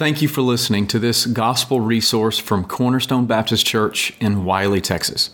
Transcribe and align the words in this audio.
Thank 0.00 0.22
you 0.22 0.28
for 0.28 0.40
listening 0.40 0.86
to 0.86 0.98
this 0.98 1.26
gospel 1.26 1.82
resource 1.82 2.38
from 2.38 2.64
Cornerstone 2.64 3.26
Baptist 3.26 3.66
Church 3.66 4.14
in 4.18 4.46
Wylie, 4.46 4.80
Texas. 4.80 5.28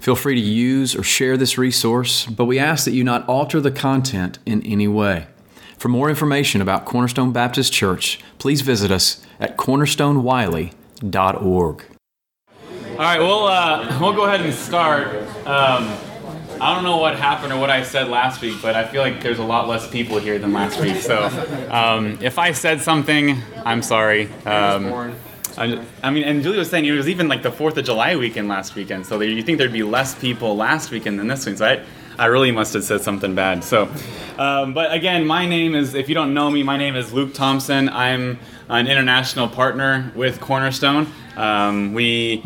Feel 0.00 0.16
free 0.16 0.34
to 0.34 0.40
use 0.40 0.96
or 0.96 1.04
share 1.04 1.36
this 1.36 1.56
resource, 1.56 2.26
but 2.26 2.46
we 2.46 2.58
ask 2.58 2.84
that 2.84 2.94
you 2.94 3.04
not 3.04 3.24
alter 3.28 3.60
the 3.60 3.70
content 3.70 4.40
in 4.44 4.60
any 4.66 4.88
way. 4.88 5.28
For 5.76 5.86
more 5.86 6.10
information 6.10 6.60
about 6.60 6.84
Cornerstone 6.84 7.32
Baptist 7.32 7.72
Church, 7.72 8.18
please 8.38 8.62
visit 8.62 8.90
us 8.90 9.24
at 9.38 9.56
cornerstonewiley.org. 9.56 11.84
All 12.50 12.96
right, 12.96 13.20
we'll, 13.20 13.44
uh, 13.44 13.98
we'll 14.00 14.14
go 14.14 14.24
ahead 14.24 14.40
and 14.40 14.52
start. 14.52 15.14
Um, 15.46 15.96
I 16.60 16.74
don't 16.74 16.82
know 16.82 16.96
what 16.96 17.16
happened 17.16 17.52
or 17.52 17.60
what 17.60 17.70
I 17.70 17.84
said 17.84 18.08
last 18.08 18.40
week, 18.42 18.56
but 18.60 18.74
I 18.74 18.84
feel 18.84 19.00
like 19.00 19.22
there's 19.22 19.38
a 19.38 19.44
lot 19.44 19.68
less 19.68 19.88
people 19.88 20.18
here 20.18 20.38
than 20.40 20.52
last 20.52 20.80
week. 20.80 20.96
So 20.96 21.26
um, 21.70 22.18
if 22.20 22.38
I 22.38 22.50
said 22.50 22.80
something, 22.80 23.40
I'm 23.64 23.80
sorry. 23.80 24.28
Um, 24.44 25.14
I 25.56 26.10
mean, 26.10 26.24
and 26.24 26.42
Julie 26.42 26.58
was 26.58 26.70
saying 26.70 26.84
it 26.84 26.92
was 26.92 27.08
even 27.08 27.28
like 27.28 27.42
the 27.42 27.52
Fourth 27.52 27.76
of 27.76 27.84
July 27.84 28.16
weekend 28.16 28.48
last 28.48 28.74
weekend, 28.74 29.06
so 29.06 29.20
you 29.20 29.42
think 29.42 29.58
there'd 29.58 29.72
be 29.72 29.82
less 29.82 30.14
people 30.14 30.56
last 30.56 30.90
weekend 30.90 31.18
than 31.18 31.26
this 31.26 31.46
week. 31.46 31.58
So 31.58 31.66
I, 31.66 31.84
I 32.16 32.26
really 32.26 32.50
must 32.50 32.74
have 32.74 32.84
said 32.84 33.02
something 33.02 33.34
bad. 33.34 33.62
So, 33.62 33.88
um, 34.38 34.74
but 34.74 34.92
again, 34.92 35.26
my 35.26 35.46
name 35.46 35.74
is, 35.74 35.94
if 35.94 36.08
you 36.08 36.14
don't 36.14 36.34
know 36.34 36.50
me, 36.50 36.62
my 36.62 36.76
name 36.76 36.96
is 36.96 37.12
Luke 37.12 37.34
Thompson. 37.34 37.88
I'm 37.88 38.38
an 38.68 38.86
international 38.88 39.48
partner 39.48 40.12
with 40.14 40.40
Cornerstone. 40.40 41.06
Um, 41.36 41.92
we 41.92 42.42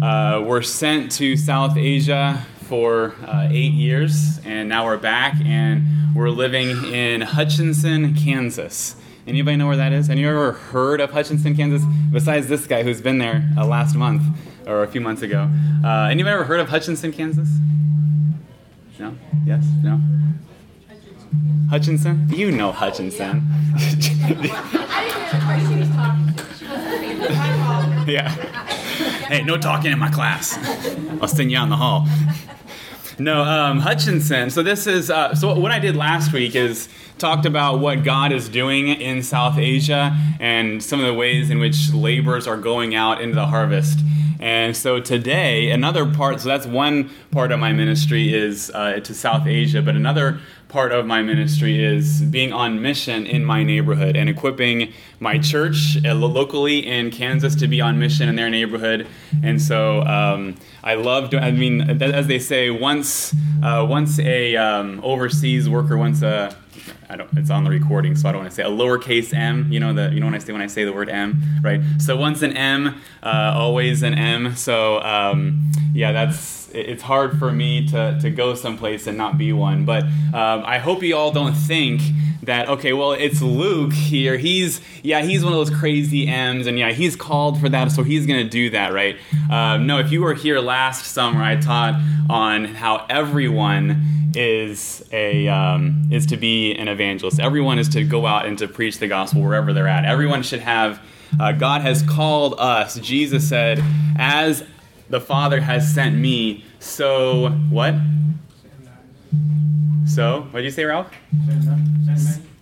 uh, 0.00 0.42
were 0.44 0.62
sent 0.62 1.12
to 1.12 1.36
South 1.36 1.76
Asia 1.76 2.44
for 2.68 3.14
uh, 3.26 3.48
eight 3.50 3.72
years, 3.72 4.40
and 4.44 4.68
now 4.68 4.84
we're 4.84 4.96
back 4.96 5.36
and 5.44 5.84
we're 6.16 6.30
living 6.30 6.70
in 6.92 7.20
Hutchinson, 7.20 8.14
Kansas. 8.14 8.96
Anybody 9.26 9.56
know 9.56 9.68
where 9.68 9.76
that 9.76 9.92
is? 9.92 10.08
Have 10.08 10.18
you 10.18 10.28
ever 10.28 10.52
heard 10.52 11.00
of 11.00 11.10
Hutchinson, 11.10 11.56
Kansas? 11.56 11.82
Besides 12.10 12.48
this 12.48 12.66
guy 12.66 12.82
who's 12.82 13.00
been 13.00 13.18
there 13.18 13.48
uh, 13.56 13.64
last 13.64 13.94
month 13.94 14.22
or 14.66 14.82
a 14.82 14.88
few 14.88 15.00
months 15.00 15.22
ago. 15.22 15.48
Uh, 15.84 16.08
anybody 16.10 16.34
ever 16.34 16.44
heard 16.44 16.58
of 16.58 16.68
Hutchinson, 16.68 17.12
Kansas? 17.12 17.48
No? 18.98 19.16
Yes? 19.44 19.64
No? 19.82 20.00
Hutchinson? 21.70 22.28
You 22.28 22.50
know 22.52 22.72
Hutchinson. 22.72 23.42
I 23.74 23.78
didn't 23.98 24.50
have 24.50 25.42
twice 25.42 25.66
any 25.70 25.86
talk. 25.92 26.16
Yeah. 28.08 28.34
Hey, 29.26 29.42
no 29.42 29.56
talking 29.58 29.90
in 29.90 29.98
my 29.98 30.08
class. 30.08 30.56
I'll 31.20 31.26
send 31.26 31.50
you 31.50 31.58
out 31.58 31.64
in 31.64 31.70
the 31.70 31.76
hall. 31.76 32.06
No, 33.18 33.42
um, 33.44 33.78
Hutchinson. 33.78 34.50
So 34.50 34.62
this 34.62 34.86
is 34.86 35.10
uh, 35.10 35.34
so 35.34 35.58
what 35.58 35.72
I 35.72 35.78
did 35.78 35.96
last 35.96 36.34
week 36.34 36.54
is 36.54 36.86
talked 37.16 37.46
about 37.46 37.78
what 37.78 38.04
God 38.04 38.30
is 38.30 38.46
doing 38.46 38.88
in 38.88 39.22
South 39.22 39.56
Asia 39.56 40.14
and 40.38 40.82
some 40.82 41.00
of 41.00 41.06
the 41.06 41.14
ways 41.14 41.48
in 41.48 41.58
which 41.58 41.94
laborers 41.94 42.46
are 42.46 42.58
going 42.58 42.94
out 42.94 43.22
into 43.22 43.34
the 43.34 43.46
harvest. 43.46 44.00
And 44.38 44.76
so 44.76 45.00
today, 45.00 45.70
another 45.70 46.04
part, 46.12 46.40
so 46.40 46.48
that's 46.48 46.66
one 46.66 47.10
part 47.30 47.52
of 47.52 47.58
my 47.58 47.72
ministry 47.72 48.34
is 48.34 48.70
uh, 48.74 49.00
to 49.00 49.14
South 49.14 49.46
Asia, 49.46 49.80
but 49.80 49.96
another 49.96 50.40
part 50.68 50.92
of 50.92 51.06
my 51.06 51.22
ministry 51.22 51.82
is 51.82 52.20
being 52.22 52.52
on 52.52 52.82
mission 52.82 53.24
in 53.24 53.44
my 53.44 53.62
neighborhood 53.62 54.16
and 54.16 54.28
equipping 54.28 54.92
my 55.20 55.38
church 55.38 55.96
uh, 56.04 56.12
locally 56.14 56.86
in 56.86 57.10
Kansas 57.10 57.54
to 57.54 57.68
be 57.68 57.80
on 57.80 57.98
mission 57.98 58.28
in 58.28 58.36
their 58.36 58.50
neighborhood. 58.50 59.06
And 59.42 59.62
so 59.62 60.02
um, 60.02 60.56
I 60.82 60.94
love 60.94 61.32
I 61.34 61.50
mean, 61.50 62.02
as 62.02 62.26
they 62.26 62.38
say, 62.38 62.68
once, 62.68 63.05
uh, 63.62 63.86
once 63.88 64.18
a 64.18 64.56
um, 64.56 65.00
overseas 65.02 65.68
worker, 65.68 65.96
once 65.96 66.22
a 66.22 66.56
I 67.08 67.16
don't. 67.16 67.28
It's 67.36 67.50
on 67.50 67.64
the 67.64 67.70
recording, 67.70 68.16
so 68.16 68.28
I 68.28 68.32
don't 68.32 68.42
want 68.42 68.50
to 68.50 68.56
say 68.56 68.62
a 68.62 68.70
lowercase 68.70 69.32
m. 69.32 69.70
You 69.70 69.80
know 69.80 69.92
the. 69.92 70.10
You 70.12 70.20
know 70.20 70.26
when 70.26 70.34
I 70.34 70.38
say 70.38 70.52
when 70.52 70.62
I 70.62 70.66
say 70.66 70.84
the 70.84 70.92
word 70.92 71.08
m, 71.08 71.42
right? 71.62 71.80
So 71.98 72.16
once 72.16 72.42
an 72.42 72.56
m, 72.56 73.00
uh, 73.22 73.52
always 73.54 74.02
an 74.02 74.14
m. 74.14 74.56
So 74.56 75.00
um, 75.02 75.70
yeah, 75.92 76.12
that's. 76.12 76.65
It's 76.76 77.02
hard 77.02 77.38
for 77.38 77.50
me 77.50 77.86
to 77.88 78.18
to 78.20 78.30
go 78.30 78.54
someplace 78.54 79.06
and 79.06 79.16
not 79.16 79.38
be 79.38 79.52
one. 79.52 79.84
But 79.84 80.04
um, 80.04 80.62
I 80.64 80.78
hope 80.78 81.02
you 81.02 81.16
all 81.16 81.32
don't 81.32 81.54
think 81.54 82.02
that 82.42 82.68
okay. 82.68 82.92
Well, 82.92 83.12
it's 83.12 83.42
Luke 83.42 83.92
here. 83.92 84.36
He's 84.36 84.80
yeah. 85.02 85.22
He's 85.22 85.44
one 85.44 85.52
of 85.52 85.58
those 85.58 85.76
crazy 85.76 86.26
m's, 86.26 86.66
and 86.66 86.78
yeah, 86.78 86.92
he's 86.92 87.16
called 87.16 87.60
for 87.60 87.68
that, 87.68 87.92
so 87.92 88.02
he's 88.02 88.26
gonna 88.26 88.48
do 88.48 88.70
that, 88.70 88.92
right? 88.92 89.16
Um, 89.50 89.86
no. 89.86 89.98
If 89.98 90.10
you 90.10 90.22
were 90.22 90.34
here 90.34 90.60
last 90.60 91.06
summer, 91.06 91.42
I 91.42 91.56
taught 91.56 92.00
on 92.30 92.64
how 92.64 93.06
everyone 93.08 94.02
is 94.34 95.04
a 95.12 95.48
um, 95.48 96.08
is 96.10 96.26
to 96.26 96.36
be 96.36 96.74
an 96.74 96.88
evangelist. 96.88 97.40
Everyone 97.40 97.78
is 97.78 97.88
to 97.90 98.04
go 98.04 98.26
out 98.26 98.46
and 98.46 98.58
to 98.58 98.68
preach 98.68 98.98
the 98.98 99.08
gospel 99.08 99.42
wherever 99.42 99.72
they're 99.72 99.88
at. 99.88 100.04
Everyone 100.04 100.42
should 100.42 100.60
have. 100.60 101.00
Uh, 101.40 101.52
God 101.52 101.80
has 101.80 102.02
called 102.02 102.54
us. 102.58 102.98
Jesus 103.00 103.48
said, 103.48 103.82
"As 104.18 104.62
the 105.08 105.20
Father 105.20 105.60
has 105.60 105.92
sent 105.92 106.16
me, 106.16 106.64
so 106.80 107.50
what? 107.70 107.94
So 110.06 110.42
what 110.50 110.60
did 110.60 110.64
you 110.64 110.70
say, 110.70 110.84
Ralph? 110.84 111.10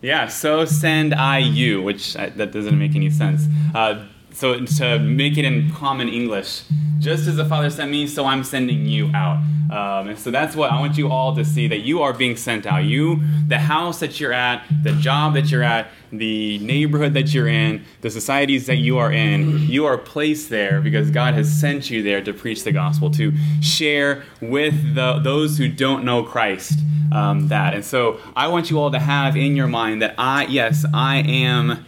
Yeah, 0.03 0.29
so 0.29 0.65
send 0.67 1.15
I 1.15 1.39
you, 1.39 1.81
which 1.81 2.15
uh, 2.17 2.31
that 2.37 2.53
doesn't 2.53 2.79
make 2.79 2.95
any 2.95 3.09
sense. 3.11 3.47
Uh, 3.75 4.07
so 4.45 4.63
to 4.63 4.99
make 4.99 5.39
it 5.39 5.47
in 5.47 5.71
common 5.71 6.07
English, 6.07 6.65
just 6.99 7.27
as 7.27 7.37
the 7.37 7.47
Father 7.47 7.71
sent 7.71 7.91
me, 7.91 8.07
so 8.07 8.27
I'm 8.27 8.45
sending 8.45 8.85
you 8.85 9.11
out. 9.15 9.39
Um, 9.73 10.09
and 10.11 10.19
so 10.19 10.31
that's 10.31 10.55
what 10.55 10.71
I 10.71 10.79
want 10.79 10.99
you 10.99 11.11
all 11.11 11.35
to 11.35 11.47
see 11.47 11.67
that 11.69 11.79
you 11.79 12.03
are 12.03 12.13
being 12.13 12.37
sent 12.37 12.67
out. 12.67 12.85
You, 12.85 13.23
the 13.49 13.57
house 13.57 14.01
that 14.01 14.21
you're 14.21 14.35
at, 14.35 14.63
the 14.83 14.93
job 14.97 15.33
that 15.33 15.51
you're 15.51 15.63
at, 15.63 15.89
the 16.13 16.59
neighborhood 16.59 17.15
that 17.15 17.33
you're 17.33 17.49
in, 17.49 17.87
the 18.03 18.11
societies 18.11 18.67
that 18.67 18.77
you 18.77 18.99
are 18.99 19.11
in, 19.11 19.61
you 19.61 19.87
are 19.87 19.97
placed 19.97 20.51
there 20.51 20.83
because 20.83 21.11
God 21.11 21.33
has 21.33 21.51
sent 21.51 21.89
you 21.89 22.03
there 22.03 22.21
to 22.21 22.35
preach 22.35 22.65
the 22.65 22.73
gospel, 22.73 23.11
to 23.13 23.33
share 23.63 24.25
with 24.43 24.95
the, 24.95 25.21
those 25.21 25.57
who 25.57 25.69
don't 25.69 26.05
know 26.05 26.23
Christ 26.23 26.81
um, 27.13 27.49
that. 27.49 27.73
And 27.73 27.83
so 27.83 28.21
I 28.37 28.49
want 28.49 28.69
you 28.69 28.79
all 28.79 28.91
to 28.91 28.99
have 28.99 29.39
in 29.39 29.57
your 29.57 29.69
mind 29.69 30.03
that 30.03 30.15
I, 30.19 30.45
yes, 30.45 30.85
I 30.93 31.21
am 31.21 31.87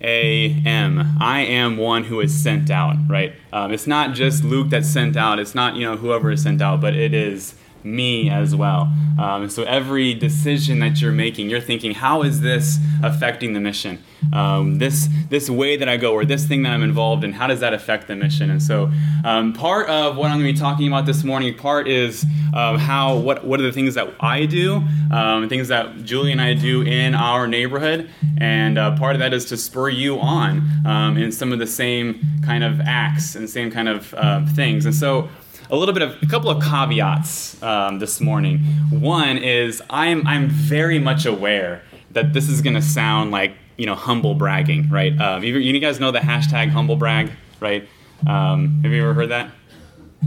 a 0.00 0.62
M. 0.64 1.16
I 1.20 1.40
am 1.40 1.76
one 1.76 2.04
who 2.04 2.20
is 2.20 2.34
sent 2.34 2.70
out, 2.70 2.96
right? 3.08 3.34
Um, 3.52 3.72
it's 3.72 3.86
not 3.86 4.14
just 4.14 4.44
Luke 4.44 4.70
that's 4.70 4.88
sent 4.88 5.16
out. 5.16 5.38
It's 5.38 5.54
not, 5.54 5.76
you 5.76 5.82
know, 5.86 5.96
whoever 5.96 6.30
is 6.30 6.42
sent 6.42 6.60
out, 6.60 6.80
but 6.80 6.94
it 6.94 7.14
is 7.14 7.54
me 7.86 8.28
as 8.28 8.54
well. 8.54 8.92
Um, 9.18 9.48
so 9.48 9.62
every 9.62 10.12
decision 10.12 10.80
that 10.80 11.00
you're 11.00 11.12
making, 11.12 11.48
you're 11.48 11.60
thinking, 11.60 11.92
how 11.94 12.22
is 12.22 12.40
this 12.40 12.78
affecting 13.02 13.52
the 13.54 13.60
mission? 13.60 14.02
Um, 14.32 14.78
this 14.78 15.08
this 15.30 15.48
way 15.48 15.76
that 15.76 15.88
I 15.88 15.96
go, 15.96 16.12
or 16.12 16.24
this 16.24 16.46
thing 16.46 16.64
that 16.64 16.72
I'm 16.72 16.82
involved 16.82 17.22
in, 17.22 17.32
how 17.32 17.46
does 17.46 17.60
that 17.60 17.72
affect 17.72 18.08
the 18.08 18.16
mission? 18.16 18.50
And 18.50 18.62
so, 18.62 18.90
um, 19.24 19.52
part 19.52 19.88
of 19.88 20.16
what 20.16 20.30
I'm 20.30 20.40
going 20.40 20.46
to 20.46 20.52
be 20.52 20.58
talking 20.58 20.88
about 20.88 21.06
this 21.06 21.22
morning, 21.22 21.54
part 21.54 21.86
is 21.86 22.24
um, 22.54 22.78
how 22.78 23.16
what 23.16 23.46
what 23.46 23.60
are 23.60 23.62
the 23.62 23.72
things 23.72 23.94
that 23.94 24.12
I 24.20 24.46
do, 24.46 24.82
um, 25.12 25.48
things 25.48 25.68
that 25.68 26.04
Julie 26.04 26.32
and 26.32 26.40
I 26.40 26.54
do 26.54 26.82
in 26.82 27.14
our 27.14 27.46
neighborhood, 27.46 28.10
and 28.38 28.78
uh, 28.78 28.96
part 28.96 29.14
of 29.14 29.20
that 29.20 29.32
is 29.32 29.44
to 29.46 29.56
spur 29.56 29.88
you 29.90 30.18
on 30.18 30.86
um, 30.86 31.16
in 31.16 31.30
some 31.30 31.52
of 31.52 31.58
the 31.58 31.66
same 31.66 32.20
kind 32.44 32.64
of 32.64 32.80
acts 32.80 33.36
and 33.36 33.48
same 33.48 33.70
kind 33.70 33.88
of 33.88 34.12
uh, 34.14 34.44
things. 34.46 34.86
And 34.86 34.94
so 34.94 35.28
a 35.70 35.76
little 35.76 35.94
bit 35.94 36.02
of 36.02 36.22
a 36.22 36.26
couple 36.26 36.50
of 36.50 36.62
caveats 36.62 37.60
um, 37.62 37.98
this 37.98 38.20
morning. 38.20 38.58
One 38.90 39.38
is 39.38 39.82
I'm 39.90 40.26
I'm 40.26 40.48
very 40.48 40.98
much 40.98 41.26
aware 41.26 41.82
that 42.12 42.32
this 42.32 42.48
is 42.48 42.62
going 42.62 42.74
to 42.74 42.82
sound 42.82 43.30
like 43.30 43.54
you 43.76 43.86
know 43.86 43.94
humble 43.94 44.34
bragging, 44.34 44.88
right? 44.88 45.18
Um, 45.20 45.42
you, 45.42 45.58
you, 45.58 45.78
guys 45.80 46.00
know 46.00 46.10
the 46.10 46.20
hashtag 46.20 46.70
humble 46.70 46.96
brag, 46.96 47.30
right? 47.60 47.88
Um, 48.26 48.80
have 48.82 48.92
you 48.92 49.02
ever 49.02 49.14
heard 49.14 49.30
that? 49.30 49.50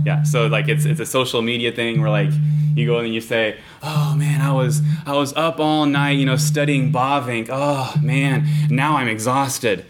Yeah. 0.03 0.23
So 0.23 0.47
like 0.47 0.67
it's 0.67 0.85
it's 0.85 0.99
a 0.99 1.05
social 1.05 1.41
media 1.41 1.71
thing 1.71 2.01
where 2.01 2.09
like 2.09 2.29
you 2.75 2.85
go 2.85 2.99
and 2.99 3.13
you 3.13 3.21
say, 3.21 3.57
"Oh 3.81 4.15
man, 4.15 4.41
I 4.41 4.51
was 4.51 4.81
I 5.05 5.13
was 5.13 5.33
up 5.33 5.59
all 5.59 5.85
night, 5.85 6.11
you 6.11 6.25
know, 6.25 6.35
studying 6.35 6.91
Bavinck. 6.91 7.49
Oh 7.51 7.93
man, 8.01 8.47
now 8.69 8.97
I'm 8.97 9.07
exhausted." 9.07 9.85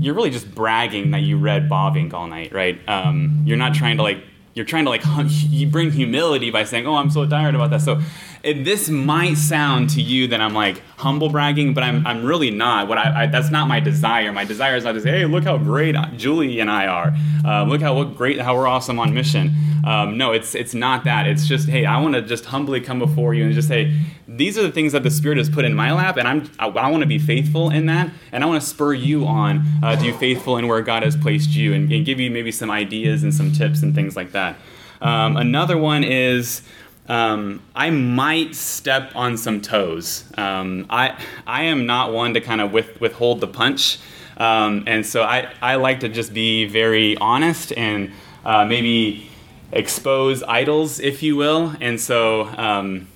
You're 0.00 0.14
really 0.14 0.30
just 0.30 0.54
bragging 0.54 1.10
that 1.10 1.22
you 1.22 1.38
read 1.38 1.68
Bavinck 1.68 2.12
all 2.12 2.28
night, 2.28 2.52
right? 2.52 2.78
Um, 2.88 3.42
you're 3.44 3.56
not 3.56 3.74
trying 3.74 3.96
to 3.96 4.04
like 4.04 4.22
you're 4.58 4.66
trying 4.66 4.84
to 4.84 4.90
like 4.90 5.02
you 5.48 5.66
bring 5.66 5.90
humility 5.90 6.50
by 6.50 6.64
saying, 6.64 6.86
"Oh, 6.86 6.96
I'm 6.96 7.10
so 7.10 7.26
tired 7.26 7.54
about 7.54 7.70
that." 7.70 7.80
So 7.80 8.02
this 8.42 8.88
might 8.88 9.34
sound 9.34 9.90
to 9.90 10.02
you 10.02 10.28
that 10.28 10.40
I'm 10.40 10.54
like 10.54 10.82
humble 10.96 11.28
bragging, 11.28 11.74
but 11.74 11.82
I'm, 11.82 12.06
I'm 12.06 12.24
really 12.24 12.50
not. 12.50 12.88
What 12.88 12.98
I, 12.98 13.24
I 13.24 13.26
that's 13.26 13.50
not 13.50 13.68
my 13.68 13.80
desire. 13.80 14.32
My 14.32 14.44
desire 14.44 14.76
is 14.76 14.84
not 14.84 14.92
to 14.92 15.00
say, 15.00 15.10
"Hey, 15.10 15.24
look 15.26 15.44
how 15.44 15.58
great 15.58 15.96
Julie 16.16 16.60
and 16.60 16.70
I 16.70 16.86
are. 16.86 17.14
Uh, 17.44 17.64
look 17.64 17.80
how 17.80 17.94
what 17.94 18.16
great 18.16 18.40
how 18.40 18.54
we're 18.56 18.66
awesome 18.66 18.98
on 18.98 19.12
mission." 19.14 19.54
Um, 19.84 20.18
no, 20.18 20.32
it's 20.32 20.54
it's 20.54 20.74
not 20.74 21.04
that. 21.04 21.26
It's 21.26 21.46
just, 21.46 21.68
hey, 21.68 21.86
I 21.86 22.00
want 22.00 22.14
to 22.14 22.22
just 22.22 22.44
humbly 22.46 22.80
come 22.80 22.98
before 22.98 23.34
you 23.34 23.44
and 23.44 23.54
just 23.54 23.68
say, 23.68 23.94
these 24.26 24.58
are 24.58 24.62
the 24.62 24.70
things 24.70 24.92
that 24.92 25.02
the 25.02 25.10
Spirit 25.10 25.38
has 25.38 25.48
put 25.48 25.64
in 25.64 25.74
my 25.74 25.92
lap, 25.92 26.16
and 26.16 26.28
I'm 26.28 26.50
I, 26.58 26.68
I 26.68 26.90
want 26.90 27.02
to 27.02 27.06
be 27.06 27.18
faithful 27.18 27.70
in 27.70 27.86
that, 27.86 28.10
and 28.30 28.44
I 28.44 28.46
want 28.46 28.62
to 28.62 28.68
spur 28.68 28.92
you 28.92 29.26
on 29.26 29.64
uh, 29.82 29.96
to 29.96 30.02
be 30.02 30.12
faithful 30.12 30.58
in 30.58 30.68
where 30.68 30.82
God 30.82 31.02
has 31.02 31.16
placed 31.16 31.50
you, 31.50 31.72
and, 31.72 31.90
and, 31.90 32.04
give 32.04 32.20
you 32.20 32.30
maybe 32.30 32.52
some 32.52 32.70
ideas 32.70 33.22
and 33.22 33.32
some 33.34 33.52
tips 33.52 33.82
and 33.82 33.94
things 33.94 34.16
like 34.16 34.32
that. 34.32 34.56
Um, 35.00 35.36
another 35.36 35.78
one 35.78 36.04
is. 36.04 36.62
Um, 37.08 37.62
I 37.74 37.90
might 37.90 38.54
step 38.54 39.12
on 39.14 39.36
some 39.36 39.60
toes. 39.60 40.24
Um, 40.36 40.86
I 40.90 41.18
I 41.46 41.64
am 41.64 41.86
not 41.86 42.12
one 42.12 42.34
to 42.34 42.40
kind 42.40 42.60
of 42.60 42.72
with, 42.72 43.00
withhold 43.00 43.40
the 43.40 43.48
punch. 43.48 43.98
Um, 44.36 44.84
and 44.86 45.04
so 45.04 45.22
I, 45.22 45.52
I 45.60 45.74
like 45.76 46.00
to 46.00 46.08
just 46.08 46.32
be 46.32 46.66
very 46.66 47.16
honest 47.16 47.72
and 47.76 48.12
uh, 48.44 48.64
maybe 48.64 49.28
expose 49.72 50.42
idols, 50.44 51.00
if 51.00 51.22
you 51.22 51.36
will. 51.36 51.74
And 51.80 52.00
so 52.00 52.44
um, 52.56 53.08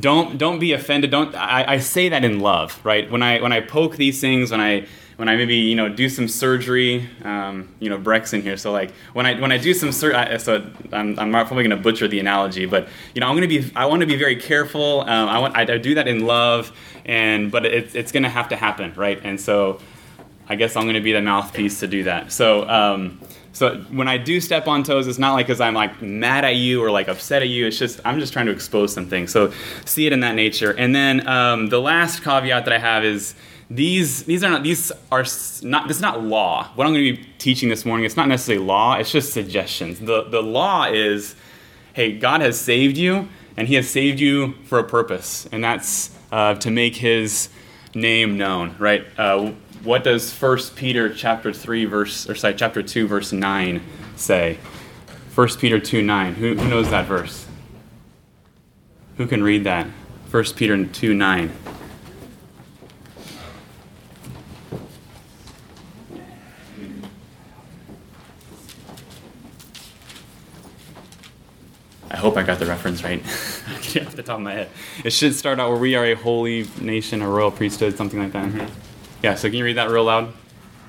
don't 0.00 0.36
don't 0.36 0.58
be 0.58 0.72
offended. 0.72 1.10
Don't 1.10 1.34
I, 1.34 1.64
I 1.74 1.78
say 1.78 2.08
that 2.08 2.24
in 2.24 2.40
love, 2.40 2.80
right? 2.84 3.10
When 3.10 3.22
I 3.22 3.40
when 3.40 3.52
I 3.52 3.60
poke 3.60 3.96
these 3.96 4.20
things, 4.20 4.50
when 4.50 4.60
I 4.60 4.86
when 5.16 5.28
I 5.28 5.36
maybe 5.36 5.56
you 5.56 5.74
know 5.74 5.88
do 5.88 6.08
some 6.08 6.28
surgery, 6.28 7.08
um, 7.24 7.74
you 7.80 7.88
know 7.88 7.98
Breck's 7.98 8.32
in 8.32 8.42
here, 8.42 8.56
so 8.56 8.70
like 8.70 8.90
when 9.14 9.26
I 9.26 9.40
when 9.40 9.50
I 9.50 9.58
do 9.58 9.72
some 9.72 9.92
surgery, 9.92 10.38
so 10.38 10.70
I'm, 10.92 11.18
I'm 11.18 11.30
probably 11.30 11.64
going 11.64 11.76
to 11.76 11.82
butcher 11.82 12.06
the 12.06 12.20
analogy, 12.20 12.66
but 12.66 12.88
you 13.14 13.20
know 13.20 13.28
I'm 13.28 13.36
to 13.40 13.48
be 13.48 13.70
I 13.74 13.86
want 13.86 14.00
to 14.00 14.06
be 14.06 14.16
very 14.16 14.36
careful. 14.36 15.00
Um, 15.00 15.28
I 15.28 15.38
want 15.38 15.56
I, 15.56 15.62
I, 15.62 15.78
do 15.78 15.94
that 15.94 16.06
in 16.06 16.26
love, 16.26 16.72
and 17.04 17.50
but 17.50 17.64
it's 17.64 17.94
it's 17.94 18.12
going 18.12 18.24
to 18.24 18.28
have 18.28 18.48
to 18.50 18.56
happen, 18.56 18.92
right? 18.94 19.18
And 19.24 19.40
so 19.40 19.80
I 20.48 20.54
guess 20.54 20.76
I'm 20.76 20.84
going 20.84 20.94
to 20.94 21.00
be 21.00 21.12
the 21.12 21.22
mouthpiece 21.22 21.80
to 21.80 21.86
do 21.86 22.04
that. 22.04 22.32
So. 22.32 22.68
Um, 22.68 23.20
so 23.52 23.78
when 23.90 24.06
I 24.06 24.18
do 24.18 24.38
step 24.38 24.68
on 24.68 24.82
toes, 24.82 25.06
it's 25.06 25.18
not 25.18 25.32
like 25.32 25.46
because 25.46 25.62
I'm 25.62 25.72
like 25.72 26.02
mad 26.02 26.44
at 26.44 26.56
you 26.56 26.84
or 26.84 26.90
like 26.90 27.08
upset 27.08 27.40
at 27.40 27.48
you. 27.48 27.66
It's 27.66 27.78
just 27.78 28.00
I'm 28.04 28.20
just 28.20 28.34
trying 28.34 28.44
to 28.44 28.52
expose 28.52 28.92
something. 28.92 29.26
So 29.26 29.50
see 29.86 30.06
it 30.06 30.12
in 30.12 30.20
that 30.20 30.34
nature. 30.34 30.72
And 30.72 30.94
then 30.94 31.26
um, 31.26 31.68
the 31.68 31.80
last 31.80 32.22
caveat 32.22 32.66
that 32.66 32.74
I 32.74 32.78
have 32.78 33.02
is 33.02 33.34
these 33.68 34.24
these 34.24 34.44
are 34.44 34.50
not 34.50 34.62
these 34.62 34.92
are 35.10 35.24
not 35.62 35.88
this 35.88 35.96
is 35.96 36.00
not 36.00 36.22
law. 36.22 36.68
What 36.74 36.86
I'm 36.86 36.92
going 36.92 37.16
to 37.16 37.22
be 37.22 37.28
teaching 37.38 37.68
this 37.68 37.84
morning, 37.84 38.06
it's 38.06 38.16
not 38.16 38.28
necessarily 38.28 38.64
law. 38.64 38.94
It's 38.94 39.10
just 39.10 39.32
suggestions. 39.32 40.00
The 40.00 40.24
the 40.24 40.42
law 40.42 40.84
is, 40.84 41.34
hey, 41.92 42.16
God 42.16 42.40
has 42.42 42.60
saved 42.60 42.96
you, 42.96 43.28
and 43.56 43.66
He 43.66 43.74
has 43.74 43.88
saved 43.88 44.20
you 44.20 44.54
for 44.64 44.78
a 44.78 44.84
purpose, 44.84 45.48
and 45.50 45.64
that's 45.64 46.10
uh, 46.30 46.54
to 46.54 46.70
make 46.70 46.96
His 46.96 47.48
name 47.94 48.38
known, 48.38 48.76
right? 48.78 49.04
Uh, 49.18 49.52
what 49.82 50.04
does 50.04 50.32
1 50.32 50.58
Peter 50.74 51.12
chapter 51.12 51.52
3 51.52 51.84
verse 51.84 52.28
or 52.28 52.34
sorry 52.34 52.54
chapter 52.54 52.82
2 52.82 53.06
verse 53.06 53.32
9 53.32 53.82
say? 54.16 54.58
1 55.34 55.48
Peter 55.58 55.78
2 55.78 56.02
9. 56.02 56.34
Who, 56.34 56.54
who 56.54 56.68
knows 56.68 56.90
that 56.90 57.06
verse? 57.06 57.46
Who 59.16 59.26
can 59.26 59.42
read 59.42 59.64
that? 59.64 59.86
1 60.30 60.44
Peter 60.56 60.84
2 60.84 61.14
9. 61.14 61.52
I 72.10 72.16
hope 72.16 72.36
I 72.36 72.42
got 72.42 72.58
the 72.58 72.66
reference 72.66 73.02
right. 73.02 73.22
off 73.24 74.14
the 74.14 74.22
top 74.22 74.36
of 74.36 74.42
my 74.42 74.52
head. 74.52 74.68
It 75.04 75.10
should 75.10 75.34
start 75.34 75.58
out 75.58 75.70
where 75.70 75.78
we 75.78 75.94
are 75.94 76.04
a 76.04 76.14
holy 76.14 76.66
nation, 76.80 77.22
a 77.22 77.28
royal 77.28 77.50
priesthood, 77.50 77.96
something 77.96 78.18
like 78.18 78.32
that. 78.32 78.48
Mm-hmm. 78.48 78.66
Yeah, 79.22 79.34
so 79.34 79.48
can 79.48 79.58
you 79.58 79.64
read 79.64 79.76
that 79.76 79.90
real 79.90 80.04
loud? 80.04 80.32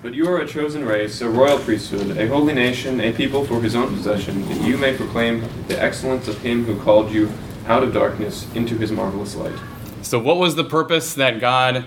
But 0.04 0.14
you 0.14 0.28
are 0.30 0.40
a 0.40 0.48
chosen 0.48 0.86
race, 0.86 1.22
a 1.22 1.30
royal 1.30 1.58
priesthood, 1.58 2.18
a 2.18 2.28
holy 2.28 2.54
nation, 2.54 3.02
a 3.02 3.12
people 3.12 3.44
for 3.46 3.60
his 3.62 3.76
own 3.76 3.96
possession, 3.96 4.48
that 4.48 4.62
you 4.62 4.78
may 4.78 4.96
proclaim 4.96 5.44
the 5.68 5.82
excellence 5.82 6.28
of 6.28 6.40
him 6.42 6.66
who 6.66 6.80
called 6.80 7.12
you 7.12 7.32
out 7.66 7.82
of 7.82 7.94
darkness 7.94 8.48
into 8.54 8.78
his 8.78 8.92
marvelous 8.92 9.36
light. 9.36 9.58
So, 10.04 10.20
what 10.20 10.38
was 10.38 10.56
the 10.56 10.64
purpose 10.64 11.16
that 11.16 11.40
God 11.40 11.86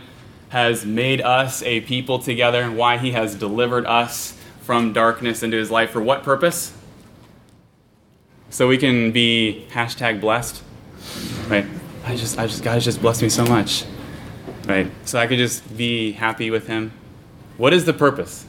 has 0.49 0.85
made 0.85 1.21
us 1.21 1.63
a 1.63 1.83
people 1.83 2.19
together, 2.19 2.63
and 2.63 2.77
why 2.77 2.99
he 2.99 3.13
has 3.13 3.37
delivered 3.37 3.87
us 3.87 4.37
from 4.61 4.93
darkness 4.93 5.45
into 5.45 5.57
his 5.57 5.71
light? 5.71 5.91
For 5.91 6.01
what 6.01 6.25
purpose? 6.25 6.73
So 8.51 8.69
we 8.69 8.79
can 8.79 9.13
be 9.13 9.67
hashtag 9.71 10.21
blessed, 10.21 10.63
right? 11.49 11.67
I 12.05 12.17
just, 12.17 12.39
I 12.39 12.47
just, 12.47 12.63
God 12.63 12.75
has 12.75 12.85
just 12.85 13.01
blessed 13.01 13.23
me 13.23 13.29
so 13.29 13.45
much 13.45 13.85
right? 14.71 14.91
So 15.05 15.19
I 15.19 15.27
could 15.27 15.39
just 15.39 15.77
be 15.77 16.13
happy 16.13 16.51
with 16.51 16.67
him. 16.67 16.93
What 17.57 17.73
is 17.73 17.85
the 17.85 17.93
purpose? 17.93 18.47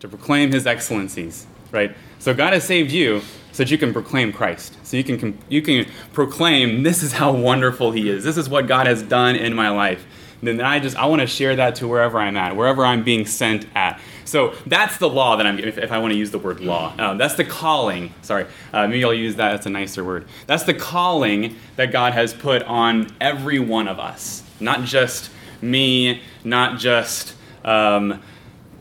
To 0.00 0.08
proclaim 0.08 0.52
his 0.52 0.66
excellencies, 0.66 1.46
right? 1.72 1.94
So 2.18 2.32
God 2.32 2.52
has 2.52 2.64
saved 2.64 2.90
you 2.90 3.20
so 3.52 3.64
that 3.64 3.70
you 3.70 3.78
can 3.78 3.92
proclaim 3.92 4.32
Christ. 4.32 4.76
So 4.82 4.96
you 4.96 5.04
can 5.04 5.36
you 5.48 5.60
can 5.60 5.86
proclaim 6.12 6.82
this 6.82 7.02
is 7.02 7.12
how 7.12 7.32
wonderful 7.32 7.92
he 7.92 8.08
is. 8.08 8.24
This 8.24 8.36
is 8.36 8.48
what 8.48 8.66
God 8.66 8.86
has 8.86 9.02
done 9.02 9.36
in 9.36 9.54
my 9.54 9.68
life. 9.68 10.06
Then 10.42 10.60
I 10.60 10.78
just 10.78 10.96
I 10.96 11.06
want 11.06 11.20
to 11.20 11.26
share 11.26 11.56
that 11.56 11.76
to 11.76 11.88
wherever 11.88 12.18
I'm 12.18 12.36
at, 12.36 12.56
wherever 12.56 12.84
I'm 12.84 13.04
being 13.04 13.26
sent 13.26 13.66
at. 13.74 14.00
So 14.24 14.54
that's 14.66 14.96
the 14.98 15.08
law 15.08 15.36
that 15.36 15.46
I'm, 15.46 15.58
if, 15.58 15.76
if 15.76 15.90
I 15.90 15.98
want 15.98 16.12
to 16.12 16.18
use 16.18 16.30
the 16.30 16.38
word 16.38 16.60
law. 16.60 16.94
Um, 16.98 17.18
that's 17.18 17.34
the 17.34 17.44
calling. 17.44 18.14
Sorry, 18.22 18.46
uh, 18.72 18.86
maybe 18.86 19.04
I'll 19.04 19.12
use 19.12 19.36
that. 19.36 19.50
That's 19.50 19.66
a 19.66 19.70
nicer 19.70 20.04
word. 20.04 20.26
That's 20.46 20.62
the 20.62 20.74
calling 20.74 21.56
that 21.76 21.90
God 21.90 22.12
has 22.12 22.32
put 22.32 22.62
on 22.62 23.14
every 23.20 23.58
one 23.58 23.88
of 23.88 23.98
us, 23.98 24.44
not 24.60 24.84
just 24.84 25.30
me, 25.60 26.22
not 26.44 26.78
just 26.78 27.34
um, 27.64 28.22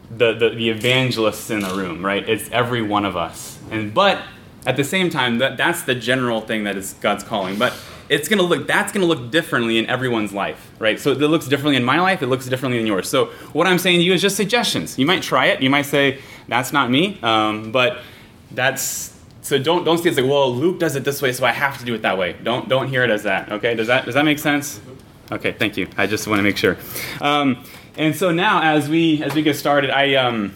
the, 0.09 0.33
the, 0.33 0.49
the 0.49 0.69
evangelists 0.69 1.49
in 1.49 1.61
the 1.61 1.73
room, 1.73 2.05
right? 2.05 2.27
It's 2.27 2.49
every 2.51 2.81
one 2.81 3.05
of 3.05 3.17
us. 3.17 3.59
And 3.71 3.93
but 3.93 4.21
at 4.65 4.75
the 4.75 4.83
same 4.83 5.09
time, 5.09 5.39
that, 5.39 5.57
that's 5.57 5.83
the 5.83 5.95
general 5.95 6.41
thing 6.41 6.63
that 6.65 6.77
is 6.77 6.93
God's 6.93 7.23
calling. 7.23 7.57
But 7.57 7.73
it's 8.09 8.27
going 8.27 8.39
to 8.39 8.45
look 8.45 8.67
that's 8.67 8.91
going 8.91 9.01
to 9.01 9.07
look 9.07 9.31
differently 9.31 9.77
in 9.77 9.85
everyone's 9.87 10.33
life 10.33 10.71
right? 10.79 10.99
So 10.99 11.11
it 11.11 11.19
looks 11.19 11.47
differently 11.47 11.75
in 11.75 11.83
my 11.83 11.99
life 11.99 12.21
it 12.21 12.27
looks 12.27 12.47
differently 12.47 12.79
in 12.79 12.87
yours. 12.87 13.09
So 13.09 13.25
what 13.53 13.67
i'm 13.67 13.79
saying 13.79 13.99
to 13.99 14.03
you 14.03 14.13
is 14.13 14.21
just 14.21 14.35
suggestions. 14.35 14.97
You 14.97 15.05
might 15.05 15.23
try 15.23 15.47
it 15.47 15.61
you 15.61 15.69
might 15.69 15.85
say 15.85 16.19
that's 16.47 16.73
not 16.73 16.89
me 16.89 17.19
um, 17.21 17.71
but 17.71 17.99
that's 18.51 19.15
so 19.41 19.57
don't 19.57 19.83
don't 19.83 19.97
see 19.97 20.09
it 20.09 20.11
as 20.11 20.17
like 20.17 20.29
well 20.29 20.53
luke 20.53 20.79
does 20.79 20.95
it 20.95 21.03
this 21.03 21.21
way 21.21 21.31
so 21.31 21.45
i 21.45 21.51
have 21.51 21.77
to 21.79 21.85
do 21.85 21.93
it 21.93 22.01
that 22.01 22.17
way. 22.17 22.35
Don't 22.43 22.67
don't 22.67 22.87
hear 22.87 23.03
it 23.03 23.09
as 23.09 23.23
that 23.23 23.51
okay? 23.51 23.75
Does 23.75 23.87
that 23.87 24.05
does 24.05 24.15
that 24.15 24.25
make 24.25 24.39
sense? 24.39 24.79
Okay 25.31 25.51
thank 25.51 25.77
you. 25.77 25.87
I 25.97 26.07
just 26.07 26.27
want 26.27 26.39
to 26.39 26.43
make 26.43 26.57
sure. 26.57 26.77
Um, 27.21 27.63
and 27.97 28.15
so 28.15 28.31
now 28.31 28.61
as 28.61 28.89
we 28.89 29.21
as 29.23 29.33
we 29.33 29.41
get 29.41 29.55
started 29.55 29.89
i 29.91 30.15
um, 30.15 30.55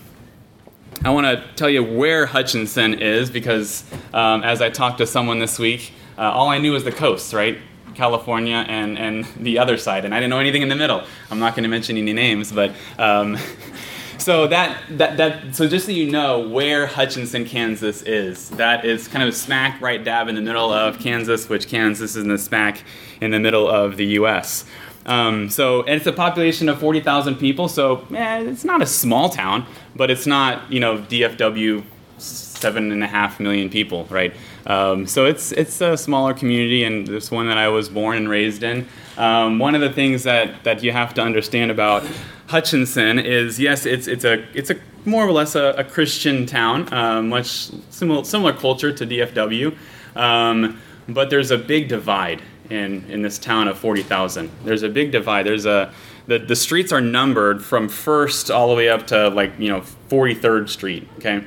I 1.05 1.09
want 1.09 1.27
to 1.27 1.44
tell 1.55 1.69
you 1.69 1.83
where 1.83 2.25
Hutchinson 2.25 2.94
is 2.94 3.29
because 3.29 3.83
um, 4.13 4.41
as 4.44 4.61
I 4.61 4.69
talked 4.69 5.00
to 5.00 5.05
someone 5.05 5.39
this 5.39 5.59
week, 5.59 5.91
uh, 6.18 6.21
all 6.21 6.50
I 6.50 6.57
knew 6.57 6.71
was 6.71 6.83
the 6.83 6.92
coasts, 6.92 7.33
right? 7.33 7.57
California 7.94 8.65
and, 8.68 8.98
and 8.98 9.25
the 9.38 9.60
other 9.60 9.77
side, 9.77 10.06
and 10.06 10.13
I 10.13 10.19
didn't 10.19 10.31
know 10.31 10.39
anything 10.39 10.62
in 10.62 10.69
the 10.69 10.75
middle. 10.75 11.04
I'm 11.30 11.39
not 11.39 11.56
going 11.56 11.63
to 11.63 11.69
mention 11.69 11.98
any 11.98 12.13
names, 12.13 12.51
but 12.51 12.71
um, 12.98 13.38
so 14.18 14.48
that, 14.48 14.81
that 14.92 15.18
that 15.18 15.56
so 15.56 15.68
just 15.68 15.86
so 15.86 15.92
you 15.92 16.10
know 16.10 16.48
where 16.48 16.88
Hutchinson, 16.88 17.45
Kansas 17.45 18.01
is, 18.04 18.50
that 18.51 18.86
is 18.86 19.07
kind 19.07 19.27
of 19.27 19.36
smack 19.36 19.80
right 19.81 20.04
dab 20.04 20.27
in 20.27 20.36
the 20.36 20.42
middle 20.42 20.71
of 20.71 21.00
Kansas, 21.00 21.50
which 21.50 21.68
Kansas 21.68 22.15
is 22.15 22.24
in 22.24 22.30
the 22.30 22.38
smack 22.38 22.83
in 23.21 23.31
the 23.31 23.39
middle 23.39 23.68
of 23.68 23.98
the 23.98 24.06
U.S. 24.06 24.65
Um, 25.06 25.50
so 25.50 25.81
and 25.83 25.95
it's 25.95 26.07
a 26.07 26.13
population 26.13 26.69
of 26.69 26.80
40,000 26.80 27.36
people, 27.36 27.68
so 27.68 28.07
eh, 28.15 28.42
it's 28.42 28.63
not 28.63 28.81
a 28.81 28.86
small 28.88 29.30
town, 29.30 29.65
but 29.95 30.10
it's 30.10 30.25
not 30.25 30.72
you 30.72 30.79
know 30.79 30.98
DFW 30.98 31.84
seven 32.17 32.91
and 32.91 33.03
a 33.03 33.08
half 33.08 33.39
million 33.39 33.70
people, 33.70 34.05
right? 34.05 34.34
Um, 34.65 35.08
so 35.08 35.25
it's 35.25 35.51
it's 35.51 35.82
a 35.82 35.98
smaller 35.98 36.34
community, 36.34 36.84
and 36.84 37.08
it's 37.10 37.32
one 37.32 37.48
that 37.48 37.58
I 37.58 37.67
was 37.67 37.89
born 37.89 38.17
and 38.17 38.29
raised 38.29 38.63
in. 38.63 38.88
Um, 39.17 39.60
one 39.60 39.75
of 39.75 39.82
the 39.82 39.91
things 39.91 40.24
that, 40.24 40.63
that 40.63 40.84
you 40.84 40.91
have 40.91 41.13
to 41.15 41.22
understand 41.22 41.70
about 41.70 42.05
Hutchinson 42.48 43.20
is 43.20 43.60
yes, 43.60 43.86
it's 43.86 44.08
it's 44.08 44.24
a 44.24 44.46
it's 44.53 44.70
a 44.70 44.75
more 45.05 45.27
or 45.27 45.32
less 45.32 45.55
a, 45.55 45.74
a 45.77 45.84
Christian 45.84 46.46
town, 46.46 46.91
uh, 46.93 47.22
much 47.22 47.72
similar 47.89 48.24
similar 48.24 48.53
culture 48.53 48.93
to 48.93 49.05
DFW, 49.05 49.75
um, 50.15 50.79
but 51.10 51.29
there's 51.29 51.51
a 51.51 51.58
big 51.58 51.89
divide 51.89 52.41
in 52.70 53.03
in 53.10 53.22
this 53.22 53.38
town 53.38 53.67
of 53.67 53.77
forty 53.77 54.03
thousand. 54.03 54.50
There's 54.63 54.84
a 54.84 54.89
big 54.89 55.12
divide. 55.12 55.46
There's 55.46 55.65
a 55.65 55.93
the, 56.27 56.39
the 56.39 56.55
streets 56.55 56.91
are 56.91 57.01
numbered 57.01 57.63
from 57.63 57.89
first 57.89 58.50
all 58.50 58.70
the 58.70 58.75
way 58.75 58.89
up 58.89 59.08
to 59.08 59.29
like 59.29 59.51
you 59.60 59.70
know 59.70 59.82
43rd 60.10 60.70
street 60.70 61.08
okay 61.17 61.43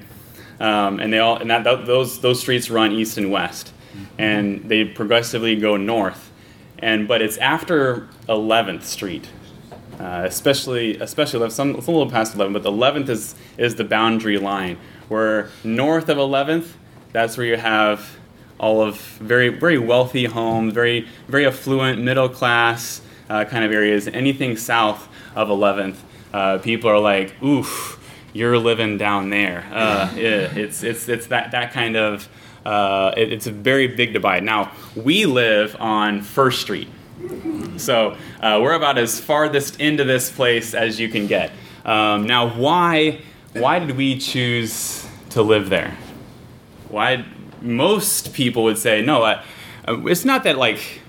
um, 0.61 1.01
and 1.01 1.13
they 1.13 1.19
all 1.19 1.37
and 1.37 1.51
that, 1.51 1.65
those 1.87 2.21
those 2.21 2.41
streets 2.41 2.71
run 2.71 2.93
east 2.93 3.19
and 3.19 3.31
west, 3.31 3.73
and 4.19 4.69
they 4.69 4.85
progressively 4.85 5.57
go 5.57 5.77
north, 5.77 6.33
and 6.79 7.07
but 7.07 7.21
it's 7.23 7.37
after 7.39 8.09
11th 8.29 8.83
Street, 8.83 9.29
uh, 10.01 10.23
especially 10.25 10.99
especially 10.99 11.49
some 11.51 11.77
it's 11.77 11.87
a 11.87 11.91
little 11.91 12.11
past 12.11 12.37
11th, 12.37 12.53
but 12.55 12.63
11th 12.63 13.09
is 13.09 13.35
is 13.59 13.75
the 13.75 13.85
boundary 13.85 14.39
line. 14.39 14.79
Where 15.09 15.51
north 15.63 16.09
of 16.09 16.19
11th, 16.19 16.73
that's 17.13 17.37
where 17.37 17.47
you 17.47 17.57
have 17.57 18.17
all 18.59 18.83
of 18.83 18.99
very 18.99 19.51
very 19.51 19.79
wealthy 19.79 20.25
homes, 20.25 20.73
very 20.73 21.07
very 21.29 21.47
affluent 21.47 22.01
middle 22.01 22.29
class 22.29 23.03
uh, 23.29 23.45
kind 23.45 23.65
of 23.65 23.73
areas. 23.73 24.09
Anything 24.09 24.57
south 24.57 25.09
of 25.35 25.49
11th, 25.49 25.97
uh, 26.33 26.59
people 26.59 26.89
are 26.89 26.99
like, 26.99 27.35
oof 27.43 28.03
you're 28.37 28.59
living 28.59 28.99
down 28.99 29.31
there. 29.31 29.67
Uh, 29.73 30.13
it, 30.17 30.57
it's 30.57 30.83
it's 30.83 31.09
it's 31.09 31.27
that 31.29 31.53
that 31.53 31.73
kind 31.73 31.97
of 31.97 32.29
uh, 32.65 33.13
it, 33.17 33.33
it's 33.33 33.47
a 33.47 33.53
very 33.53 33.87
big 33.87 34.13
divide. 34.13 34.45
Now 34.45 34.73
we 34.95 35.27
live 35.27 35.77
on 35.81 36.21
First 36.23 36.61
Street, 36.61 36.89
so 37.77 38.17
uh, 38.41 38.61
we're 38.63 38.75
about 38.75 38.99
as 38.99 39.19
farthest 39.19 39.81
into 39.81 40.05
this 40.05 40.31
place 40.31 40.75
as 40.75 41.01
you 41.01 41.09
can 41.09 41.27
get. 41.27 41.51
Um, 41.85 42.27
now 42.27 42.49
why 42.49 43.23
why 43.53 43.79
did 43.79 43.97
we 43.97 44.19
choose 44.19 45.07
to 45.31 45.43
live 45.43 45.71
there? 45.71 45.97
Why 46.89 47.25
most 47.63 48.35
people 48.35 48.65
would 48.65 48.79
say 48.79 49.03
no. 49.03 49.23
Uh, 49.23 49.43
it's 49.87 50.25
not 50.25 50.45
that 50.45 50.59
like 50.59 51.01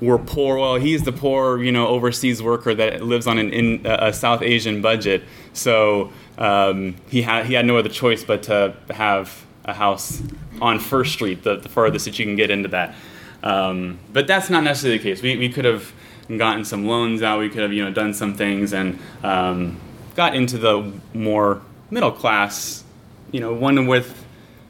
we're 0.00 0.18
poor. 0.18 0.58
Well, 0.58 0.76
he's 0.76 1.02
the 1.02 1.12
poor, 1.12 1.62
you 1.62 1.72
know, 1.72 1.88
overseas 1.88 2.42
worker 2.42 2.74
that 2.74 3.02
lives 3.02 3.26
on 3.26 3.38
an 3.38 3.52
in, 3.52 3.86
a 3.86 4.12
South 4.12 4.42
Asian 4.42 4.80
budget. 4.80 5.24
So 5.52 6.12
um, 6.36 6.96
he 7.08 7.22
had 7.22 7.46
he 7.46 7.54
had 7.54 7.66
no 7.66 7.76
other 7.76 7.88
choice 7.88 8.24
but 8.24 8.44
to 8.44 8.74
have 8.90 9.44
a 9.64 9.74
house 9.74 10.22
on 10.60 10.78
First 10.78 11.12
Street, 11.12 11.42
the, 11.42 11.56
the 11.56 11.68
farthest 11.68 12.04
that 12.04 12.18
you 12.18 12.24
can 12.24 12.36
get 12.36 12.50
into 12.50 12.68
that. 12.68 12.94
Um, 13.42 13.98
but 14.12 14.26
that's 14.26 14.50
not 14.50 14.64
necessarily 14.64 14.98
the 14.98 15.04
case. 15.04 15.22
We, 15.22 15.36
we 15.36 15.48
could 15.48 15.64
have 15.64 15.92
gotten 16.28 16.64
some 16.64 16.86
loans 16.86 17.22
out. 17.22 17.40
We 17.40 17.48
could 17.48 17.62
have 17.62 17.72
you 17.72 17.84
know 17.84 17.92
done 17.92 18.14
some 18.14 18.34
things 18.34 18.72
and 18.72 18.98
um, 19.22 19.80
got 20.14 20.34
into 20.34 20.58
the 20.58 20.92
more 21.12 21.62
middle 21.90 22.12
class. 22.12 22.84
You 23.32 23.40
know, 23.40 23.52
one 23.52 23.86
with 23.86 24.24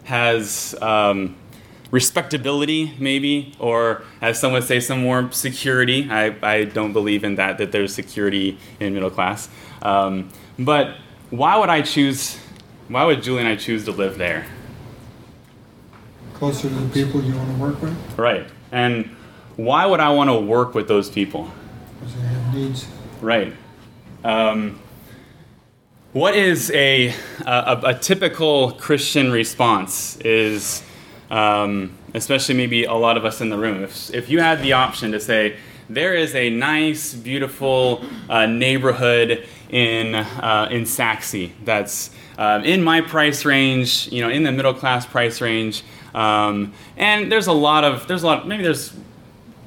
has 0.05 0.75
um, 0.81 1.37
respectability, 1.91 2.95
maybe, 2.99 3.55
or 3.59 4.03
as 4.21 4.39
some 4.39 4.53
would 4.53 4.65
say, 4.65 4.81
some 4.81 5.01
more 5.03 5.31
security. 5.33 6.09
I, 6.11 6.35
I 6.43 6.65
don't 6.65 6.93
believe 6.93 7.25
in 7.25 7.37
that, 7.37 7.59
that 7.59 7.73
there's 7.73 7.95
security 7.95 8.59
in 8.81 8.95
middle 8.95 9.11
class. 9.11 9.49
Um, 9.83 10.31
but 10.59 10.97
why 11.31 11.57
would 11.57 11.69
I 11.71 11.83
choose, 11.83 12.37
why 12.89 13.05
would 13.05 13.23
Julie 13.23 13.41
and 13.41 13.49
I 13.49 13.57
choose 13.57 13.85
to 13.87 13.93
live 13.93 14.19
there? 14.19 14.47
Closer 16.35 16.69
to 16.69 16.75
the 16.75 16.89
people 16.93 17.23
you 17.23 17.35
want 17.35 17.51
to 17.51 17.57
work 17.57 17.83
with, 17.83 18.19
Right. 18.19 18.47
And 18.71 19.17
why 19.57 19.87
would 19.87 20.01
I 20.01 20.11
want 20.11 20.31
to 20.31 20.39
work 20.39 20.75
with 20.75 20.89
those 20.89 21.11
people? 21.11 21.51
because 21.99 22.15
they 22.15 22.21
have 22.23 22.55
needs. 22.55 22.87
Right. 23.21 23.55
Um, 24.25 24.79
what 26.13 26.35
is 26.35 26.71
a, 26.71 27.09
a, 27.45 27.81
a 27.87 27.95
typical 27.95 28.73
Christian 28.73 29.31
response? 29.33 30.17
Is 30.19 30.83
um, 31.31 31.97
especially 32.15 32.55
maybe 32.55 32.85
a 32.85 32.95
lot 32.95 33.17
of 33.17 33.25
us 33.25 33.41
in 33.41 33.51
the 33.51 33.59
room. 33.59 33.83
If, 33.83 34.15
if 34.15 34.29
you 34.29 34.41
had 34.41 34.63
the 34.63 34.73
option 34.73 35.13
to 35.13 35.21
say, 35.21 35.57
there 35.91 36.15
is 36.15 36.35
a 36.35 36.51
nice, 36.51 37.15
beautiful 37.15 38.05
uh, 38.29 38.47
neighborhood 38.47 39.47
in 39.71 40.15
uh, 40.15 40.69
in 40.71 40.85
Sachse 40.85 41.51
that's 41.65 42.11
uh, 42.37 42.61
in 42.65 42.83
my 42.83 43.01
price 43.01 43.45
range, 43.45 44.09
you 44.13 44.23
know, 44.23 44.29
in 44.29 44.43
the 44.43 44.53
middle 44.53 44.75
class 44.75 45.07
price 45.07 45.41
range, 45.41 45.83
um, 46.15 46.73
and 46.97 47.33
there's 47.33 47.47
a 47.47 47.53
lot 47.53 47.85
of 47.85 48.07
there's 48.07 48.23
a 48.23 48.27
lot 48.27 48.47
maybe 48.47 48.63
there's 48.63 48.95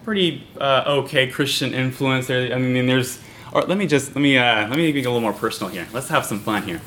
pretty 0.04 0.48
uh, 0.60 0.84
okay 0.88 1.28
Christian 1.28 1.74
influence 1.74 2.28
there. 2.28 2.54
I 2.54 2.58
mean, 2.58 2.86
there's. 2.86 3.20
Or 3.54 3.64
let 3.64 3.78
me 3.78 3.86
just 3.86 4.16
let 4.16 4.22
me 4.22 4.38
uh, 4.38 4.70
let 4.70 4.78
me 4.78 4.94
make 4.94 5.04
a 5.04 5.10
little 5.10 5.20
more 5.20 5.34
personal 5.34 5.70
here. 5.70 5.86
Let's 5.92 6.08
have 6.08 6.26
some 6.26 6.40
fun 6.40 6.64
here. 6.64 6.80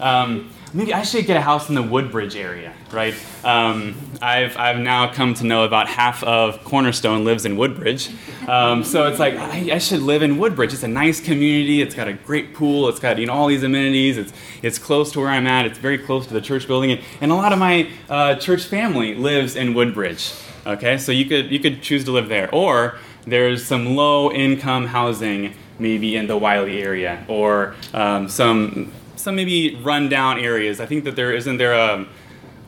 Um, 0.00 0.50
maybe 0.74 0.92
I 0.94 1.02
should 1.02 1.26
get 1.26 1.36
a 1.36 1.40
house 1.40 1.68
in 1.68 1.74
the 1.74 1.82
Woodbridge 1.82 2.36
area, 2.36 2.72
right? 2.92 3.14
Um, 3.44 3.94
I've 4.20 4.56
I've 4.56 4.78
now 4.78 5.12
come 5.12 5.34
to 5.34 5.44
know 5.44 5.64
about 5.64 5.88
half 5.88 6.22
of 6.24 6.62
Cornerstone 6.64 7.24
lives 7.24 7.44
in 7.44 7.56
Woodbridge, 7.56 8.10
um, 8.48 8.84
so 8.84 9.06
it's 9.06 9.18
like 9.18 9.34
I, 9.34 9.74
I 9.74 9.78
should 9.78 10.02
live 10.02 10.22
in 10.22 10.38
Woodbridge. 10.38 10.72
It's 10.72 10.82
a 10.82 10.88
nice 10.88 11.20
community. 11.20 11.80
It's 11.82 11.94
got 11.94 12.08
a 12.08 12.12
great 12.12 12.54
pool. 12.54 12.88
It's 12.88 13.00
got 13.00 13.18
you 13.18 13.26
know 13.26 13.32
all 13.32 13.48
these 13.48 13.62
amenities. 13.62 14.18
It's 14.18 14.32
it's 14.62 14.78
close 14.78 15.12
to 15.12 15.20
where 15.20 15.28
I'm 15.28 15.46
at. 15.46 15.66
It's 15.66 15.78
very 15.78 15.98
close 15.98 16.26
to 16.26 16.34
the 16.34 16.40
church 16.40 16.66
building, 16.66 16.92
and, 16.92 17.00
and 17.20 17.32
a 17.32 17.34
lot 17.34 17.52
of 17.52 17.58
my 17.58 17.90
uh, 18.08 18.34
church 18.36 18.64
family 18.64 19.14
lives 19.14 19.56
in 19.56 19.74
Woodbridge. 19.74 20.32
Okay, 20.66 20.98
so 20.98 21.12
you 21.12 21.24
could 21.26 21.50
you 21.50 21.60
could 21.60 21.82
choose 21.82 22.04
to 22.04 22.12
live 22.12 22.28
there, 22.28 22.52
or 22.54 22.96
there's 23.26 23.64
some 23.64 23.96
low 23.96 24.30
income 24.32 24.86
housing 24.86 25.54
maybe 25.78 26.16
in 26.16 26.26
the 26.26 26.36
Wylie 26.36 26.82
area, 26.82 27.24
or 27.28 27.74
um, 27.94 28.28
some 28.28 28.92
some 29.18 29.36
maybe 29.36 29.76
rundown 29.76 30.38
areas. 30.38 30.80
I 30.80 30.86
think 30.86 31.04
that 31.04 31.16
there 31.16 31.32
isn't 31.34 31.56
there 31.58 31.74
a 31.74 32.06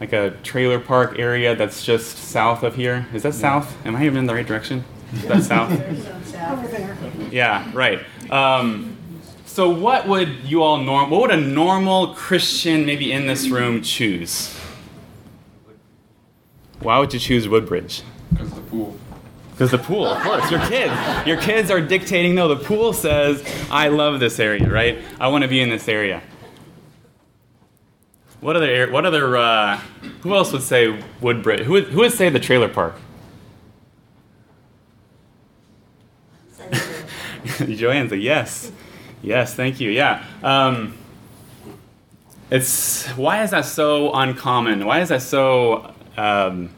like 0.01 0.13
a 0.13 0.31
trailer 0.43 0.81
park 0.81 1.19
area 1.19 1.55
that's 1.55 1.85
just 1.85 2.17
south 2.17 2.63
of 2.63 2.75
here. 2.75 3.07
Is 3.13 3.23
that 3.23 3.35
south? 3.35 3.77
Am 3.87 3.95
I 3.95 4.07
even 4.07 4.19
in 4.19 4.27
the 4.27 4.35
right 4.35 4.47
direction? 4.47 4.85
Is 5.13 5.29
that 5.29 5.43
south? 5.45 5.73
Over 5.73 6.67
there. 6.69 6.97
Yeah, 7.31 7.71
right. 7.75 8.01
Um, 8.31 8.97
so, 9.45 9.69
what 9.69 10.09
would 10.09 10.29
you 10.45 10.63
all 10.63 10.79
norm? 10.79 11.11
What 11.11 11.21
would 11.21 11.31
a 11.31 11.37
normal 11.37 12.15
Christian, 12.15 12.87
maybe 12.87 13.13
in 13.13 13.27
this 13.27 13.49
room, 13.49 13.83
choose? 13.83 14.57
Why 16.81 16.99
would 16.99 17.13
you 17.13 17.21
choose 17.21 17.47
Woodbridge? 17.47 18.03
Because 18.33 18.53
the 18.53 18.61
pool. 18.63 18.97
Because 19.53 19.73
the 19.73 19.79
pool, 19.79 20.07
of 20.07 20.23
course. 20.23 20.51
Your 20.51 20.61
kids, 20.61 20.95
your 21.27 21.37
kids 21.37 21.71
are 21.71 21.81
dictating. 21.81 22.35
No, 22.35 22.49
the 22.49 22.57
pool 22.65 22.95
says, 22.95 23.45
"I 23.71 23.89
love 23.89 24.19
this 24.19 24.41
area, 24.41 24.71
right? 24.71 24.99
I 25.21 25.29
want 25.29 25.43
to 25.43 25.49
be 25.49 25.61
in 25.61 25.69
this 25.69 25.89
area." 25.89 26.23
What 28.41 28.57
other? 28.57 28.91
What 28.91 29.05
other? 29.05 29.37
Uh, 29.37 29.77
who 30.23 30.35
else 30.35 30.53
would 30.53 30.63
say 30.63 31.03
Woodbridge? 31.21 31.61
Who 31.61 31.73
would, 31.73 31.85
who 31.85 31.99
would 31.99 32.13
say 32.13 32.31
the 32.31 32.41
trailer 32.41 32.69
park? 32.69 32.95
Joanne's 37.59 38.13
a 38.13 38.17
yes. 38.17 38.73
Yes, 39.23 39.55
thank 39.55 39.81
you. 39.81 39.91
Yeah. 39.91 40.25
Um, 40.43 40.97
it's 42.51 43.07
why 43.09 43.43
is 43.43 43.51
that 43.51 43.67
so 43.67 44.13
uncommon? 44.13 44.87
Why 44.87 45.01
is 45.01 45.11
that 45.11 45.23
so? 45.23 45.95
Um, 46.17 46.71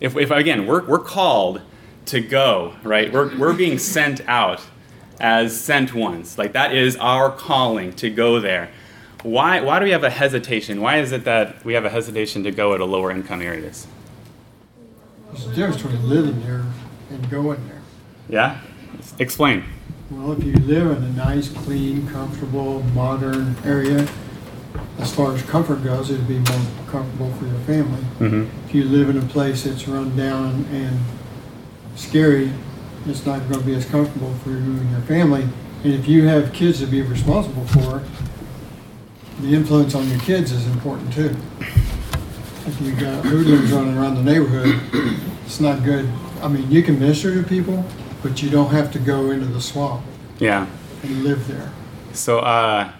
if, 0.00 0.16
if 0.16 0.30
again, 0.30 0.66
we're, 0.66 0.84
we're 0.86 0.98
called 0.98 1.60
to 2.06 2.20
go, 2.20 2.74
right? 2.82 3.12
We're, 3.12 3.36
we're 3.36 3.52
being 3.52 3.78
sent 3.78 4.20
out 4.26 4.62
as 5.20 5.58
sent 5.60 5.92
ones. 5.92 6.38
Like 6.38 6.52
that 6.52 6.74
is 6.74 6.96
our 6.96 7.30
calling 7.30 7.92
to 7.94 8.10
go 8.10 8.40
there. 8.40 8.70
Why, 9.22 9.60
why 9.60 9.78
do 9.78 9.84
we 9.84 9.90
have 9.90 10.04
a 10.04 10.10
hesitation? 10.10 10.80
Why 10.80 10.98
is 10.98 11.12
it 11.12 11.24
that 11.24 11.62
we 11.64 11.74
have 11.74 11.84
a 11.84 11.90
hesitation 11.90 12.42
to 12.44 12.50
go 12.50 12.74
at 12.74 12.80
a 12.80 12.84
lower 12.86 13.10
income 13.10 13.42
areas? 13.42 13.86
There's 15.28 15.46
a 15.46 15.54
difference 15.54 15.82
between 15.82 16.08
living 16.08 16.42
there 16.42 16.64
and 17.10 17.30
going 17.30 17.66
there. 17.68 17.82
Yeah? 18.28 18.60
Explain. 19.18 19.64
Well, 20.10 20.32
if 20.32 20.42
you 20.42 20.54
live 20.54 20.96
in 20.96 21.04
a 21.04 21.12
nice, 21.12 21.48
clean, 21.48 22.08
comfortable, 22.08 22.82
modern 22.94 23.56
area, 23.64 24.08
as 24.98 25.14
far 25.14 25.34
as 25.34 25.42
comfort 25.42 25.84
goes, 25.84 26.10
it'd 26.10 26.26
be 26.26 26.38
more 26.38 26.66
comfortable 26.88 27.32
for 27.34 27.46
your 27.46 27.60
family. 27.60 28.00
Mm-hmm. 28.18 28.66
If 28.68 28.74
you 28.74 28.84
live 28.84 29.10
in 29.10 29.18
a 29.18 29.26
place 29.26 29.64
that's 29.64 29.86
run 29.86 30.16
down 30.16 30.64
and 30.72 30.98
scary, 31.94 32.52
it's 33.06 33.24
not 33.24 33.40
going 33.48 33.60
to 33.60 33.66
be 33.66 33.74
as 33.74 33.84
comfortable 33.84 34.34
for 34.42 34.50
you 34.50 34.56
and 34.56 34.90
your 34.90 35.00
family. 35.02 35.42
And 35.84 35.94
if 35.94 36.08
you 36.08 36.26
have 36.26 36.52
kids 36.52 36.80
to 36.80 36.86
be 36.86 37.02
responsible 37.02 37.64
for, 37.66 38.02
the 39.42 39.54
influence 39.54 39.94
on 39.94 40.08
your 40.08 40.18
kids 40.20 40.52
is 40.52 40.66
important 40.66 41.12
too. 41.12 41.34
If 42.66 42.80
you 42.80 42.92
got 42.94 43.24
hoodlums 43.24 43.72
running 43.72 43.96
around 43.96 44.14
the 44.16 44.22
neighborhood, 44.22 44.78
it's 45.46 45.60
not 45.60 45.82
good. 45.82 46.08
I 46.42 46.48
mean, 46.48 46.70
you 46.70 46.82
can 46.82 46.98
minister 46.98 47.34
to 47.40 47.48
people, 47.48 47.84
but 48.22 48.42
you 48.42 48.50
don't 48.50 48.70
have 48.70 48.92
to 48.92 48.98
go 48.98 49.30
into 49.30 49.46
the 49.46 49.60
swamp 49.60 50.02
Yeah. 50.38 50.66
and 51.02 51.24
live 51.24 51.46
there. 51.48 51.70
So, 52.12 52.38
uh, 52.40 52.90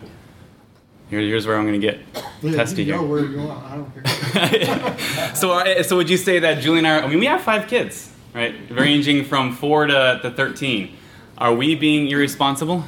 here, 1.10 1.20
here's 1.20 1.46
where 1.46 1.56
I'm 1.56 1.66
going 1.66 1.80
to 1.80 1.86
get 1.86 2.00
Live, 2.42 2.54
testy 2.54 2.84
you 2.84 2.92
here. 2.92 3.02
go 3.02 3.06
where 3.06 3.24
you 3.24 3.38
want. 3.42 3.64
I 3.64 3.76
don't 3.76 4.04
care. 4.04 5.34
so, 5.34 5.50
uh, 5.52 5.82
so 5.82 5.96
would 5.96 6.08
you 6.08 6.16
say 6.16 6.38
that 6.38 6.62
Julie 6.62 6.78
and 6.78 6.86
I? 6.86 6.98
Are, 6.98 7.02
I 7.02 7.06
mean, 7.08 7.18
we 7.18 7.26
have 7.26 7.40
five 7.42 7.66
kids, 7.66 8.10
right? 8.34 8.54
Ranging 8.70 9.24
from 9.24 9.54
four 9.56 9.86
to, 9.86 10.20
to 10.22 10.30
thirteen. 10.30 10.96
Are 11.36 11.52
we 11.52 11.74
being 11.74 12.08
irresponsible? 12.08 12.84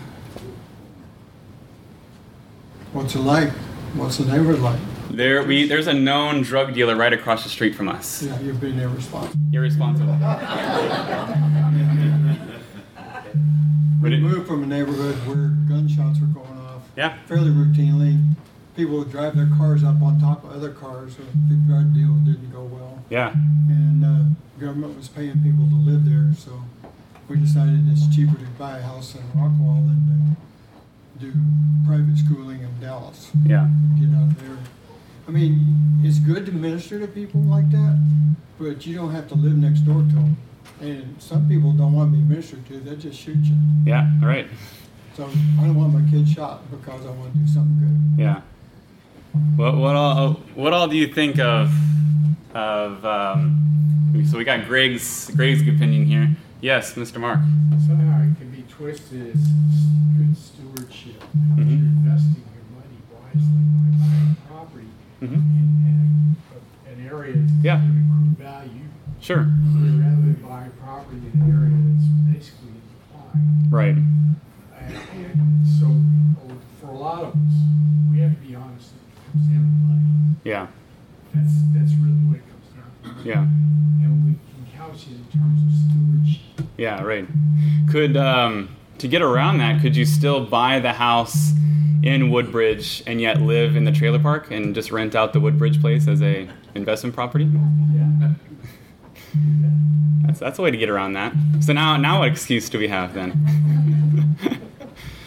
What's 2.93 3.15
it 3.15 3.21
like? 3.21 3.51
What's 3.95 4.19
the 4.19 4.27
neighborhood 4.27 4.61
like? 4.61 4.79
There, 5.11 5.43
we 5.43 5.67
there's 5.67 5.87
a 5.87 5.95
known 5.95 6.43
drug 6.43 6.75
dealer 6.75 6.95
right 6.95 7.13
across 7.13 7.43
the 7.43 7.49
street 7.49 7.75
from 7.75 7.89
us. 7.89 8.23
Yeah, 8.23 8.39
you've 8.41 8.61
been 8.61 8.79
irresponsible. 8.79 9.41
Irresponsible. 9.53 10.19
We 14.03 14.17
moved 14.17 14.49
from 14.49 14.65
a 14.65 14.67
neighborhood 14.67 15.15
where 15.29 15.51
gunshots 15.69 16.19
were 16.19 16.27
going 16.27 16.59
off 16.59 16.83
yeah. 16.97 17.17
fairly 17.27 17.51
routinely. 17.51 18.35
People 18.75 18.99
would 18.99 19.13
drive 19.13 19.37
their 19.37 19.49
cars 19.57 19.85
up 19.85 20.03
on 20.03 20.21
top 20.21 20.43
of 20.43 20.51
other 20.51 20.73
cars, 20.73 21.15
so 21.17 21.23
the 21.49 21.55
drug 21.69 21.95
deal 21.95 22.13
didn't 22.27 22.51
go 22.51 22.65
well. 22.65 22.99
Yeah. 23.11 23.33
And 23.33 24.05
uh, 24.05 24.25
government 24.59 24.97
was 24.97 25.07
paying 25.07 25.41
people 25.45 25.69
to 25.69 25.77
live 25.77 26.05
there, 26.05 26.35
so 26.37 26.65
we 27.29 27.37
decided 27.37 27.89
it's 27.93 28.13
cheaper 28.13 28.35
to 28.35 28.47
buy 28.59 28.79
a 28.79 28.83
house 28.83 29.15
in 29.15 29.23
Rockwall 29.39 29.87
than 29.87 30.03
to 30.09 30.37
do 31.23 31.33
private 31.87 32.19
schooling 32.19 32.63
in 32.63 32.81
Dallas. 32.81 33.31
Yeah. 33.47 33.69
Get 33.99 34.15
out 34.17 34.37
there. 34.39 34.59
I 35.29 35.31
mean, 35.31 36.01
it's 36.03 36.19
good 36.19 36.45
to 36.47 36.53
minister 36.53 36.99
to 36.99 37.07
people 37.07 37.41
like 37.43 37.71
that, 37.71 37.99
but 38.59 38.85
you 38.85 38.97
don't 38.97 39.13
have 39.13 39.29
to 39.29 39.35
live 39.37 39.57
next 39.57 39.81
door 39.81 40.03
to 40.03 40.15
them. 40.15 40.37
And 40.81 41.23
some 41.23 41.49
people 41.49 41.73
don't 41.73 41.93
want 41.93 42.13
to 42.13 42.19
be 42.19 42.25
ministered 42.25 42.67
to; 42.67 42.81
they 42.81 42.97
just 42.97 43.19
shoot 43.19 43.39
you. 43.39 43.57
Yeah. 43.87 44.11
Right. 44.21 44.49
So 45.17 45.25
I 45.61 45.67
don't 45.67 45.77
want 45.77 45.93
my 45.93 46.11
kid 46.11 46.29
shot 46.29 46.69
because 46.71 47.07
I 47.07 47.11
want 47.11 47.33
to 47.35 47.39
do 47.39 47.47
something 47.47 47.79
good. 47.79 48.23
Yeah. 48.23 48.41
What 49.57 49.77
what 49.77 49.95
all 49.95 50.33
what 50.55 50.73
all 50.73 50.89
do 50.89 50.97
you 50.97 51.07
think 51.07 51.39
of 51.39 51.73
of 52.55 53.05
um, 53.05 54.25
so 54.29 54.39
we 54.39 54.45
got 54.45 54.67
Greg's 54.67 55.31
Greg's 55.31 55.63
opinion 55.63 56.05
here. 56.05 56.37
Yes, 56.61 56.95
Mr. 56.95 57.21
Mark. 57.21 57.41
somehow 57.87 58.23
it 58.23 58.39
can 58.39 58.51
be 58.51 58.63
twisted 58.69 59.35
as 59.35 59.47
good 60.17 60.37
stewardship, 60.73 61.21
mm-hmm. 61.21 61.59
you're 61.59 61.89
investing 61.89 62.45
your 62.55 62.65
money 62.77 63.01
wisely 63.13 63.65
by 63.99 64.55
property 64.55 64.87
mm-hmm. 65.21 65.35
in, 65.35 65.69
in, 65.87 66.37
uh, 66.53 66.93
an 66.93 67.07
area 67.07 67.37
yeah. 67.63 67.77
that 67.77 67.85
accrue 67.85 68.35
value. 68.39 68.89
Sure. 69.21 69.39
Rather 69.39 70.23
than 70.23 70.45
buying 70.47 70.71
property 70.83 71.23
in 71.33 71.41
an 71.41 71.49
area 71.51 71.77
that's 71.93 72.09
basically 72.33 72.69
in 72.69 72.81
decline. 72.91 73.69
Right. 73.71 73.97
And, 73.97 74.97
and, 75.15 75.67
so 75.67 75.87
oh, 75.87 76.59
for 76.81 76.89
a 76.89 76.99
lot 76.99 77.23
of 77.25 77.35
us, 77.35 77.57
we 78.11 78.19
have 78.21 78.35
to 78.35 78.47
be 78.47 78.55
honest 78.55 78.93
when 78.93 79.05
it 79.09 79.17
comes 79.33 79.45
down 79.47 79.63
to 79.63 79.73
money. 79.87 80.37
Yeah. 80.45 80.67
That's, 81.35 81.55
that's 81.73 81.93
really 82.01 82.25
what 82.29 82.37
it 82.39 82.47
comes 82.49 82.69
down 82.75 83.23
to. 83.23 83.29
Yeah. 83.29 83.43
And 83.43 84.25
we 84.25 84.33
can 84.33 84.79
couch 84.79 85.07
it 85.07 85.17
in 85.17 85.41
terms 85.41 85.63
of 85.63 85.71
stewardship. 85.79 86.69
Yeah, 86.77 87.03
right. 87.03 87.27
Could. 87.91 88.17
Um, 88.17 88.77
to 89.03 89.09
get 89.09 89.21
around 89.21 89.59
that, 89.59 89.83
could 89.83 89.97
you 89.97 90.07
still 90.07 90.47
buy 90.47 90.79
the 90.79 90.93
house 90.93 91.51
in 92.05 92.31
Woodbridge 92.31 93.03
and 93.05 93.21
yet 93.21 93.43
live 93.43 93.75
in 93.75 93.83
the 93.83 93.91
trailer 93.91 94.21
park 94.21 94.53
and 94.53 94.77
just 94.77 94.93
rent 94.93 95.17
out 95.17 95.33
the 95.33 95.41
Woodbridge 95.41 95.81
place 95.81 96.07
as 96.07 96.23
a 96.23 96.49
investment 96.77 97.13
property? 97.13 97.51
Yeah. 97.93 98.35
That's 100.25 100.39
that's 100.39 100.59
a 100.61 100.63
way 100.63 100.71
to 100.71 100.77
get 100.77 100.89
around 100.89 101.15
that. 101.15 101.35
So 101.59 101.73
now 101.73 101.97
now 101.97 102.21
what 102.21 102.29
excuse 102.29 102.71
do 102.71 102.79
we 102.79 102.87
have 102.87 103.13
then? 103.13 103.33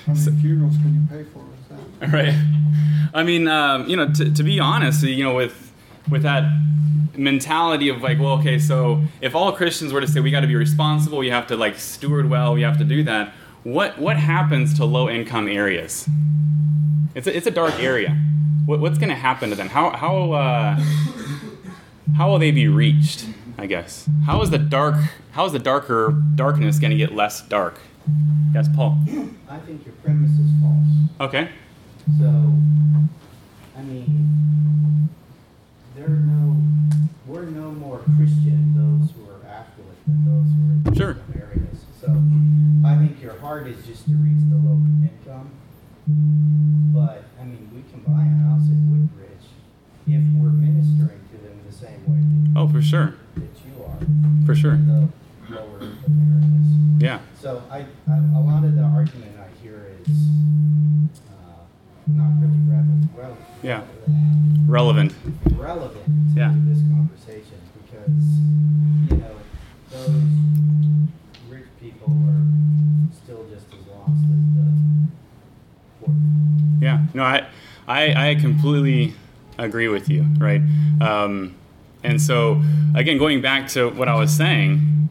How 0.06 0.14
many 0.14 0.40
funerals 0.40 0.78
can 0.78 0.94
you 0.94 1.18
pay 1.18 1.30
for 1.30 1.40
with 1.40 2.00
that? 2.00 2.14
right. 2.14 2.34
I 3.14 3.24
mean, 3.24 3.50
um, 3.50 3.90
you 3.90 3.98
know, 3.98 4.08
to, 4.14 4.34
to 4.34 4.44
be 4.44 4.58
honest, 4.58 5.04
you 5.04 5.26
know, 5.26 5.36
with 5.36 5.74
with 6.10 6.22
that 6.22 6.46
mentality 7.18 7.90
of 7.90 8.02
like, 8.02 8.20
well, 8.20 8.40
okay, 8.40 8.58
so 8.58 9.04
if 9.20 9.36
all 9.36 9.52
Christians 9.52 9.92
were 9.92 10.00
to 10.00 10.08
say 10.08 10.22
we 10.22 10.32
got 10.32 10.42
to 10.42 10.48
be 10.48 10.56
responsible, 10.56 11.18
we 11.18 11.30
have 11.30 11.48
to 11.48 11.58
like 11.58 11.76
steward 11.76 12.30
well, 12.30 12.54
we 12.54 12.62
have 12.62 12.78
to 12.78 12.86
do 12.86 13.04
that. 13.04 13.34
What 13.66 13.98
what 13.98 14.16
happens 14.16 14.76
to 14.76 14.86
low 14.86 15.10
income 15.10 15.48
areas? 15.48 16.08
It's 17.16 17.26
a, 17.26 17.36
it's 17.36 17.48
a 17.48 17.52
dark 17.52 17.80
area. 17.80 18.12
What, 18.68 18.80
what's 18.80 19.00
going 19.00 19.10
to 19.10 19.16
happen 19.16 19.50
to 19.50 19.56
them? 19.56 19.70
How 19.70 19.90
how 19.90 20.34
uh, 20.34 20.80
how 22.16 22.30
will 22.30 22.38
they 22.38 22.52
be 22.52 22.68
reached? 22.68 23.26
I 23.58 23.66
guess. 23.66 24.08
How 24.28 24.40
is 24.44 24.52
the 24.52 24.60
dark? 24.60 24.98
How 25.32 25.46
is 25.46 25.52
the 25.52 25.58
darker 25.58 26.12
darkness 26.36 26.78
going 26.78 26.92
to 26.92 26.98
get 26.98 27.16
less 27.16 27.42
dark? 27.42 27.80
Yes, 28.54 28.68
Paul. 28.76 29.00
I 29.50 29.58
think 29.58 29.84
your 29.84 29.96
premise 29.96 30.30
is 30.30 30.52
false. 30.62 31.30
Okay. 31.32 31.50
So, 32.20 32.28
I 33.76 33.82
mean, 33.82 35.10
there 35.96 36.06
are 36.06 36.10
no, 36.10 36.62
we're 37.26 37.46
no 37.46 37.72
more 37.72 37.98
Christian 38.16 38.76
those 38.76 39.10
who 39.16 39.24
are 39.24 39.44
affluent 39.50 40.06
than 40.06 40.24
those 40.24 40.46
who 40.54 40.92
are 40.92 40.96
Sure. 40.96 41.18
Heart 43.56 43.68
is 43.68 43.86
just 43.86 44.04
to 44.04 44.12
reach 44.16 44.45
I, 78.38 78.42
completely 78.42 79.14
agree 79.58 79.88
with 79.88 80.10
you, 80.10 80.26
right? 80.38 80.62
Um, 81.02 81.56
and 82.04 82.22
so, 82.22 82.62
again, 82.96 83.18
going 83.18 83.42
back 83.42 83.68
to 83.70 83.90
what 83.90 84.08
I 84.08 84.16
was 84.16 84.36
saying, 84.36 85.10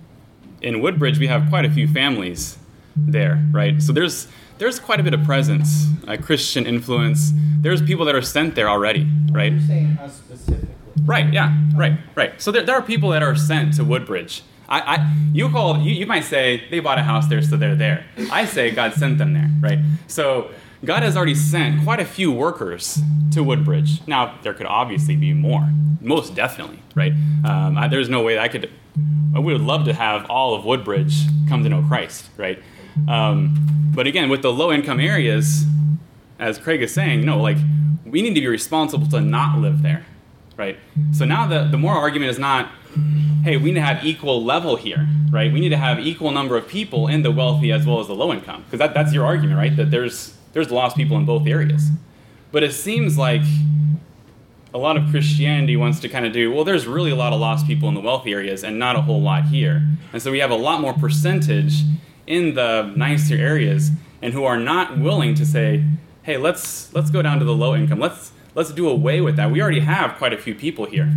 in 0.65 0.81
Woodbridge 0.81 1.19
we 1.19 1.27
have 1.27 1.49
quite 1.49 1.65
a 1.65 1.71
few 1.71 1.87
families 1.87 2.59
there, 2.97 3.45
right? 3.53 3.81
So 3.83 3.93
there's 3.93 4.29
there's 4.59 4.79
quite 4.79 5.01
a 5.01 5.03
bit 5.03 5.15
of 5.15 5.23
presence, 5.25 5.87
uh, 6.07 6.17
Christian 6.17 6.67
influence. 6.67 7.33
There's 7.61 7.83
people 7.83 8.05
that 8.07 8.15
are 8.15 8.23
sent 8.23 8.55
there 8.55 8.69
already, 8.69 9.07
right? 9.31 9.53
You're 9.53 9.61
saying 9.61 9.99
us 10.01 10.17
specifically. 10.17 10.69
Right. 11.05 11.33
Yeah. 11.33 11.59
Right. 11.75 11.99
Right. 12.15 12.41
So 12.41 12.53
there, 12.53 12.63
there 12.63 12.77
are 12.77 12.83
people 12.83 13.11
that 13.11 13.23
are 13.23 13.35
sent 13.35 13.75
to 13.75 13.85
Woodbridge. 13.85 14.43
I, 14.69 14.81
I 14.81 15.15
you 15.33 15.51
call 15.51 15.81
you, 15.81 15.93
you 15.93 16.07
might 16.07 16.25
say 16.25 16.63
they 16.71 16.81
bought 16.81 16.99
a 16.99 17.03
house 17.03 17.27
there, 17.27 17.43
so 17.43 17.57
they're 17.57 17.75
there. 17.75 18.07
I 18.31 18.47
say 18.47 18.71
God 18.71 18.95
sent 18.95 19.19
them 19.19 19.35
there. 19.35 19.51
Right. 19.61 19.79
So 20.07 20.51
God 20.83 21.03
has 21.03 21.17
already 21.17 21.35
sent 21.35 21.85
quite 21.85 22.01
a 22.01 22.05
few 22.05 22.33
workers 22.33 23.01
to 23.33 23.43
Woodbridge. 23.43 24.07
Now 24.07 24.39
there 24.43 24.55
could 24.55 24.67
obviously 24.67 25.17
be 25.17 25.33
more, 25.35 25.69
most 26.01 26.35
definitely. 26.35 26.81
Right. 26.95 27.13
Um, 27.45 27.77
I, 27.77 27.89
there's 27.89 28.09
no 28.09 28.23
way 28.23 28.35
that 28.35 28.43
I 28.43 28.49
could. 28.49 28.71
We 29.35 29.53
would 29.53 29.63
love 29.63 29.85
to 29.87 29.93
have 29.93 30.31
all 30.31 30.55
of 30.55 30.65
Woodbridge 30.65 31.15
come 31.49 31.63
to 31.65 31.69
know 31.69 31.83
Christ. 31.83 32.31
Right. 32.37 32.63
Um, 33.09 33.93
but 33.95 34.07
again, 34.07 34.29
with 34.29 34.43
the 34.43 34.53
low 34.53 34.73
income 34.73 35.01
areas, 35.01 35.65
as 36.39 36.59
Craig 36.59 36.83
is 36.83 36.93
saying, 36.93 37.25
no, 37.25 37.41
like 37.41 37.57
we 38.05 38.23
need 38.23 38.35
to 38.35 38.41
be 38.41 38.47
responsible 38.47 39.09
to 39.09 39.21
not 39.21 39.59
live 39.59 39.83
there, 39.83 40.05
right? 40.57 40.79
So 41.13 41.25
now 41.25 41.47
the 41.47 41.65
the 41.65 41.79
moral 41.79 42.01
argument 42.01 42.31
is 42.31 42.39
not, 42.39 42.71
hey, 43.43 43.57
we 43.57 43.71
need 43.71 43.75
to 43.75 43.81
have 43.81 44.05
equal 44.05 44.45
level 44.45 44.77
here, 44.77 45.09
right? 45.31 45.53
We 45.53 45.61
need 45.61 45.71
to 45.71 45.77
have 45.77 45.99
equal 45.99 46.31
number 46.31 46.57
of 46.57 46.69
people 46.69 47.09
in 47.09 47.23
the 47.23 47.33
wealthy 47.33 47.73
as 47.73 47.87
well 47.87 47.99
as 48.01 48.07
the 48.07 48.15
low 48.15 48.33
income, 48.33 48.63
because 48.65 48.79
that, 48.79 48.95
that's 48.95 49.13
your 49.13 49.25
argument, 49.27 49.59
right? 49.59 49.75
That 49.77 49.91
there's 49.91 50.34
there's 50.55 50.71
lost 50.71 50.97
people 50.97 51.19
in 51.19 51.27
both 51.27 51.47
areas, 51.47 51.91
but 52.51 52.63
it 52.63 52.73
seems 52.73 53.19
like 53.19 53.43
a 54.73 54.79
lot 54.79 54.97
of 54.97 55.09
Christianity 55.11 55.77
wants 55.77 56.01
to 56.01 56.09
kind 56.09 56.25
of 56.25 56.33
do 56.33 56.51
well. 56.51 56.65
There's 56.65 56.87
really 56.87 57.11
a 57.11 57.17
lot 57.17 57.33
of 57.33 57.41
lost 57.41 57.67
people 57.67 57.89
in 57.91 57.95
the 57.95 58.01
wealthy 58.01 58.33
areas, 58.33 58.65
and 58.65 58.79
not 58.79 58.97
a 58.97 59.03
whole 59.03 59.21
lot 59.21 59.45
here, 59.45 59.87
and 60.13 60.23
so 60.23 60.31
we 60.31 60.39
have 60.39 60.51
a 60.51 60.57
lot 60.57 60.81
more 60.81 60.95
percentage 60.95 61.83
in 62.27 62.55
the 62.55 62.91
nicer 62.97 63.35
areas, 63.35 63.91
and 64.23 64.33
who 64.33 64.45
are 64.45 64.59
not 64.59 64.99
willing 64.99 65.35
to 65.35 65.45
say, 65.45 65.85
hey, 66.23 66.39
let's 66.39 66.93
let's 66.95 67.11
go 67.11 67.21
down 67.21 67.39
to 67.39 67.45
the 67.45 67.55
low 67.55 67.75
income. 67.77 68.01
Let's 68.01 68.33
let's 68.55 68.73
do 68.73 68.89
away 68.89 69.21
with 69.21 69.37
that. 69.37 69.51
We 69.51 69.61
already 69.61 69.81
have 69.81 70.17
quite 70.17 70.33
a 70.33 70.39
few 70.39 70.55
people 70.55 70.87
here. 70.87 71.13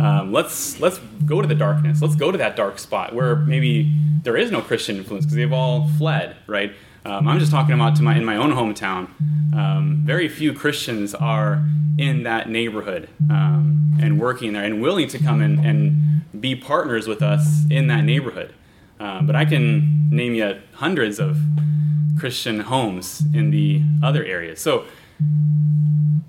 Um, 0.00 0.32
let's 0.32 0.80
let's 0.80 0.98
go 1.26 1.42
to 1.42 1.48
the 1.48 1.54
darkness. 1.54 2.00
Let's 2.00 2.16
go 2.16 2.30
to 2.30 2.38
that 2.38 2.56
dark 2.56 2.78
spot 2.78 3.14
where 3.14 3.36
maybe 3.36 3.92
there 4.22 4.36
is 4.36 4.50
no 4.50 4.60
Christian 4.60 4.96
influence 4.96 5.24
because 5.24 5.36
they've 5.36 5.52
all 5.52 5.88
fled, 5.98 6.36
right? 6.46 6.72
Um, 7.08 7.26
I'm 7.26 7.38
just 7.38 7.50
talking 7.50 7.74
about 7.74 7.96
to 7.96 8.02
my 8.02 8.16
in 8.16 8.24
my 8.24 8.36
own 8.36 8.50
hometown. 8.50 9.08
Um, 9.54 10.02
very 10.04 10.28
few 10.28 10.52
Christians 10.52 11.14
are 11.14 11.64
in 11.96 12.24
that 12.24 12.50
neighborhood 12.50 13.08
um, 13.30 13.96
and 13.98 14.20
working 14.20 14.52
there 14.52 14.62
and 14.62 14.82
willing 14.82 15.08
to 15.08 15.18
come 15.18 15.40
in 15.40 15.64
and 15.64 16.22
be 16.38 16.54
partners 16.54 17.08
with 17.08 17.22
us 17.22 17.64
in 17.70 17.86
that 17.86 18.04
neighborhood. 18.04 18.52
Um, 19.00 19.26
but 19.26 19.34
I 19.34 19.46
can 19.46 20.10
name 20.10 20.34
you 20.34 20.60
hundreds 20.74 21.18
of 21.18 21.40
Christian 22.18 22.60
homes 22.60 23.22
in 23.32 23.52
the 23.52 23.82
other 24.02 24.22
areas. 24.22 24.60
So 24.60 24.84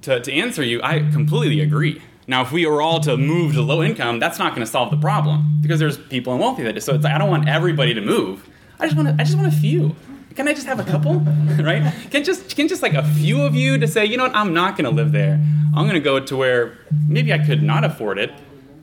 to, 0.04 0.22
to 0.22 0.32
answer 0.32 0.64
you, 0.64 0.80
I 0.82 1.00
completely 1.12 1.60
agree. 1.60 2.02
Now, 2.26 2.42
if 2.44 2.54
we 2.54 2.66
were 2.66 2.82
all 2.82 3.02
to 3.02 3.18
move 3.18 3.54
to 3.56 3.62
low 3.62 3.84
income, 3.84 4.20
that's 4.20 4.40
not 4.40 4.56
going 4.56 4.66
to 4.66 4.72
solve 4.72 4.92
the 4.92 4.98
problem 4.98 5.60
because 5.62 5.80
there's 5.80 5.98
people 5.98 6.34
in 6.34 6.40
wealthy 6.40 6.64
that 6.64 6.74
do. 6.74 6.80
So 6.80 6.94
it's 6.94 7.04
like, 7.04 7.14
I 7.14 7.18
don't 7.18 7.30
want 7.30 7.50
everybody 7.50 7.94
to 7.96 8.02
move. 8.02 8.48
I 8.80 8.88
just 8.88 8.96
want 9.36 9.48
a 9.48 9.52
few. 9.52 9.96
Can 10.36 10.48
I 10.48 10.54
just 10.54 10.68
have 10.68 10.80
a 10.80 10.84
couple, 10.84 11.16
right? 11.60 11.94
Can 12.12 12.24
just 12.24 12.56
can 12.56 12.68
just 12.68 12.82
like 12.82 12.94
a 12.94 13.04
few 13.04 13.42
of 13.42 13.56
you 13.56 13.78
to 13.78 13.88
say, 13.88 14.06
you 14.06 14.18
know 14.18 14.24
what, 14.24 14.36
I'm 14.36 14.54
not 14.54 14.78
going 14.78 14.86
to 14.86 14.96
live 14.96 15.12
there. 15.12 15.40
I'm 15.76 15.84
going 15.86 15.94
to 15.94 16.00
go 16.00 16.20
to 16.20 16.38
where 16.38 16.78
maybe 17.08 17.34
I 17.34 17.40
could 17.40 17.62
not 17.62 17.84
afford 17.84 18.18
it, 18.18 18.32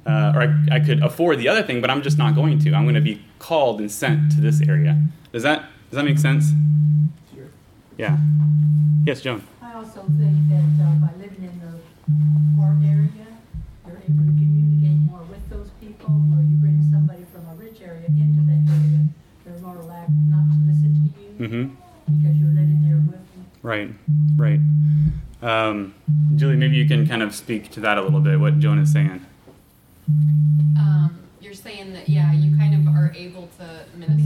uh, 0.07 0.33
or 0.35 0.43
I, 0.43 0.77
I 0.77 0.81
could 0.81 1.03
afford 1.03 1.39
the 1.39 1.49
other 1.49 1.63
thing, 1.63 1.81
but 1.81 1.91
I'm 1.91 2.03
just 2.03 2.19
not 2.19 2.35
going 2.35 2.59
to. 2.61 2.75
I'm 2.75 2.85
going 2.85 2.95
to 2.95 3.01
be 3.01 3.23
called 3.39 3.81
and 3.81 3.91
sent 3.91 4.33
to 4.33 4.41
this 4.41 4.61
area. 4.61 5.01
Does 5.33 5.43
that 5.45 5.65
does 5.91 5.97
that 5.97 6.05
make 6.05 6.19
sense? 6.19 6.53
Sure. 7.35 7.47
Yeah. 7.97 8.19
Yes, 9.05 9.21
Joan. 9.21 9.43
I 9.63 9.75
also 9.75 10.03
think 10.19 10.49
that 10.51 10.85
uh, 10.85 10.95
by 10.99 11.13
living 11.19 11.45
in 11.45 11.61
the 11.61 11.79
poor 12.57 12.75
area, 12.85 13.27
you're 13.87 13.99
able 13.99 14.25
to 14.27 14.35
communicate 14.35 14.99
more 15.11 15.23
with 15.31 15.49
those 15.49 15.71
people, 15.81 16.11
or 16.35 16.43
you 16.43 16.57
bring 16.59 16.83
somebody 16.91 17.25
from 17.33 17.47
a 17.47 17.55
rich 17.55 17.81
area 17.81 18.07
into 18.07 18.43
that 18.51 18.63
area, 18.67 19.07
they're 19.45 19.61
more 19.63 19.83
likely 19.83 20.15
not 20.27 20.46
to 21.39 21.43
listen 21.43 21.51
to 21.51 21.57
you 21.57 21.77
Mm-hmm. 22.09 22.23
because 22.23 22.37
you're 22.37 22.49
living 22.51 22.83
there 22.87 22.97
with 22.97 23.33
them. 23.33 23.47
Right, 23.63 23.91
right. 24.37 24.61
Um, 25.43 25.95
Julie, 26.37 26.57
maybe 26.57 26.77
you 26.77 26.87
can 26.87 27.07
kind 27.07 27.23
of 27.23 27.35
speak 27.35 27.71
to 27.73 27.81
that 27.81 27.99
a 27.99 28.03
little 28.03 28.21
bit, 28.21 28.39
what 28.41 28.59
Joan 28.59 28.79
is 28.79 28.93
saying. 28.93 29.25
Um, 30.09 31.19
you're 31.41 31.55
saying 31.55 31.93
that 31.95 32.09
yeah, 32.09 32.33
you 32.33 32.57
kind 32.57 32.75
of 32.75 32.95
are 32.95 33.13
able 33.17 33.49
to 33.59 33.85
minister 33.99 34.26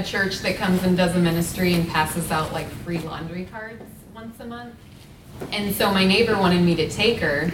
a, 0.00 0.04
church 0.04 0.40
that 0.40 0.56
comes 0.56 0.82
and 0.82 0.96
does 0.96 1.14
a 1.14 1.18
ministry 1.18 1.74
and 1.74 1.88
passes 1.88 2.30
out 2.30 2.52
like 2.52 2.66
free 2.68 2.98
laundry 2.98 3.44
cards 3.44 3.82
once 4.14 4.38
a 4.40 4.44
month. 4.44 4.74
And 5.52 5.74
so 5.74 5.92
my 5.92 6.04
neighbor 6.04 6.36
wanted 6.38 6.62
me 6.62 6.74
to 6.76 6.88
take 6.88 7.18
her. 7.20 7.50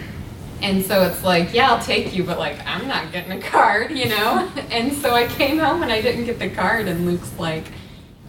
And 0.61 0.83
so 0.83 1.03
it's 1.03 1.23
like, 1.23 1.53
yeah, 1.53 1.71
I'll 1.71 1.83
take 1.83 2.15
you, 2.15 2.23
but 2.23 2.39
like, 2.39 2.57
I'm 2.65 2.87
not 2.87 3.11
getting 3.11 3.31
a 3.31 3.41
card, 3.41 3.91
you 3.91 4.09
know? 4.09 4.51
And 4.71 4.93
so 4.93 5.13
I 5.13 5.27
came 5.27 5.59
home 5.59 5.83
and 5.83 5.91
I 5.91 6.01
didn't 6.01 6.25
get 6.25 6.39
the 6.39 6.49
card, 6.49 6.87
and 6.87 7.05
Luke's 7.05 7.37
like, 7.39 7.65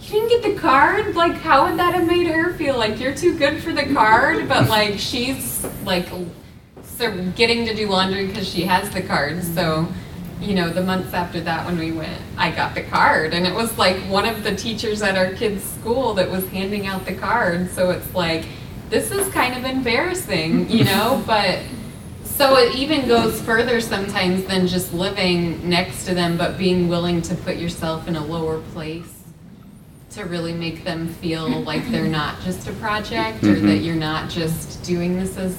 You 0.00 0.11
didn't 0.11 0.28
get 0.28 0.54
the 0.54 0.61
card? 0.61 1.14
Like, 1.14 1.35
how 1.35 1.66
would 1.66 1.78
that 1.78 1.94
have 1.94 2.07
made 2.07 2.26
her 2.26 2.52
feel? 2.54 2.76
Like, 2.76 3.00
you're 3.00 3.14
too 3.14 3.38
good 3.38 3.62
for 3.62 3.72
the 3.72 3.92
card, 3.92 4.48
but 4.48 4.68
like, 4.68 4.98
she's 4.98 5.66
like, 5.85 6.07
so 6.83 7.31
getting 7.37 7.66
to 7.66 7.74
do 7.74 7.88
laundry 7.88 8.26
because 8.26 8.48
she 8.48 8.62
has 8.62 8.90
the 8.90 9.02
card. 9.02 9.42
So, 9.42 9.88
you 10.40 10.55
know, 10.55 10.70
the 10.70 10.83
months 10.83 11.12
after 11.14 11.40
that 11.40 11.66
when 11.66 11.79
we 11.79 11.90
went, 11.92 12.20
I 12.37 12.51
got 12.51 12.74
the 12.74 12.83
card. 12.83 13.35
And 13.35 13.46
it 13.46 13.55
was 13.55 13.77
like 13.77 13.96
one 14.03 14.24
of 14.27 14.44
the 14.44 14.55
teachers 14.55 15.03
at 15.03 15.16
our 15.16 15.33
kids' 15.35 15.64
school 15.64 16.14
that 16.14 16.31
was 16.31 16.46
handing 16.48 16.87
out 16.87 17.05
the 17.07 17.14
card. 17.14 17.70
So 17.70 17.90
it's 17.90 18.14
like, 18.14 18.46
this 18.88 19.11
is 19.11 19.29
kind 19.33 19.57
of 19.57 19.64
embarrassing, 19.70 20.70
you 20.70 20.85
know? 20.85 21.22
But 21.27 21.61
so 22.24 22.57
it 22.57 22.77
even 22.77 23.09
goes 23.09 23.40
further 23.42 23.81
sometimes 23.81 24.44
than 24.44 24.68
just 24.68 24.94
living 24.94 25.68
next 25.68 26.05
to 26.07 26.14
them, 26.14 26.37
but 26.38 26.57
being 26.57 26.87
willing 26.88 27.20
to 27.22 27.35
put 27.35 27.57
yourself 27.57 28.07
in 28.07 28.14
a 28.14 28.24
lower 28.24 28.61
place 28.72 29.12
to 30.11 30.24
really 30.24 30.53
make 30.55 30.85
them 30.85 31.09
feel 31.09 31.48
like 31.62 31.87
they're 31.90 32.07
not 32.07 32.40
just 32.42 32.66
a 32.68 32.72
project 32.74 33.42
or 33.42 33.57
Mhm. 33.57 33.66
that 33.66 33.79
you're 33.79 33.94
not 33.96 34.31
just 34.31 34.83
doing 34.85 35.18
this 35.18 35.37
as 35.37 35.57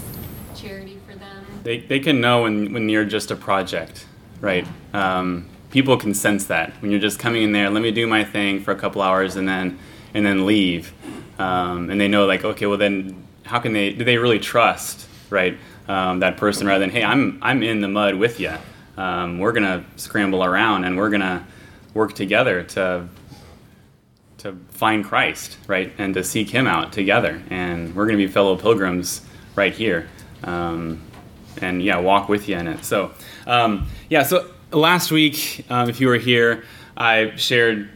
charity 0.56 0.98
for 1.08 1.14
them. 1.20 1.44
They, 1.64 1.80
they 1.82 2.00
can 2.00 2.20
know 2.22 2.44
when, 2.44 2.72
when 2.74 2.88
you're 2.90 3.06
just 3.06 3.30
a 3.30 3.36
project, 3.36 4.06
right? 4.42 4.68
Um, 4.94 5.48
people 5.72 5.98
can 5.98 6.14
sense 6.14 6.46
that 6.46 6.74
when 6.82 6.92
you're 6.92 7.00
just 7.00 7.20
coming 7.20 7.44
in 7.44 7.52
there. 7.52 7.70
Let 7.70 7.82
me 7.82 7.92
do 7.92 8.08
my 8.08 8.24
thing 8.24 8.62
for 8.62 8.72
a 8.72 8.76
couple 8.76 9.02
hours 9.02 9.36
and 9.36 9.48
then 9.48 9.80
and 10.14 10.26
then 10.26 10.46
leave. 10.46 10.94
Um, 11.38 11.90
and 11.90 12.02
they 12.02 12.08
know 12.08 12.26
like, 12.26 12.44
okay, 12.44 12.66
well 12.66 12.78
then, 12.78 13.26
how 13.44 13.60
can 13.60 13.74
they? 13.74 13.92
Do 13.94 14.04
they 14.04 14.18
really 14.18 14.40
trust, 14.40 15.08
right? 15.30 15.58
Um, 15.88 16.20
that 16.20 16.38
person 16.38 16.68
rather 16.68 16.80
than, 16.80 16.90
hey, 16.90 17.04
I'm 17.04 17.40
I'm 17.42 17.64
in 17.64 17.82
the 17.82 17.88
mud 17.88 18.16
with 18.16 18.40
you. 18.40 18.54
Um, 18.98 19.40
we're 19.40 19.54
gonna 19.54 19.86
scramble 19.96 20.44
around 20.44 20.84
and 20.84 20.98
we're 20.98 21.10
gonna 21.10 21.48
work 21.94 22.14
together 22.14 22.64
to 22.64 23.08
to 24.40 24.58
find 24.72 25.04
Christ, 25.04 25.58
right, 25.68 25.94
and 25.98 26.14
to 26.14 26.24
seek 26.24 26.50
Him 26.50 26.66
out 26.66 26.92
together. 26.92 27.42
And 27.50 27.96
we're 27.96 28.06
going 28.06 28.18
to 28.18 28.26
be 28.26 28.32
fellow 28.32 28.56
pilgrims 28.56 29.22
right 29.56 29.74
here, 29.74 30.08
um, 30.44 31.02
and 31.62 31.84
yeah, 31.84 31.98
walk 31.98 32.30
with 32.30 32.50
you 32.50 32.58
in 32.58 32.68
it. 32.68 32.84
So, 32.84 33.12
um, 33.50 33.88
yeah. 34.10 34.24
So 34.24 34.50
last 34.72 35.12
week, 35.12 35.66
um, 35.70 35.90
if 35.90 36.00
you 36.00 36.08
were 36.08 36.18
here, 36.18 36.64
I 36.96 37.36
shared 37.36 37.90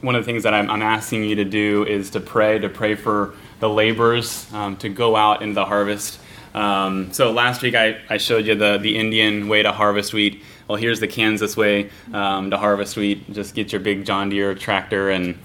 one 0.00 0.14
of 0.14 0.22
the 0.22 0.26
things 0.26 0.42
that 0.42 0.54
I'm, 0.54 0.70
I'm 0.70 0.82
asking 0.82 1.24
you 1.24 1.36
to 1.36 1.44
do 1.44 1.84
is 1.84 2.10
to 2.10 2.20
pray, 2.20 2.58
to 2.58 2.68
pray 2.68 2.94
for 2.94 3.34
the 3.60 3.68
laborers 3.68 4.52
um, 4.52 4.76
to 4.78 4.88
go 4.88 5.16
out 5.16 5.42
into 5.42 5.54
the 5.54 5.64
harvest. 5.64 6.20
Um, 6.54 7.12
so 7.12 7.32
last 7.32 7.62
week 7.62 7.74
I, 7.74 8.00
I 8.08 8.18
showed 8.18 8.46
you 8.46 8.54
the, 8.54 8.78
the 8.78 8.96
Indian 8.96 9.48
way 9.48 9.62
to 9.62 9.72
harvest 9.72 10.12
wheat. 10.12 10.42
Well, 10.68 10.76
here's 10.76 11.00
the 11.00 11.08
Kansas 11.08 11.56
way 11.56 11.90
um, 12.12 12.50
to 12.50 12.58
harvest 12.58 12.96
wheat. 12.96 13.32
Just 13.32 13.54
get 13.54 13.72
your 13.72 13.80
big 13.80 14.04
John 14.04 14.28
Deere 14.28 14.54
tractor 14.54 15.10
and 15.10 15.38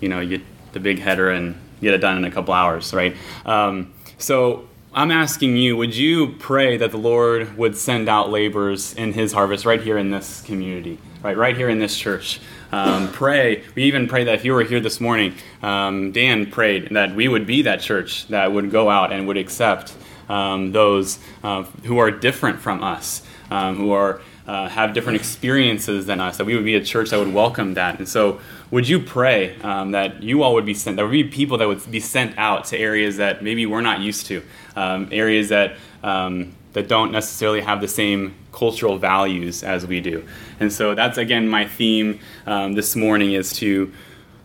you 0.00 0.08
know, 0.08 0.24
get 0.26 0.42
the 0.72 0.80
big 0.80 0.98
header 0.98 1.30
and 1.30 1.56
get 1.80 1.94
it 1.94 1.98
done 1.98 2.16
in 2.16 2.24
a 2.24 2.30
couple 2.30 2.54
hours, 2.54 2.92
right? 2.92 3.16
Um, 3.44 3.92
so 4.18 4.68
I'm 4.98 5.12
asking 5.12 5.56
you, 5.56 5.76
would 5.76 5.94
you 5.94 6.32
pray 6.40 6.76
that 6.76 6.90
the 6.90 6.98
Lord 6.98 7.56
would 7.56 7.76
send 7.76 8.08
out 8.08 8.30
laborers 8.30 8.94
in 8.94 9.12
His 9.12 9.32
harvest 9.32 9.64
right 9.64 9.80
here 9.80 9.96
in 9.96 10.10
this 10.10 10.40
community, 10.40 10.98
right, 11.22 11.36
right 11.36 11.56
here 11.56 11.68
in 11.68 11.78
this 11.78 11.96
church? 11.96 12.40
Um, 12.72 13.06
pray. 13.12 13.62
We 13.76 13.84
even 13.84 14.08
pray 14.08 14.24
that 14.24 14.34
if 14.34 14.44
you 14.44 14.54
were 14.54 14.64
here 14.64 14.80
this 14.80 15.00
morning, 15.00 15.34
um, 15.62 16.10
Dan 16.10 16.50
prayed 16.50 16.88
that 16.90 17.14
we 17.14 17.28
would 17.28 17.46
be 17.46 17.62
that 17.62 17.80
church 17.80 18.26
that 18.26 18.50
would 18.50 18.72
go 18.72 18.90
out 18.90 19.12
and 19.12 19.28
would 19.28 19.36
accept 19.36 19.94
um, 20.28 20.72
those 20.72 21.20
uh, 21.44 21.62
who 21.84 21.98
are 21.98 22.10
different 22.10 22.58
from 22.58 22.82
us, 22.82 23.22
um, 23.52 23.76
who 23.76 23.92
are 23.92 24.20
uh, 24.48 24.66
have 24.66 24.94
different 24.94 25.16
experiences 25.16 26.06
than 26.06 26.20
us. 26.20 26.38
That 26.38 26.46
we 26.46 26.54
would 26.54 26.64
be 26.64 26.74
a 26.74 26.82
church 26.82 27.10
that 27.10 27.18
would 27.18 27.34
welcome 27.34 27.74
that. 27.74 27.98
And 27.98 28.08
so, 28.08 28.40
would 28.70 28.88
you 28.88 28.98
pray 28.98 29.60
um, 29.60 29.90
that 29.90 30.22
you 30.22 30.42
all 30.42 30.54
would 30.54 30.64
be 30.64 30.72
sent? 30.72 30.96
There 30.96 31.04
would 31.04 31.12
be 31.12 31.24
people 31.24 31.58
that 31.58 31.68
would 31.68 31.88
be 31.90 32.00
sent 32.00 32.36
out 32.38 32.64
to 32.66 32.78
areas 32.78 33.18
that 33.18 33.44
maybe 33.44 33.66
we're 33.66 33.82
not 33.82 34.00
used 34.00 34.26
to, 34.26 34.42
um, 34.74 35.08
areas 35.12 35.50
that 35.50 35.76
um, 36.02 36.54
that 36.72 36.88
don't 36.88 37.12
necessarily 37.12 37.60
have 37.60 37.82
the 37.82 37.88
same 37.88 38.34
cultural 38.50 38.96
values 38.96 39.62
as 39.62 39.86
we 39.86 40.00
do. 40.00 40.26
And 40.58 40.72
so, 40.72 40.94
that's 40.94 41.18
again 41.18 41.46
my 41.46 41.66
theme 41.66 42.18
um, 42.46 42.72
this 42.72 42.96
morning 42.96 43.32
is 43.32 43.52
to 43.58 43.92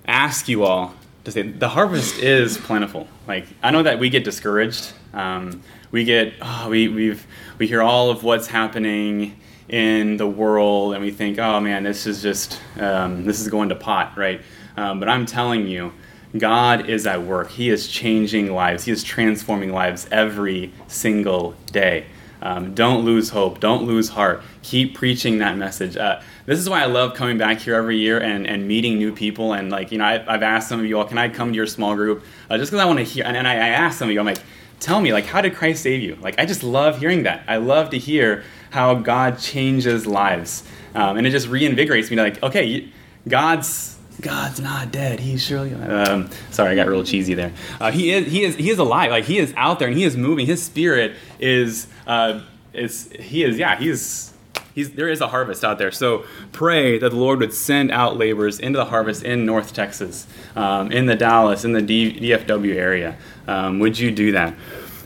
ask 0.05 0.49
you 0.49 0.65
all 0.65 0.93
to 1.23 1.31
say 1.31 1.43
the 1.43 1.69
harvest 1.69 2.19
is 2.19 2.57
plentiful. 2.57 3.07
Like 3.25 3.45
I 3.63 3.71
know 3.71 3.83
that 3.83 3.99
we 3.99 4.09
get 4.09 4.25
discouraged. 4.25 4.91
Um, 5.13 5.63
we 5.91 6.03
get 6.03 6.33
oh, 6.41 6.67
we 6.69 6.89
we've 6.89 7.25
we 7.57 7.67
hear 7.67 7.81
all 7.81 8.09
of 8.09 8.23
what's 8.23 8.47
happening 8.47 9.39
in 9.69 10.17
the 10.17 10.27
world, 10.27 10.93
and 10.93 11.03
we 11.03 11.11
think, 11.11 11.39
oh 11.39 11.59
man, 11.59 11.83
this 11.83 12.05
is 12.05 12.21
just 12.21 12.59
um, 12.79 13.25
this 13.25 13.39
is 13.39 13.47
going 13.47 13.69
to 13.69 13.75
pot, 13.75 14.17
right? 14.17 14.41
Um, 14.77 14.99
but 14.99 15.09
I'm 15.09 15.25
telling 15.25 15.67
you, 15.67 15.93
God 16.37 16.89
is 16.89 17.05
at 17.05 17.21
work. 17.21 17.51
He 17.51 17.69
is 17.69 17.87
changing 17.87 18.53
lives. 18.53 18.85
He 18.85 18.91
is 18.91 19.03
transforming 19.03 19.71
lives 19.71 20.07
every 20.11 20.73
single 20.87 21.55
day. 21.71 22.05
Um, 22.41 22.73
don't 22.73 23.05
lose 23.05 23.29
hope. 23.29 23.61
Don't 23.61 23.83
lose 23.83 24.09
heart. 24.09 24.43
Keep 24.63 24.95
preaching 24.95 25.37
that 25.37 25.57
message. 25.57 25.95
Uh, 25.95 26.21
this 26.45 26.59
is 26.59 26.69
why 26.69 26.81
I 26.81 26.87
love 26.87 27.13
coming 27.13 27.37
back 27.37 27.59
here 27.59 27.75
every 27.75 27.97
year 27.97 28.19
and, 28.19 28.45
and 28.45 28.67
meeting 28.67 28.97
new 28.97 29.13
people. 29.13 29.53
And 29.53 29.71
like 29.71 29.93
you 29.93 29.97
know, 29.97 30.03
I, 30.03 30.25
I've 30.27 30.43
asked 30.43 30.67
some 30.67 30.79
of 30.79 30.85
you 30.85 30.97
all, 30.97 31.05
can 31.05 31.17
I 31.17 31.29
come 31.29 31.53
to 31.53 31.55
your 31.55 31.67
small 31.67 31.95
group? 31.95 32.25
Uh, 32.49 32.57
just 32.57 32.71
because 32.71 32.83
I 32.83 32.85
want 32.85 32.99
to 32.99 33.05
hear. 33.05 33.23
And, 33.23 33.37
and 33.37 33.47
I, 33.47 33.53
I 33.53 33.69
asked 33.69 33.97
some 33.97 34.09
of 34.09 34.13
you, 34.13 34.19
I'm 34.19 34.25
like, 34.25 34.41
tell 34.81 34.99
me, 34.99 35.13
like, 35.13 35.25
how 35.25 35.39
did 35.39 35.55
Christ 35.55 35.83
save 35.83 36.01
you? 36.01 36.15
Like, 36.15 36.37
I 36.37 36.45
just 36.45 36.63
love 36.63 36.99
hearing 36.99 37.23
that. 37.23 37.43
I 37.47 37.57
love 37.57 37.91
to 37.91 37.97
hear 37.97 38.43
how 38.73 38.95
God 38.95 39.37
changes 39.37 40.07
lives, 40.07 40.63
um, 40.95 41.17
and 41.17 41.27
it 41.27 41.29
just 41.29 41.47
reinvigorates 41.47 42.09
me. 42.09 42.15
To 42.15 42.23
like, 42.23 42.41
okay, 42.41 42.89
God's 43.27 43.93
God's 44.19 44.59
not 44.59 44.91
dead. 44.91 45.19
He's 45.19 45.43
surely. 45.43 45.73
Um, 45.73 46.29
sorry, 46.49 46.71
I 46.71 46.75
got 46.75 46.87
real 46.87 47.03
cheesy 47.03 47.35
there. 47.35 47.53
Uh, 47.79 47.91
he 47.91 48.11
is. 48.11 48.31
He 48.31 48.43
is. 48.43 48.55
He 48.55 48.69
is 48.69 48.79
alive. 48.79 49.11
Like 49.11 49.25
he 49.25 49.37
is 49.37 49.53
out 49.55 49.79
there 49.79 49.87
and 49.87 49.97
he 49.97 50.03
is 50.03 50.17
moving. 50.17 50.45
His 50.45 50.63
spirit 50.63 51.15
is. 51.39 51.87
Uh, 52.07 52.41
is. 52.73 53.11
He 53.19 53.43
is. 53.43 53.57
Yeah. 53.57 53.77
He 53.77 53.89
is. 53.89 54.33
He's, 54.73 54.91
there 54.93 55.07
is 55.07 55.21
a 55.21 55.27
harvest 55.27 55.63
out 55.63 55.77
there. 55.77 55.91
So 55.91 56.25
pray 56.51 56.97
that 56.97 57.09
the 57.09 57.15
Lord 57.15 57.39
would 57.39 57.53
send 57.53 57.91
out 57.91 58.17
laborers 58.17 58.59
into 58.59 58.77
the 58.77 58.85
harvest 58.85 59.21
in 59.21 59.45
North 59.45 59.71
Texas, 59.71 60.25
um, 60.55 60.91
in 60.91 61.05
the 61.05 61.15
Dallas, 61.15 61.63
in 61.63 61.73
the 61.73 61.81
D, 61.81 62.19
DFW 62.19 62.73
area. 62.73 63.15
Um, 63.47 63.77
would 63.79 63.99
you 63.99 64.09
do 64.09 64.31
that? 64.31 64.55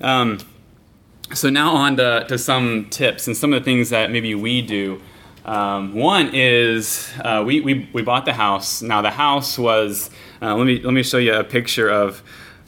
Um, 0.02 0.40
so 1.34 1.50
now 1.50 1.76
on 1.76 1.98
to, 1.98 2.26
to 2.28 2.38
some 2.38 2.88
tips 2.90 3.28
and 3.28 3.36
some 3.36 3.54
of 3.54 3.62
the 3.62 3.66
things 3.66 3.90
that 3.90 4.12
maybe 4.12 4.36
we 4.36 4.62
do. 4.62 5.02
Um, 5.46 5.94
one 5.94 6.32
is 6.34 7.10
uh, 7.24 7.44
we, 7.46 7.62
we, 7.62 7.90
we 7.94 8.02
bought 8.02 8.26
the 8.26 8.34
house. 8.34 8.82
Now 8.82 9.02
the 9.02 9.12
house 9.12 9.58
was 9.58 10.10
uh, 10.42 10.56
let 10.56 10.68
me 10.68 10.82
let 10.82 10.94
me 10.94 11.04
show 11.04 11.18
you 11.18 11.34
a 11.34 11.44
picture 11.44 11.90
of. 11.90 12.22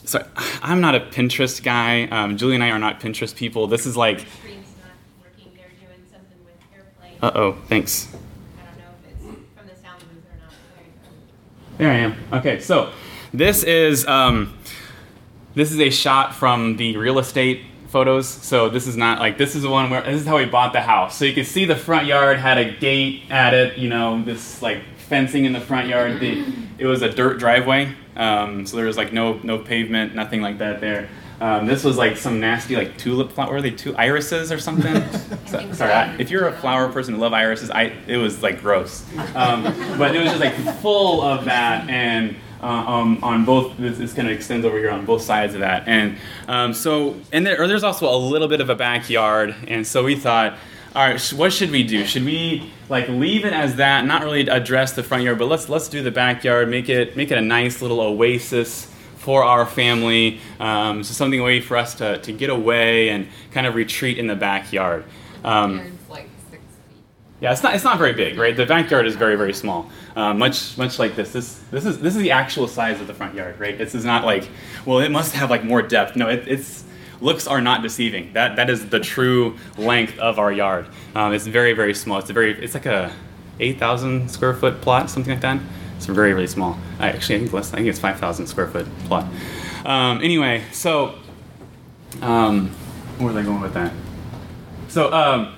Sorry, 0.05 0.25
I'm 0.63 0.81
not 0.81 0.95
a 0.95 1.01
Pinterest 1.01 1.61
guy. 1.61 2.05
Um, 2.05 2.37
Julie 2.37 2.55
and 2.55 2.63
I 2.63 2.69
are 2.69 2.79
not 2.79 2.99
Pinterest 2.99 3.35
people. 3.35 3.67
This 3.67 3.85
is 3.85 3.95
like. 3.97 4.21
screen's 4.21 4.65
not 4.81 4.91
working, 5.21 5.51
they're 5.55 5.69
doing 5.79 6.03
something 6.11 6.37
with 6.45 6.55
airplane. 6.73 7.17
Uh 7.21 7.31
oh, 7.35 7.57
thanks. 7.67 8.07
I 8.07 8.65
don't 8.65 8.77
know 8.77 8.83
if 9.03 9.11
it's 9.11 9.23
from 9.55 9.67
the 9.67 9.75
sound 9.75 9.99
booth 9.99 10.23
or 10.31 10.37
not. 10.41 10.53
There 11.77 11.91
I 11.91 11.95
am. 11.95 12.15
Okay, 12.33 12.59
so 12.59 12.91
this 13.33 13.63
is 13.63 14.07
um, 14.07 14.57
this 15.53 15.71
is 15.71 15.79
a 15.79 15.89
shot 15.89 16.33
from 16.33 16.77
the 16.77 16.97
real 16.97 17.19
estate 17.19 17.63
photos. 17.89 18.27
So 18.27 18.69
this 18.69 18.87
is 18.87 18.95
not 18.95 19.19
like 19.19 19.37
this 19.37 19.55
is 19.55 19.63
the 19.63 19.69
one 19.69 19.89
where 19.89 20.01
this 20.01 20.21
is 20.21 20.27
how 20.27 20.37
we 20.37 20.45
bought 20.45 20.73
the 20.73 20.81
house. 20.81 21.17
So 21.17 21.25
you 21.25 21.33
can 21.33 21.45
see 21.45 21.65
the 21.65 21.75
front 21.75 22.07
yard 22.07 22.37
had 22.37 22.57
a 22.57 22.71
gate 22.77 23.23
at 23.29 23.53
it. 23.53 23.77
You 23.77 23.89
know, 23.89 24.21
this 24.23 24.61
like 24.61 24.81
fencing 24.97 25.45
in 25.45 25.53
the 25.53 25.61
front 25.61 25.87
yard. 25.87 26.19
The 26.19 26.43
it 26.77 26.85
was 26.85 27.01
a 27.01 27.09
dirt 27.11 27.39
driveway. 27.39 27.93
Um, 28.15 28.65
so 28.65 28.77
there 28.77 28.85
was 28.85 28.97
like 28.97 29.13
no 29.13 29.39
no 29.43 29.57
pavement, 29.59 30.15
nothing 30.15 30.41
like 30.41 30.57
that 30.59 30.81
there. 30.81 31.09
Um, 31.41 31.65
this 31.67 31.85
was 31.85 31.95
like 31.95 32.17
some 32.17 32.41
nasty 32.41 32.75
like 32.75 32.97
tulip 32.97 33.31
flower. 33.31 33.53
Were 33.53 33.61
they 33.61 33.71
two 33.71 33.95
irises 33.95 34.51
or 34.51 34.59
something? 34.59 35.03
So- 35.49 35.71
sorry. 35.73 35.91
I, 35.93 36.15
if 36.17 36.29
you're 36.29 36.47
a 36.47 36.53
flower 36.53 36.91
person 36.91 37.15
who 37.15 37.21
love 37.21 37.33
irises, 37.33 37.71
I 37.71 37.93
it 38.07 38.17
was 38.17 38.43
like 38.43 38.61
gross. 38.61 39.03
Um, 39.33 39.63
but 39.97 40.15
it 40.15 40.19
was 40.19 40.29
just 40.29 40.39
like 40.41 40.53
full 40.79 41.23
of 41.23 41.45
that, 41.45 41.89
and 41.89 42.35
uh, 42.61 42.65
um, 42.65 43.23
on 43.23 43.45
both. 43.45 43.77
This, 43.77 43.97
this 43.97 44.13
kind 44.13 44.27
of 44.27 44.33
extends 44.33 44.65
over 44.65 44.77
here 44.77 44.91
on 44.91 45.05
both 45.05 45.21
sides 45.21 45.53
of 45.53 45.61
that, 45.61 45.87
and 45.87 46.17
um, 46.47 46.73
so 46.73 47.15
and 47.31 47.45
there, 47.45 47.67
there's 47.67 47.83
also 47.83 48.13
a 48.13 48.17
little 48.17 48.47
bit 48.47 48.61
of 48.61 48.69
a 48.69 48.75
backyard, 48.75 49.55
and 49.67 49.85
so 49.85 50.03
we 50.03 50.15
thought, 50.15 50.57
all 50.95 51.07
right, 51.07 51.19
sh- 51.19 51.33
what 51.33 51.53
should 51.53 51.71
we 51.71 51.83
do? 51.83 52.05
Should 52.05 52.25
we 52.25 52.71
like 52.89 53.07
leave 53.09 53.45
it 53.45 53.53
as 53.53 53.75
that, 53.75 54.05
not 54.05 54.23
really 54.23 54.47
address 54.47 54.93
the 54.93 55.03
front 55.03 55.23
yard, 55.23 55.37
but 55.37 55.47
let's 55.47 55.69
let's 55.69 55.87
do 55.87 56.01
the 56.01 56.11
backyard, 56.11 56.69
make 56.69 56.89
it 56.89 57.15
make 57.15 57.31
it 57.31 57.37
a 57.37 57.41
nice 57.41 57.81
little 57.81 58.01
oasis 58.01 58.91
for 59.17 59.43
our 59.43 59.65
family, 59.65 60.39
um, 60.59 61.03
so 61.03 61.13
something 61.13 61.43
way 61.43 61.59
for 61.59 61.75
us 61.75 61.93
to, 61.95 62.17
to 62.19 62.31
get 62.31 62.49
away 62.49 63.09
and 63.09 63.27
kind 63.51 63.67
of 63.67 63.75
retreat 63.75 64.17
in 64.17 64.27
the 64.27 64.35
backyard. 64.35 65.03
Um, 65.43 65.77
Yard's 65.77 66.09
like 66.09 66.29
six 66.49 66.63
feet. 66.63 67.03
Yeah, 67.41 67.53
it's 67.53 67.63
not 67.63 67.73
it's 67.73 67.83
not 67.83 67.97
very 67.97 68.13
big, 68.13 68.37
right? 68.37 68.55
The 68.55 68.65
backyard 68.65 69.07
is 69.07 69.15
very 69.15 69.35
very 69.35 69.53
small, 69.53 69.89
uh, 70.15 70.33
much 70.33 70.77
much 70.77 70.99
like 70.99 71.15
this. 71.15 71.31
This 71.31 71.59
this 71.71 71.85
is 71.85 71.99
this 71.99 72.15
is 72.15 72.21
the 72.21 72.31
actual 72.31 72.67
size 72.67 72.99
of 72.99 73.07
the 73.07 73.13
front 73.13 73.33
yard, 73.33 73.59
right? 73.59 73.77
This 73.77 73.95
is 73.95 74.03
not 74.03 74.25
like 74.25 74.49
well, 74.85 74.99
it 74.99 75.09
must 75.09 75.33
have 75.35 75.49
like 75.49 75.63
more 75.63 75.81
depth. 75.81 76.15
No, 76.15 76.27
it, 76.27 76.47
it's 76.47 76.83
looks 77.21 77.47
are 77.47 77.61
not 77.61 77.81
deceiving. 77.81 78.33
That 78.33 78.57
that 78.57 78.69
is 78.69 78.89
the 78.89 78.99
true 78.99 79.57
length 79.77 80.17
of 80.19 80.37
our 80.37 80.51
yard. 80.51 80.87
Um, 81.15 81.33
it's 81.33 81.47
very 81.47 81.73
very 81.73 81.93
small. 81.93 82.19
It's 82.19 82.29
a 82.29 82.33
very 82.33 82.61
it's 82.61 82.73
like 82.73 82.85
a 82.85 83.13
eight 83.61 83.79
thousand 83.79 84.29
square 84.29 84.53
foot 84.53 84.81
plot, 84.81 85.09
something 85.09 85.31
like 85.31 85.41
that. 85.41 85.61
It's 85.95 86.07
very 86.07 86.33
really 86.33 86.47
small. 86.47 86.77
I 86.99 87.09
actually 87.09 87.35
I 87.35 87.39
think 87.39 87.53
less. 87.53 87.73
I 87.73 87.77
think 87.77 87.87
it's 87.87 87.99
five 87.99 88.19
thousand 88.19 88.47
square 88.47 88.67
foot 88.67 88.85
plot. 89.05 89.25
Um, 89.85 90.21
anyway, 90.21 90.63
so 90.73 91.15
um, 92.21 92.69
where 93.17 93.27
was 93.27 93.35
I 93.37 93.43
going 93.43 93.61
with 93.61 93.73
that? 93.75 93.93
So 94.89 95.13
um, 95.13 95.55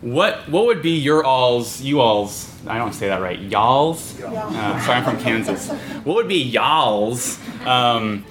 what 0.00 0.48
what 0.48 0.66
would 0.66 0.80
be 0.80 0.92
your 0.92 1.24
all's 1.24 1.80
you 1.80 2.00
all's 2.00 2.50
I 2.66 2.78
don't 2.78 2.92
say 2.92 3.08
that 3.08 3.20
right 3.20 3.38
y'all's? 3.38 4.18
Uh, 4.20 4.80
sorry 4.80 4.98
I'm 4.98 5.04
from 5.04 5.18
Kansas. 5.18 5.70
What 6.04 6.16
would 6.16 6.28
be 6.28 6.42
y'all's? 6.42 7.38
Um, 7.66 8.24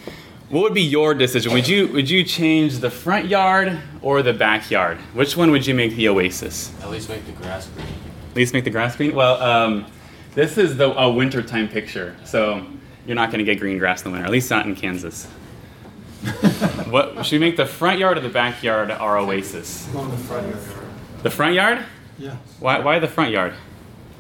what 0.49 0.63
would 0.63 0.73
be 0.73 0.82
your 0.82 1.13
decision? 1.13 1.53
Would 1.53 1.67
you 1.67 1.88
would 1.89 2.10
you 2.10 2.23
change 2.23 2.79
the 2.79 2.89
front 2.89 3.27
yard 3.27 3.79
or 4.01 4.23
the 4.23 4.34
backyard? 4.34 4.97
Which 5.13 5.38
one 5.38 5.51
would 5.51 5.67
you 5.67 5.75
make 5.75 5.95
the 5.95 6.10
oasis? 6.10 6.73
At 6.82 6.89
least 6.89 7.08
make 7.10 7.25
the 7.25 7.34
grass 7.34 7.67
green. 7.67 7.88
at 8.32 8.36
least 8.36 8.53
make 8.53 8.63
the 8.63 8.71
grass 8.71 8.95
green? 8.95 9.13
Well 9.13 9.41
um, 9.41 9.86
this 10.34 10.58
is 10.58 10.75
the 10.77 10.89
a 10.97 11.12
wintertime 11.12 11.67
picture 11.67 12.15
so 12.23 12.65
you're 13.05 13.15
not 13.15 13.29
going 13.32 13.39
to 13.39 13.45
get 13.45 13.60
green 13.60 13.77
grass 13.77 14.03
in 14.03 14.05
the 14.05 14.13
winter 14.13 14.25
at 14.25 14.32
least 14.32 14.49
not 14.49 14.65
in 14.65 14.75
Kansas. 14.75 15.27
What 16.89 17.23
should 17.23 17.39
we 17.39 17.45
make 17.47 17.55
the 17.55 17.67
front 17.67 17.99
yard 17.99 18.17
or 18.17 18.21
the 18.21 18.29
backyard 18.29 18.89
our 18.89 19.17
oasis? 19.19 19.88
On 19.95 20.10
the 20.10 20.17
front 20.17 20.47
yard. 20.47 20.78
The 21.23 21.29
front 21.29 21.53
yard 21.55 21.79
Yeah. 22.17 22.36
why, 22.60 22.79
why 22.79 22.99
the 22.99 23.08
front 23.08 23.32
yard 23.32 23.53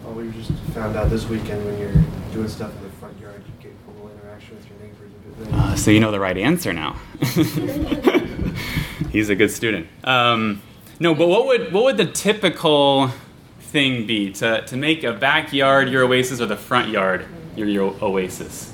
Oh, 0.05 0.11
we 0.13 0.31
just 0.31 0.51
found 0.73 0.95
out 0.95 1.09
this 1.09 1.27
weekend 1.27 1.65
when 1.65 1.77
you're 1.77 1.91
doing 2.33 2.47
stuff 2.47 2.73
in 2.77 2.83
the 2.83 2.89
front 2.91 3.19
yard, 3.19 3.43
you 3.45 3.53
get 3.61 3.73
a 3.87 3.91
little 3.91 4.09
interaction 4.17 4.55
with 4.55 4.65
your 4.69 4.79
neighbors 4.79 5.11
a 5.13 5.45
bit. 5.45 5.53
Uh, 5.53 5.75
so 5.75 5.91
you 5.91 5.99
know 5.99 6.09
the 6.09 6.19
right 6.21 6.37
answer 6.37 6.71
now. 6.71 6.93
He's 9.11 9.29
a 9.29 9.35
good 9.35 9.51
student. 9.51 9.87
Um, 10.05 10.61
no, 11.01 11.13
but 11.13 11.27
what 11.27 11.47
would 11.47 11.73
what 11.73 11.83
would 11.83 11.97
the 11.97 12.05
typical 12.05 13.11
thing 13.59 14.07
be 14.07 14.31
to, 14.33 14.61
to 14.65 14.77
make 14.77 15.03
a 15.03 15.11
backyard 15.13 15.89
your 15.89 16.03
oasis 16.03 16.39
or 16.39 16.45
the 16.45 16.55
front 16.57 16.89
yard 16.89 17.25
your, 17.57 17.67
your 17.67 17.93
oasis? 18.01 18.73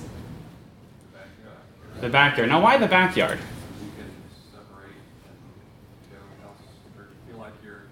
The 2.01 2.09
backyard. 2.09 2.49
Now, 2.49 2.61
why 2.61 2.77
the 2.77 2.87
backyard? 2.87 3.39
You 3.39 3.89
can 3.97 4.11
separate 4.53 4.93
and 5.25 6.11
go 6.11 6.47
else, 6.47 6.61
or 6.97 7.03
you 7.03 7.31
feel 7.33 7.39
like 7.41 7.53
you're 7.63 7.83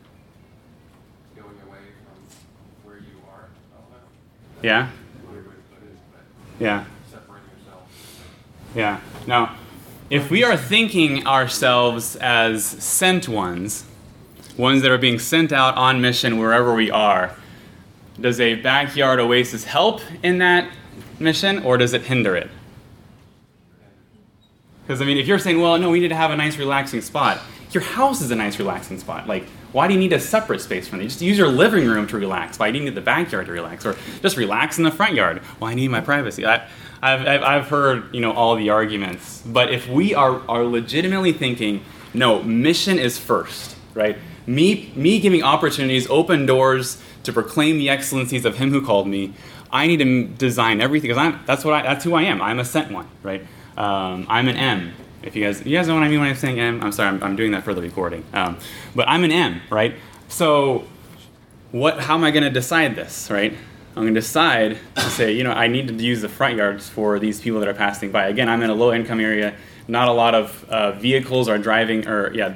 going 1.36 1.56
away 1.67 1.80
from 2.04 2.89
where 2.89 2.98
you 2.98 3.17
are. 3.34 3.46
I 3.48 3.80
don't 3.80 3.91
know. 3.91 4.53
Yeah, 4.63 4.89
yeah, 6.58 6.86
yeah. 8.73 9.02
Now, 9.28 9.58
if 10.10 10.32
we 10.32 10.43
are 10.43 10.56
thinking 10.56 11.28
ourselves 11.28 12.15
as 12.15 12.63
sent 12.63 13.28
ones, 13.28 13.84
ones 14.58 14.82
that 14.82 14.89
are 14.89 14.97
being 14.97 15.19
sent 15.19 15.52
out 15.52 15.76
on 15.76 15.99
mission 15.99 16.38
wherever 16.38 16.73
we 16.73 16.89
are, 16.89 17.36
does 18.21 18.39
a 18.39 18.56
backyard 18.56 19.19
oasis 19.19 19.65
help 19.65 19.99
in 20.23 20.38
that 20.38 20.71
mission 21.19 21.60
or 21.63 21.78
does 21.78 21.93
it 21.93 22.04
hinder 22.04 22.36
it? 22.36 22.49
Because, 24.84 25.02
I 25.02 25.06
mean, 25.06 25.17
if 25.17 25.28
you're 25.28 25.39
saying, 25.39 25.60
well, 25.60 25.78
no, 25.78 25.89
we 25.89 25.99
need 25.99 26.10
to 26.10 26.15
have 26.15 26.32
a 26.32 26.36
nice, 26.36 26.58
relaxing 26.58 27.02
spot, 27.02 27.41
your 27.71 27.84
house 27.84 28.21
is 28.21 28.32
a 28.32 28.36
nice, 28.36 28.60
relaxing 28.60 28.99
spot. 28.99 29.28
Like, 29.28 29.45
why 29.74 29.88
do 29.88 29.94
you 29.94 30.00
need 30.00 30.14
a 30.14 30.20
separate 30.20 30.62
space 30.62 30.88
from 30.88 31.02
it? 31.02 31.04
Just 31.04 31.22
use 31.22 31.38
your 31.38 31.48
living 31.50 31.86
room 31.86 32.08
to 32.08 32.18
relax. 32.18 32.58
Why 32.60 32.72
do 32.72 32.78
you 32.78 32.86
need 32.86 32.96
the 32.96 33.02
backyard 33.02 33.48
to 33.48 33.52
relax? 33.52 33.86
Or 33.86 33.98
just 34.22 34.38
relax 34.38 34.78
in 34.78 34.84
the 34.84 34.92
front 34.92 35.16
yard. 35.16 35.40
Why 35.40 35.68
Well, 35.68 35.72
I 35.72 35.74
need 35.74 35.90
my 35.90 36.00
privacy. 36.00 36.46
I, 36.46 36.68
I've, 37.02 37.28
I've, 37.28 37.44
I've 37.44 37.68
heard, 37.68 38.14
you 38.14 38.22
know, 38.22 38.32
all 38.32 38.56
the 38.56 38.70
arguments. 38.70 39.42
But 39.46 39.74
if 39.74 39.90
we 39.90 40.14
are, 40.14 40.42
are 40.48 40.64
legitimately 40.64 41.34
thinking, 41.34 41.84
no, 42.14 42.42
mission 42.44 43.00
is 43.00 43.18
first, 43.18 43.76
right? 43.94 44.18
Me, 44.46 44.94
me 44.96 45.20
giving 45.20 45.42
opportunities, 45.42 46.08
open 46.10 46.46
doors 46.46 47.02
to 47.24 47.34
proclaim 47.34 47.78
the 47.78 47.90
excellencies 47.90 48.46
of 48.46 48.58
Him 48.58 48.70
who 48.70 48.86
called 48.86 49.08
me. 49.08 49.34
I 49.72 49.88
need 49.88 49.98
to 49.98 50.28
design 50.28 50.82
everything 50.82 51.10
because 51.10 51.18
I'm 51.18 51.40
that's 51.48 51.66
what 51.66 51.74
I, 51.74 51.82
that's 51.82 52.04
who 52.04 52.14
I 52.14 52.24
am. 52.24 52.42
I'm 52.42 52.60
a 52.60 52.66
sent 52.66 52.92
one, 52.92 53.08
right? 53.24 53.42
Um, 53.76 54.28
I'm 54.30 54.48
an 54.48 54.56
M. 54.56 54.94
If 55.24 55.36
you 55.36 55.44
guys 55.46 55.66
you 55.66 55.78
guys 55.78 55.88
know 55.88 55.96
what 55.96 56.04
I 56.04 56.10
mean 56.10 56.20
when 56.20 56.30
I'm 56.30 56.36
saying 56.36 56.60
M, 56.60 56.84
I'm 56.84 56.92
sorry, 56.92 57.10
I'm, 57.10 57.24
I'm 57.24 57.36
doing 57.36 57.52
that 57.52 57.64
for 57.64 57.74
the 57.74 57.82
recording. 57.82 58.24
Um, 58.34 58.58
but 58.94 59.08
I'm 59.08 59.24
an 59.24 59.32
M, 59.32 59.62
right? 59.70 59.96
So 60.28 60.86
what? 61.72 62.00
How 62.02 62.16
am 62.16 62.24
I 62.24 62.32
going 62.32 62.44
to 62.44 62.50
decide 62.50 62.96
this, 62.96 63.32
right? 63.32 63.54
I'm 63.96 64.04
going 64.04 64.14
to 64.14 64.20
decide 64.20 64.80
to 64.96 65.02
say, 65.02 65.34
you 65.34 65.44
know, 65.44 65.52
I 65.52 65.68
need 65.68 65.88
to 65.88 65.94
use 65.94 66.22
the 66.22 66.30
front 66.30 66.58
yards 66.58 66.90
for 66.90 67.20
these 67.20 67.40
people 67.40 67.60
that 67.60 67.70
are 67.70 67.76
passing 67.76 68.12
by. 68.12 68.28
Again, 68.28 68.50
I'm 68.50 68.64
in 68.64 68.70
a 68.70 68.74
low 68.74 68.92
income 68.92 69.20
area. 69.20 69.56
Not 69.88 70.08
a 70.08 70.12
lot 70.12 70.34
of 70.34 70.66
uh, 70.70 70.94
vehicles 70.94 71.48
are 71.48 71.58
driving, 71.58 72.08
or 72.08 72.34
yeah, 72.34 72.50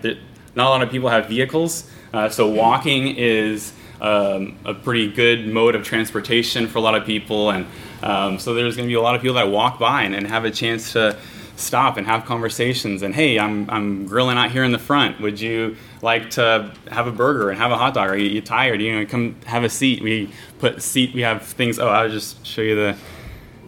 not 0.56 0.68
a 0.68 0.70
lot 0.70 0.82
of 0.82 0.90
people 0.90 1.10
have 1.10 1.28
vehicles. 1.28 1.90
Uh, 2.14 2.30
so 2.30 2.50
walking 2.50 3.16
is 3.16 3.74
um, 4.02 4.58
a 4.66 4.74
pretty 4.74 5.12
good 5.12 5.48
mode 5.48 5.76
of 5.76 5.84
transportation 5.84 6.68
for 6.68 6.80
a 6.80 6.82
lot 6.82 6.96
of 6.96 7.06
people, 7.06 7.52
and 7.52 7.68
um, 8.02 8.40
so 8.40 8.54
there's 8.54 8.76
going 8.76 8.88
to 8.88 8.92
be 8.92 8.96
a 8.96 9.02
lot 9.02 9.16
of 9.16 9.22
people 9.22 9.36
that 9.36 9.50
walk 9.50 9.80
by 9.80 10.04
and, 10.04 10.16
and 10.16 10.28
have 10.28 10.46
a 10.46 10.52
chance 10.52 10.94
to 10.94 11.18
stop 11.58 11.98
and 11.98 12.08
have 12.08 12.24
conversations. 12.26 13.02
And 13.02 13.14
hey, 13.14 13.38
I'm, 13.38 13.70
I'm 13.70 14.06
grilling 14.06 14.38
out 14.38 14.52
here 14.52 14.64
in 14.64 14.72
the 14.72 14.80
front. 14.80 15.20
Would 15.20 15.42
you 15.42 15.76
like 16.02 16.30
to 16.32 16.72
have 16.90 17.08
a 17.08 17.12
burger 17.12 17.50
and 17.50 17.60
have 17.60 17.72
a 17.72 17.78
hot 17.78 17.94
dog? 17.94 18.10
Are 18.10 18.18
you, 18.18 18.30
you 18.30 18.42
tired? 18.42 18.82
You 18.82 19.00
know, 19.00 19.06
come 19.06 19.36
have 19.46 19.64
a 19.64 19.70
seat. 19.70 20.02
We 20.02 20.32
put 20.60 20.82
seat. 20.82 21.14
We 21.14 21.22
have 21.22 21.44
things. 21.44 21.80
Oh, 21.80 21.88
I'll 21.88 22.10
just 22.10 22.46
show 22.46 22.62
you 22.62 22.76
the 22.76 22.98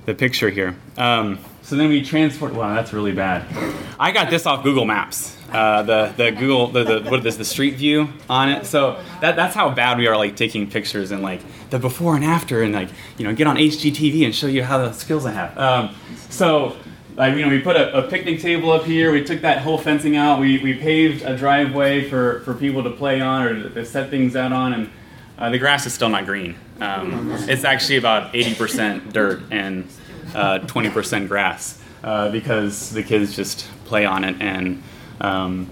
the 0.05 0.13
picture 0.13 0.49
here. 0.49 0.75
Um, 0.97 1.39
so 1.61 1.75
then 1.75 1.89
we 1.89 2.03
transport. 2.03 2.53
Wow, 2.53 2.73
that's 2.73 2.93
really 2.93 3.11
bad. 3.11 3.45
I 3.99 4.11
got 4.11 4.29
this 4.29 4.45
off 4.45 4.63
Google 4.63 4.85
Maps. 4.85 5.35
Uh, 5.51 5.81
the 5.81 6.13
the 6.15 6.31
Google 6.31 6.67
the, 6.67 6.83
the 6.83 7.09
what 7.09 7.25
is 7.25 7.37
the 7.37 7.45
Street 7.45 7.75
View 7.75 8.07
on 8.29 8.49
it. 8.49 8.65
So 8.65 9.01
that 9.21 9.35
that's 9.35 9.55
how 9.55 9.69
bad 9.71 9.97
we 9.97 10.07
are 10.07 10.15
like 10.15 10.35
taking 10.35 10.69
pictures 10.69 11.11
and 11.11 11.23
like 11.23 11.41
the 11.71 11.79
before 11.79 12.15
and 12.15 12.23
after 12.23 12.61
and 12.61 12.73
like 12.73 12.89
you 13.17 13.25
know 13.25 13.33
get 13.33 13.47
on 13.47 13.55
HGTV 13.55 14.25
and 14.25 14.33
show 14.33 14.47
you 14.47 14.63
how 14.63 14.77
the 14.77 14.93
skills 14.93 15.25
I 15.25 15.31
have. 15.31 15.57
Um, 15.57 15.95
so 16.29 16.77
like 17.19 17.35
you 17.35 17.41
know 17.41 17.49
we 17.49 17.59
put 17.59 17.75
a, 17.75 17.95
a 17.95 18.09
picnic 18.09 18.39
table 18.39 18.71
up 18.71 18.85
here. 18.85 19.11
We 19.11 19.23
took 19.23 19.41
that 19.41 19.59
whole 19.61 19.77
fencing 19.77 20.15
out. 20.15 20.39
We 20.39 20.57
we 20.59 20.73
paved 20.73 21.21
a 21.21 21.37
driveway 21.37 22.09
for 22.09 22.39
for 22.39 22.53
people 22.53 22.81
to 22.83 22.89
play 22.89 23.19
on 23.21 23.43
or 23.43 23.69
to, 23.69 23.85
set 23.85 24.09
things 24.09 24.35
out 24.35 24.53
on 24.53 24.73
and. 24.73 24.89
Uh, 25.37 25.49
the 25.49 25.57
grass 25.57 25.85
is 25.85 25.93
still 25.93 26.09
not 26.09 26.25
green. 26.25 26.53
Um, 26.81 27.31
it's 27.47 27.63
actually 27.63 27.95
about 27.95 28.33
80% 28.33 29.13
dirt 29.13 29.41
and 29.51 29.87
uh, 30.35 30.59
20% 30.59 31.29
grass 31.29 31.81
uh, 32.03 32.29
because 32.29 32.89
the 32.89 33.01
kids 33.01 33.37
just 33.37 33.65
play 33.85 34.05
on 34.05 34.25
it 34.25 34.35
and 34.41 34.83
um, 35.21 35.69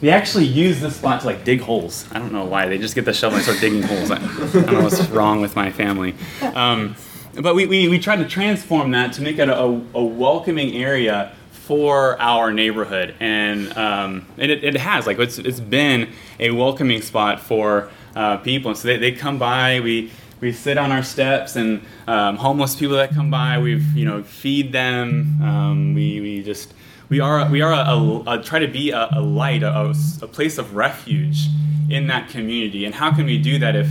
they 0.00 0.08
actually 0.08 0.46
use 0.46 0.80
this 0.80 0.96
spot 0.96 1.20
to 1.20 1.26
like 1.26 1.44
dig 1.44 1.60
holes. 1.60 2.06
I 2.12 2.18
don't 2.18 2.32
know 2.32 2.46
why. 2.46 2.66
They 2.68 2.78
just 2.78 2.94
get 2.94 3.04
the 3.04 3.12
shovel 3.12 3.36
and 3.36 3.44
start 3.44 3.60
digging 3.60 3.82
holes. 3.82 4.10
I, 4.10 4.16
I 4.16 4.52
don't 4.52 4.72
know 4.72 4.82
what's 4.84 5.06
wrong 5.10 5.42
with 5.42 5.54
my 5.54 5.70
family. 5.70 6.14
Um, 6.54 6.96
but 7.34 7.54
we, 7.54 7.66
we, 7.66 7.88
we 7.88 7.98
tried 7.98 8.16
to 8.16 8.28
transform 8.28 8.90
that 8.92 9.12
to 9.14 9.22
make 9.22 9.38
it 9.38 9.48
a, 9.48 9.62
a 9.94 10.04
welcoming 10.04 10.76
area 10.76 11.32
for 11.52 12.20
our 12.20 12.52
neighborhood. 12.52 13.14
And, 13.20 13.76
um, 13.76 14.26
and 14.36 14.50
it, 14.50 14.64
it 14.64 14.76
has. 14.76 15.06
Like, 15.06 15.18
it's, 15.18 15.38
it's 15.38 15.60
been 15.60 16.12
a 16.40 16.50
welcoming 16.50 17.02
spot 17.02 17.40
for 17.40 17.90
uh, 18.16 18.38
people. 18.38 18.70
And 18.70 18.78
so 18.78 18.88
they, 18.88 18.96
they 18.96 19.12
come 19.12 19.38
by, 19.38 19.80
we, 19.80 20.10
we 20.40 20.52
sit 20.52 20.78
on 20.78 20.90
our 20.90 21.02
steps, 21.02 21.54
and 21.54 21.82
um, 22.08 22.36
homeless 22.36 22.74
people 22.74 22.96
that 22.96 23.12
come 23.12 23.30
by, 23.30 23.58
we've, 23.58 23.96
you 23.96 24.04
know, 24.04 24.22
feed 24.24 24.72
them. 24.72 25.40
Um, 25.42 25.94
we, 25.94 26.20
we 26.20 26.42
just, 26.42 26.74
we 27.08 27.20
are, 27.20 27.48
we 27.48 27.60
are 27.60 27.72
a, 27.72 27.76
a, 27.76 28.38
a 28.38 28.42
try 28.42 28.58
to 28.58 28.66
be 28.68 28.90
a, 28.90 29.08
a 29.12 29.20
light, 29.20 29.62
a 29.62 29.94
place 30.32 30.58
of 30.58 30.74
refuge 30.74 31.46
in 31.88 32.06
that 32.08 32.30
community. 32.30 32.84
And 32.84 32.94
how 32.94 33.14
can 33.14 33.26
we 33.26 33.38
do 33.38 33.58
that 33.58 33.76
if 33.76 33.88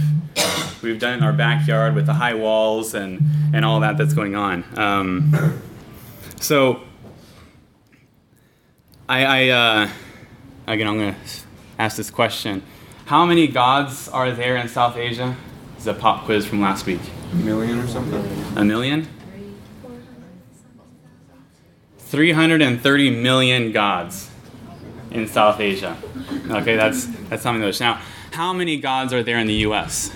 we've 0.82 1.00
done 1.00 1.14
it 1.14 1.18
in 1.18 1.24
our 1.24 1.34
backyard 1.34 1.96
with 1.96 2.06
the 2.06 2.14
high 2.14 2.34
walls 2.34 2.94
and, 2.94 3.22
and 3.54 3.66
all 3.66 3.80
that 3.82 3.98
that's 3.98 4.14
going 4.14 4.36
on? 4.36 4.64
Um, 4.78 5.62
so, 6.40 6.82
I, 9.08 9.26
I 9.26 9.50
uh, 9.50 9.90
again, 10.68 10.88
I'm 10.88 10.98
going 10.98 11.14
to 11.14 11.20
ask 11.78 11.98
this 11.98 12.12
question. 12.12 12.62
How 13.06 13.26
many 13.26 13.48
gods 13.48 14.08
are 14.08 14.32
there 14.32 14.56
in 14.58 14.68
South 14.68 14.96
Asia? 14.96 15.36
This 15.74 15.82
is 15.82 15.88
a 15.88 15.94
pop 15.94 16.26
quiz 16.26 16.46
from 16.46 16.62
last 16.62 16.86
week. 16.86 17.02
A 17.32 17.36
million 17.36 17.80
or 17.80 17.88
something? 17.88 18.24
A 18.56 18.64
million? 18.64 19.08
330 21.98 23.22
million 23.22 23.72
gods 23.72 24.30
in 25.12 25.28
South 25.28 25.60
Asia. 25.60 25.98
Okay, 26.50 26.76
that's 26.76 27.06
that's 27.30 27.44
something 27.44 27.72
to 27.72 27.80
Now, 27.80 28.02
how 28.32 28.54
many 28.54 28.78
gods 28.78 29.14
are 29.14 29.24
there 29.24 29.38
in 29.38 29.48
the 29.48 29.54
U.S.? 29.56 30.12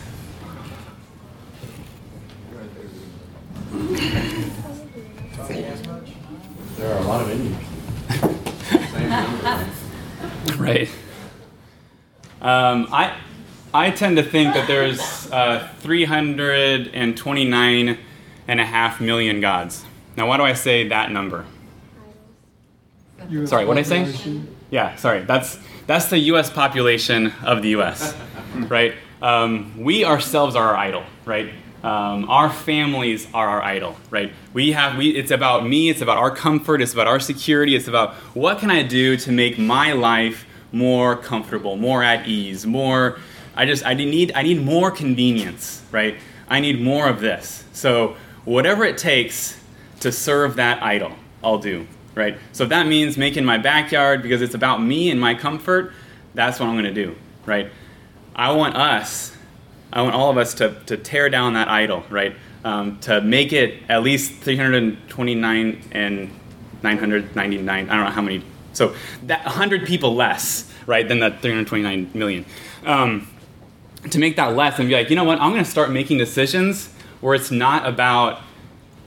There 6.84 6.93
are 6.93 7.00
a 7.00 7.04
lot 7.04 7.22
of 7.22 7.32
Indians. 7.32 7.58
right. 10.60 10.89
Um, 12.41 12.89
I 12.91 13.15
I 13.74 13.89
tend 13.89 14.17
to 14.17 14.24
think 14.24 14.54
that 14.54 14.67
there's 14.67 15.00
uh, 15.32 15.69
329 15.80 17.98
and 18.50 18.60
a 18.60 18.65
half 18.65 19.00
million 19.00 19.39
gods. 19.39 19.86
Now, 20.17 20.28
why 20.28 20.36
do 20.36 20.43
I 20.43 20.52
say 20.52 20.89
that 20.89 21.10
number? 21.10 21.46
US 23.30 23.50
Sorry, 23.50 23.63
what 23.63 23.76
did 23.76 23.89
I 23.89 24.04
say? 24.04 24.41
Yeah, 24.69 24.98
sorry. 24.98 25.22
That's 25.22 25.58
that's 25.88 26.08
the 26.08 26.19
U.S. 26.19 26.50
population 26.50 27.32
of 27.46 27.62
the 27.62 27.69
U.S. 27.69 28.13
right? 28.56 28.93
Um, 29.22 29.82
we 29.82 30.04
ourselves 30.04 30.58
are 30.58 30.72
our 30.72 30.76
idol, 30.76 31.06
right? 31.24 31.54
Um, 31.84 32.30
our 32.30 32.50
families 32.50 33.28
are 33.34 33.48
our 33.50 33.62
idol, 33.62 33.98
right? 34.10 34.32
We 34.54 34.72
have 34.72 34.98
we. 34.98 35.10
It's 35.10 35.32
about 35.32 35.67
me. 35.67 35.89
It's 35.89 36.02
about 36.02 36.17
our 36.17 36.34
comfort. 36.34 36.82
It's 36.82 36.93
about 36.93 37.08
our 37.08 37.19
security. 37.19 37.76
It's 37.76 37.89
about 37.89 38.13
what 38.34 38.60
can 38.60 38.72
I 38.72 38.84
do 38.84 39.17
to 39.17 39.32
make 39.32 39.60
my 39.60 39.91
life 39.91 40.46
more 40.72 41.17
comfortable, 41.17 41.76
more 41.76 42.02
at 42.02 42.28
ease, 42.28 42.65
more. 42.65 43.19
I 43.56 43.65
just 43.65 43.86
I 43.86 43.93
need 43.93 44.32
I 44.34 44.43
need 44.43 44.63
more 44.63 44.91
convenience, 44.91 45.82
right? 45.91 46.17
I 46.48 46.62
need 46.62 46.82
more 46.82 47.10
of 47.10 47.19
this. 47.19 47.65
So 47.74 48.15
whatever 48.46 48.86
it 48.86 48.98
takes 48.98 49.60
to 50.00 50.12
serve 50.12 50.56
that 50.56 50.82
idol, 50.82 51.12
I'll 51.43 51.58
do, 51.58 51.88
right? 52.15 52.38
So 52.52 52.63
if 52.63 52.69
that 52.69 52.88
means 52.88 53.17
making 53.17 53.46
my 53.46 53.58
backyard 53.58 54.22
because 54.22 54.41
it's 54.41 54.56
about 54.56 54.82
me 54.82 55.10
and 55.10 55.19
my 55.19 55.36
comfort, 55.36 55.93
that's 56.34 56.60
what 56.60 56.67
I'm 56.67 56.76
going 56.76 56.93
to 56.93 56.93
do, 56.93 57.15
right? 57.46 57.72
I 58.36 58.52
want 58.52 58.76
us, 58.76 59.36
I 59.93 60.01
want 60.01 60.15
all 60.15 60.32
of 60.32 60.38
us 60.38 60.56
to, 60.56 60.75
to 60.88 60.97
tear 60.97 61.29
down 61.29 61.53
that 61.53 61.67
idol, 61.67 62.03
right? 62.10 62.36
Um, 62.65 62.99
to 63.01 63.21
make 63.21 63.53
it 63.53 63.84
at 63.88 64.01
least 64.01 64.34
329 64.41 65.82
and 65.91 66.29
999, 66.82 67.89
I 67.89 67.95
don't 67.95 68.03
know 68.03 68.12
how 68.12 68.21
many, 68.21 68.43
so 68.73 68.95
that 69.23 69.45
100 69.45 69.86
people 69.86 70.15
less, 70.15 70.73
right, 70.88 71.08
than 71.08 71.19
the 71.19 71.29
329 71.29 72.10
million. 72.15 72.45
Um, 72.86 73.27
to 74.10 74.17
make 74.17 74.36
that 74.36 74.56
less 74.56 74.79
and 74.79 74.89
be 74.89 74.95
like, 74.95 75.12
you 75.12 75.15
know 75.15 75.23
what, 75.23 75.39
I'm 75.39 75.51
going 75.51 75.63
to 75.63 75.69
start 75.69 75.91
making 75.91 76.17
decisions 76.17 76.89
where 77.21 77.36
it's 77.36 77.51
not 77.51 77.88
about 77.88 78.41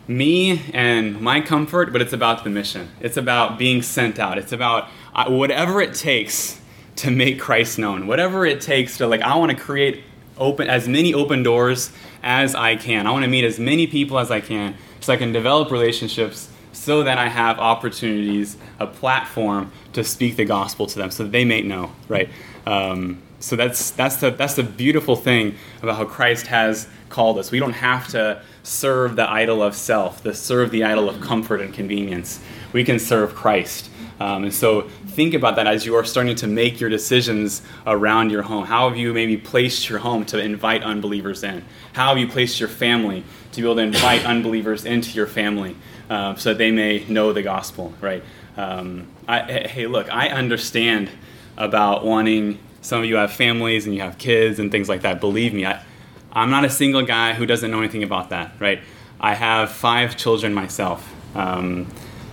me 0.06 0.62
and 0.72 1.20
my 1.20 1.40
comfort, 1.40 1.92
but 1.92 2.00
it's 2.00 2.12
about 2.12 2.44
the 2.44 2.50
mission. 2.50 2.90
It's 3.00 3.16
about 3.16 3.58
being 3.58 3.82
sent 3.82 4.20
out. 4.20 4.38
It's 4.38 4.52
about 4.52 4.88
uh, 5.14 5.28
whatever 5.30 5.80
it 5.80 5.94
takes 5.94 6.60
to 6.96 7.10
make 7.10 7.40
Christ 7.40 7.76
known. 7.76 8.06
Whatever 8.06 8.46
it 8.46 8.60
takes 8.60 8.98
to 8.98 9.06
like, 9.08 9.20
I 9.20 9.34
want 9.36 9.50
to 9.50 9.56
create 9.56 10.04
open 10.38 10.68
as 10.68 10.88
many 10.88 11.14
open 11.14 11.42
doors 11.42 11.92
as 12.22 12.54
I 12.54 12.76
can. 12.76 13.06
I 13.06 13.10
want 13.10 13.24
to 13.24 13.30
meet 13.30 13.44
as 13.44 13.58
many 13.58 13.86
people 13.86 14.18
as 14.18 14.30
I 14.30 14.40
can, 14.40 14.76
so 15.00 15.12
I 15.12 15.16
can 15.16 15.32
develop 15.32 15.70
relationships, 15.70 16.48
so 16.72 17.02
that 17.02 17.18
I 17.18 17.28
have 17.28 17.58
opportunities, 17.58 18.56
a 18.78 18.86
platform 18.86 19.72
to 19.92 20.04
speak 20.04 20.36
the 20.36 20.44
gospel 20.44 20.86
to 20.86 20.98
them, 20.98 21.10
so 21.10 21.24
that 21.24 21.32
they 21.32 21.44
may 21.44 21.62
know. 21.62 21.92
Right. 22.08 22.28
Um, 22.66 23.22
so 23.38 23.54
that's 23.54 23.90
that's 23.90 24.16
the 24.16 24.30
that's 24.30 24.54
the 24.54 24.62
beautiful 24.62 25.14
thing 25.14 25.54
about 25.82 25.96
how 25.96 26.04
Christ 26.04 26.46
has 26.48 26.88
called 27.08 27.38
us. 27.38 27.50
We 27.50 27.60
don't 27.60 27.72
have 27.72 28.08
to 28.08 28.42
serve 28.62 29.16
the 29.16 29.30
idol 29.30 29.62
of 29.62 29.74
self, 29.74 30.22
the 30.22 30.34
serve 30.34 30.70
the 30.70 30.84
idol 30.84 31.08
of 31.08 31.20
comfort 31.20 31.60
and 31.60 31.72
convenience. 31.72 32.40
We 32.72 32.82
can 32.82 32.98
serve 32.98 33.34
Christ. 33.34 33.90
Um, 34.18 34.44
and 34.44 34.54
so 34.54 34.88
think 35.16 35.32
about 35.32 35.56
that 35.56 35.66
as 35.66 35.86
you 35.86 35.94
are 35.96 36.04
starting 36.04 36.36
to 36.36 36.46
make 36.46 36.78
your 36.78 36.90
decisions 36.90 37.62
around 37.86 38.30
your 38.30 38.42
home. 38.42 38.66
How 38.66 38.86
have 38.86 38.98
you 38.98 39.14
maybe 39.14 39.38
placed 39.38 39.88
your 39.88 39.98
home 39.98 40.26
to 40.26 40.38
invite 40.38 40.82
unbelievers 40.82 41.42
in? 41.42 41.64
How 41.94 42.10
have 42.10 42.18
you 42.18 42.28
placed 42.28 42.60
your 42.60 42.68
family 42.68 43.24
to 43.52 43.62
be 43.62 43.66
able 43.66 43.76
to 43.76 43.80
invite 43.80 44.26
unbelievers 44.34 44.84
into 44.84 45.12
your 45.12 45.26
family 45.26 45.74
uh, 46.10 46.34
so 46.34 46.50
that 46.50 46.58
they 46.58 46.70
may 46.70 47.02
know 47.08 47.32
the 47.32 47.40
gospel, 47.40 47.94
right? 48.02 48.22
Um, 48.58 49.08
I, 49.26 49.40
hey, 49.40 49.86
look, 49.86 50.12
I 50.12 50.28
understand 50.28 51.08
about 51.56 52.04
wanting, 52.04 52.58
some 52.82 53.00
of 53.00 53.06
you 53.06 53.16
have 53.16 53.32
families 53.32 53.86
and 53.86 53.94
you 53.94 54.02
have 54.02 54.18
kids 54.18 54.58
and 54.58 54.70
things 54.70 54.86
like 54.86 55.00
that. 55.00 55.18
Believe 55.18 55.54
me, 55.54 55.64
I, 55.64 55.82
I'm 56.30 56.50
not 56.50 56.66
a 56.66 56.70
single 56.70 57.02
guy 57.02 57.32
who 57.32 57.46
doesn't 57.46 57.70
know 57.70 57.78
anything 57.78 58.02
about 58.02 58.28
that, 58.28 58.52
right? 58.60 58.82
I 59.18 59.32
have 59.32 59.72
five 59.72 60.18
children 60.18 60.52
myself. 60.52 61.10
Um, 61.34 61.86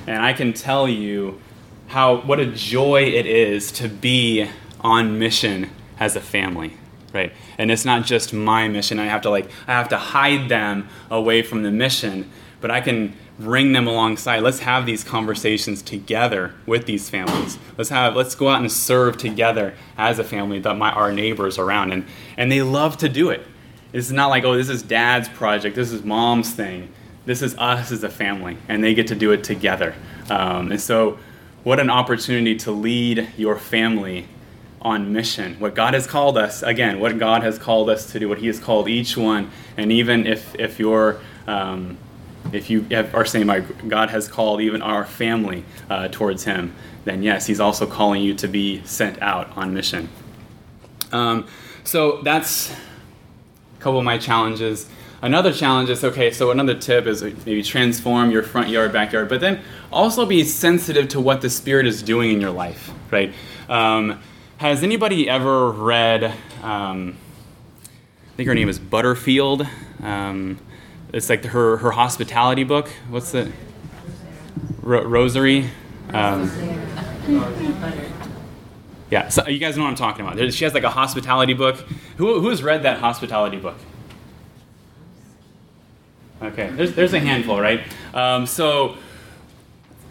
and 0.05 0.21
I 0.21 0.33
can 0.33 0.51
tell 0.51 0.89
you 0.89 1.39
how 1.87 2.17
what 2.21 2.39
a 2.39 2.45
joy 2.45 3.03
it 3.03 3.25
is 3.25 3.71
to 3.73 3.87
be 3.87 4.49
on 4.81 5.19
mission 5.19 5.69
as 5.99 6.15
a 6.15 6.21
family 6.21 6.77
right? 7.13 7.31
And 7.59 7.71
it's 7.71 7.85
not 7.85 8.07
just 8.07 8.33
my 8.33 8.67
mission. 8.67 8.97
I 8.97 9.05
have 9.05 9.21
to 9.21 9.29
like 9.29 9.47
i 9.67 9.73
have 9.73 9.89
to 9.89 9.97
hide 9.97 10.49
them 10.49 10.89
away 11.11 11.43
from 11.43 11.61
the 11.61 11.71
mission 11.71 12.29
but 12.59 12.71
i 12.71 12.81
can 12.81 13.13
bring 13.39 13.73
them 13.73 13.87
alongside. 13.87 14.41
Let's 14.41 14.59
have 14.59 14.85
these 14.85 15.03
conversations 15.03 15.81
together 15.81 16.53
with 16.65 16.85
these 16.85 17.09
families. 17.09 17.57
Let's 17.77 17.89
have 17.89 18.15
let's 18.15 18.35
go 18.35 18.49
out 18.49 18.61
and 18.61 18.71
serve 18.71 19.17
together 19.17 19.73
as 19.97 20.19
a 20.19 20.23
family 20.23 20.59
that 20.59 20.77
my 20.77 20.91
our 20.91 21.11
neighbors 21.11 21.57
around 21.57 21.91
and 21.91 22.05
and 22.37 22.51
they 22.51 22.61
love 22.61 22.97
to 22.97 23.09
do 23.09 23.29
it. 23.29 23.45
It's 23.91 24.11
not 24.11 24.27
like 24.27 24.43
oh 24.43 24.55
this 24.55 24.69
is 24.69 24.83
dad's 24.83 25.29
project 25.29 25.75
this 25.75 25.91
is 25.91 26.03
mom's 26.03 26.51
thing. 26.51 26.89
This 27.25 27.41
is 27.41 27.55
us 27.57 27.91
as 27.91 28.03
a 28.03 28.09
family 28.09 28.57
and 28.67 28.83
they 28.83 28.93
get 28.93 29.07
to 29.07 29.15
do 29.15 29.31
it 29.31 29.43
together. 29.43 29.95
Um, 30.29 30.71
and 30.71 30.81
so 30.81 31.17
what 31.63 31.79
an 31.79 31.89
opportunity 31.89 32.55
to 32.55 32.71
lead 32.71 33.29
your 33.37 33.57
family 33.57 34.27
on 34.81 35.13
mission. 35.13 35.55
What 35.59 35.75
God 35.75 35.93
has 35.93 36.05
called 36.05 36.37
us, 36.37 36.61
again, 36.61 36.99
what 36.99 37.17
God 37.17 37.43
has 37.43 37.57
called 37.57 37.89
us 37.89 38.11
to 38.11 38.19
do, 38.19 38.27
what 38.27 38.39
He 38.39 38.47
has 38.47 38.59
called 38.59 38.89
each 38.89 39.15
one, 39.15 39.49
and 39.77 39.91
even 39.91 40.27
if, 40.27 40.53
if 40.59 40.77
you're, 40.77 41.21
um, 41.47 41.97
if 42.51 42.69
you 42.69 42.81
have, 42.91 43.15
are 43.15 43.25
saying, 43.25 43.45
my 43.45 43.61
God 43.61 44.09
has 44.09 44.27
called 44.27 44.59
even 44.59 44.81
our 44.81 45.05
family 45.05 45.63
uh, 45.89 46.09
towards 46.09 46.43
Him, 46.43 46.75
then 47.05 47.23
yes, 47.23 47.45
He's 47.47 47.61
also 47.61 47.85
calling 47.85 48.21
you 48.21 48.33
to 48.35 48.47
be 48.47 48.83
sent 48.85 49.21
out 49.21 49.55
on 49.57 49.73
mission. 49.73 50.09
Um, 51.13 51.47
so 51.85 52.21
that's 52.21 52.71
a 52.71 53.81
couple 53.81 53.99
of 53.99 54.05
my 54.05 54.17
challenges. 54.17 54.89
Another 55.23 55.53
challenge 55.53 55.89
is 55.89 56.03
okay, 56.03 56.31
so 56.31 56.51
another 56.51 56.75
tip 56.75 57.07
is 57.07 57.23
maybe 57.23 57.63
transform 57.63 58.29
your 58.29 58.43
front 58.43 58.67
yard, 58.67 58.91
backyard, 58.91 59.29
but 59.29 59.39
then 59.39 59.61
also 59.89 60.25
be 60.25 60.43
sensitive 60.43 61.07
to 61.07 61.21
what 61.21 61.39
the 61.39 61.49
Spirit 61.49 61.87
is 61.87 62.03
doing 62.03 62.31
in 62.31 62.41
your 62.41 62.51
life, 62.51 62.91
right? 63.09 63.33
Um, 63.69 64.19
has 64.57 64.83
anybody 64.83 65.29
ever 65.29 65.71
read, 65.71 66.25
um, 66.61 67.15
I 67.85 68.35
think 68.35 68.47
her 68.47 68.53
name 68.53 68.67
is 68.67 68.79
Butterfield? 68.79 69.65
Um, 70.01 70.59
it's 71.13 71.29
like 71.29 71.45
her, 71.45 71.77
her 71.77 71.91
hospitality 71.91 72.65
book. 72.65 72.89
What's 73.09 73.31
the? 73.31 73.49
Ro- 74.81 75.05
Rosary? 75.05 75.69
Um, 76.09 76.51
yeah, 79.09 79.29
so 79.29 79.47
you 79.47 79.59
guys 79.59 79.77
know 79.77 79.83
what 79.83 79.89
I'm 79.89 79.95
talking 79.95 80.25
about. 80.25 80.51
She 80.51 80.65
has 80.65 80.73
like 80.73 80.83
a 80.83 80.89
hospitality 80.89 81.53
book. 81.53 81.77
Who, 82.17 82.41
who's 82.41 82.61
read 82.61 82.83
that 82.83 82.97
hospitality 82.97 83.57
book? 83.57 83.77
Okay, 86.43 86.69
there's, 86.71 86.93
there's 86.93 87.13
a 87.13 87.19
handful, 87.19 87.59
right? 87.59 87.81
Um, 88.13 88.45
so 88.45 88.97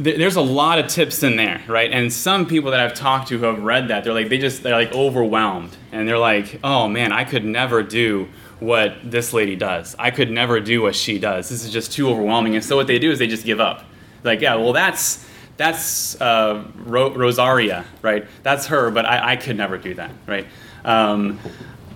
th- 0.03 0.16
there's 0.16 0.37
a 0.37 0.40
lot 0.40 0.79
of 0.79 0.87
tips 0.87 1.23
in 1.23 1.37
there, 1.37 1.62
right? 1.68 1.90
And 1.90 2.11
some 2.11 2.47
people 2.47 2.71
that 2.71 2.81
I've 2.81 2.95
talked 2.95 3.29
to 3.29 3.38
who 3.38 3.45
have 3.45 3.62
read 3.62 3.88
that, 3.88 4.03
they're 4.05 4.14
like, 4.14 4.31
they 4.31 4.38
just, 4.38 4.62
they're 4.62 4.75
like 4.75 4.92
overwhelmed. 4.92 5.77
And 5.92 6.09
they're 6.09 6.18
like, 6.18 6.59
oh 6.64 6.88
man, 6.88 7.12
I 7.12 7.25
could 7.25 7.45
never 7.45 7.83
do 7.83 8.29
what 8.61 8.95
this 9.05 9.33
lady 9.35 9.57
does. 9.57 9.95
I 9.99 10.11
could 10.11 10.31
never 10.31 10.59
do 10.59 10.81
what 10.81 10.95
she 10.95 11.18
does. 11.18 11.51
This 11.51 11.64
is 11.64 11.71
just 11.71 11.92
too 11.92 12.09
overwhelming. 12.09 12.55
And 12.55 12.64
so 12.64 12.77
what 12.77 12.87
they 12.87 12.99
do 12.99 13.11
is 13.11 13.18
they 13.18 13.27
just 13.27 13.45
give 13.45 13.61
up. 13.61 13.85
Like, 14.25 14.41
yeah, 14.41 14.55
well, 14.55 14.72
that's, 14.72 15.28
that's 15.59 16.18
uh, 16.20 16.64
Ro- 16.76 17.12
Rosaria, 17.12 17.85
right? 18.01 18.24
That's 18.43 18.66
her, 18.66 18.91
but 18.91 19.05
I, 19.05 19.33
I 19.33 19.37
could 19.37 19.57
never 19.57 19.76
do 19.76 19.95
that, 19.95 20.12
right? 20.26 20.47
Um, 20.85 21.41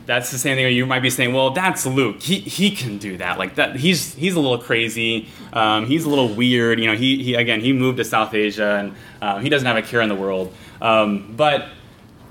that's 0.07 0.31
the 0.31 0.39
same 0.39 0.57
thing. 0.57 0.75
You 0.75 0.87
might 0.87 1.01
be 1.01 1.11
saying, 1.11 1.35
"Well, 1.35 1.51
that's 1.51 1.85
Luke. 1.85 2.23
He 2.23 2.39
he 2.39 2.71
can 2.71 2.99
do 2.99 3.17
that. 3.19 3.39
Like 3.39 3.57
that. 3.57 3.77
He's 3.77 4.15
he's 4.15 4.35
a 4.35 4.41
little 4.41 4.59
crazy. 4.59 5.29
Um, 5.53 5.87
he's 5.87 6.05
a 6.05 6.09
little 6.09 6.33
weird. 6.33 6.81
You 6.81 6.87
know. 6.87 6.97
He 6.97 7.23
he 7.23 7.35
again. 7.35 7.61
He 7.61 7.73
moved 7.73 7.99
to 7.99 8.05
South 8.05 8.33
Asia 8.33 8.77
and 8.81 8.95
uh, 9.21 9.39
he 9.41 9.49
doesn't 9.49 9.67
have 9.67 9.77
a 9.77 9.83
care 9.83 10.01
in 10.01 10.09
the 10.09 10.15
world. 10.15 10.55
Um, 10.81 11.35
but 11.37 11.69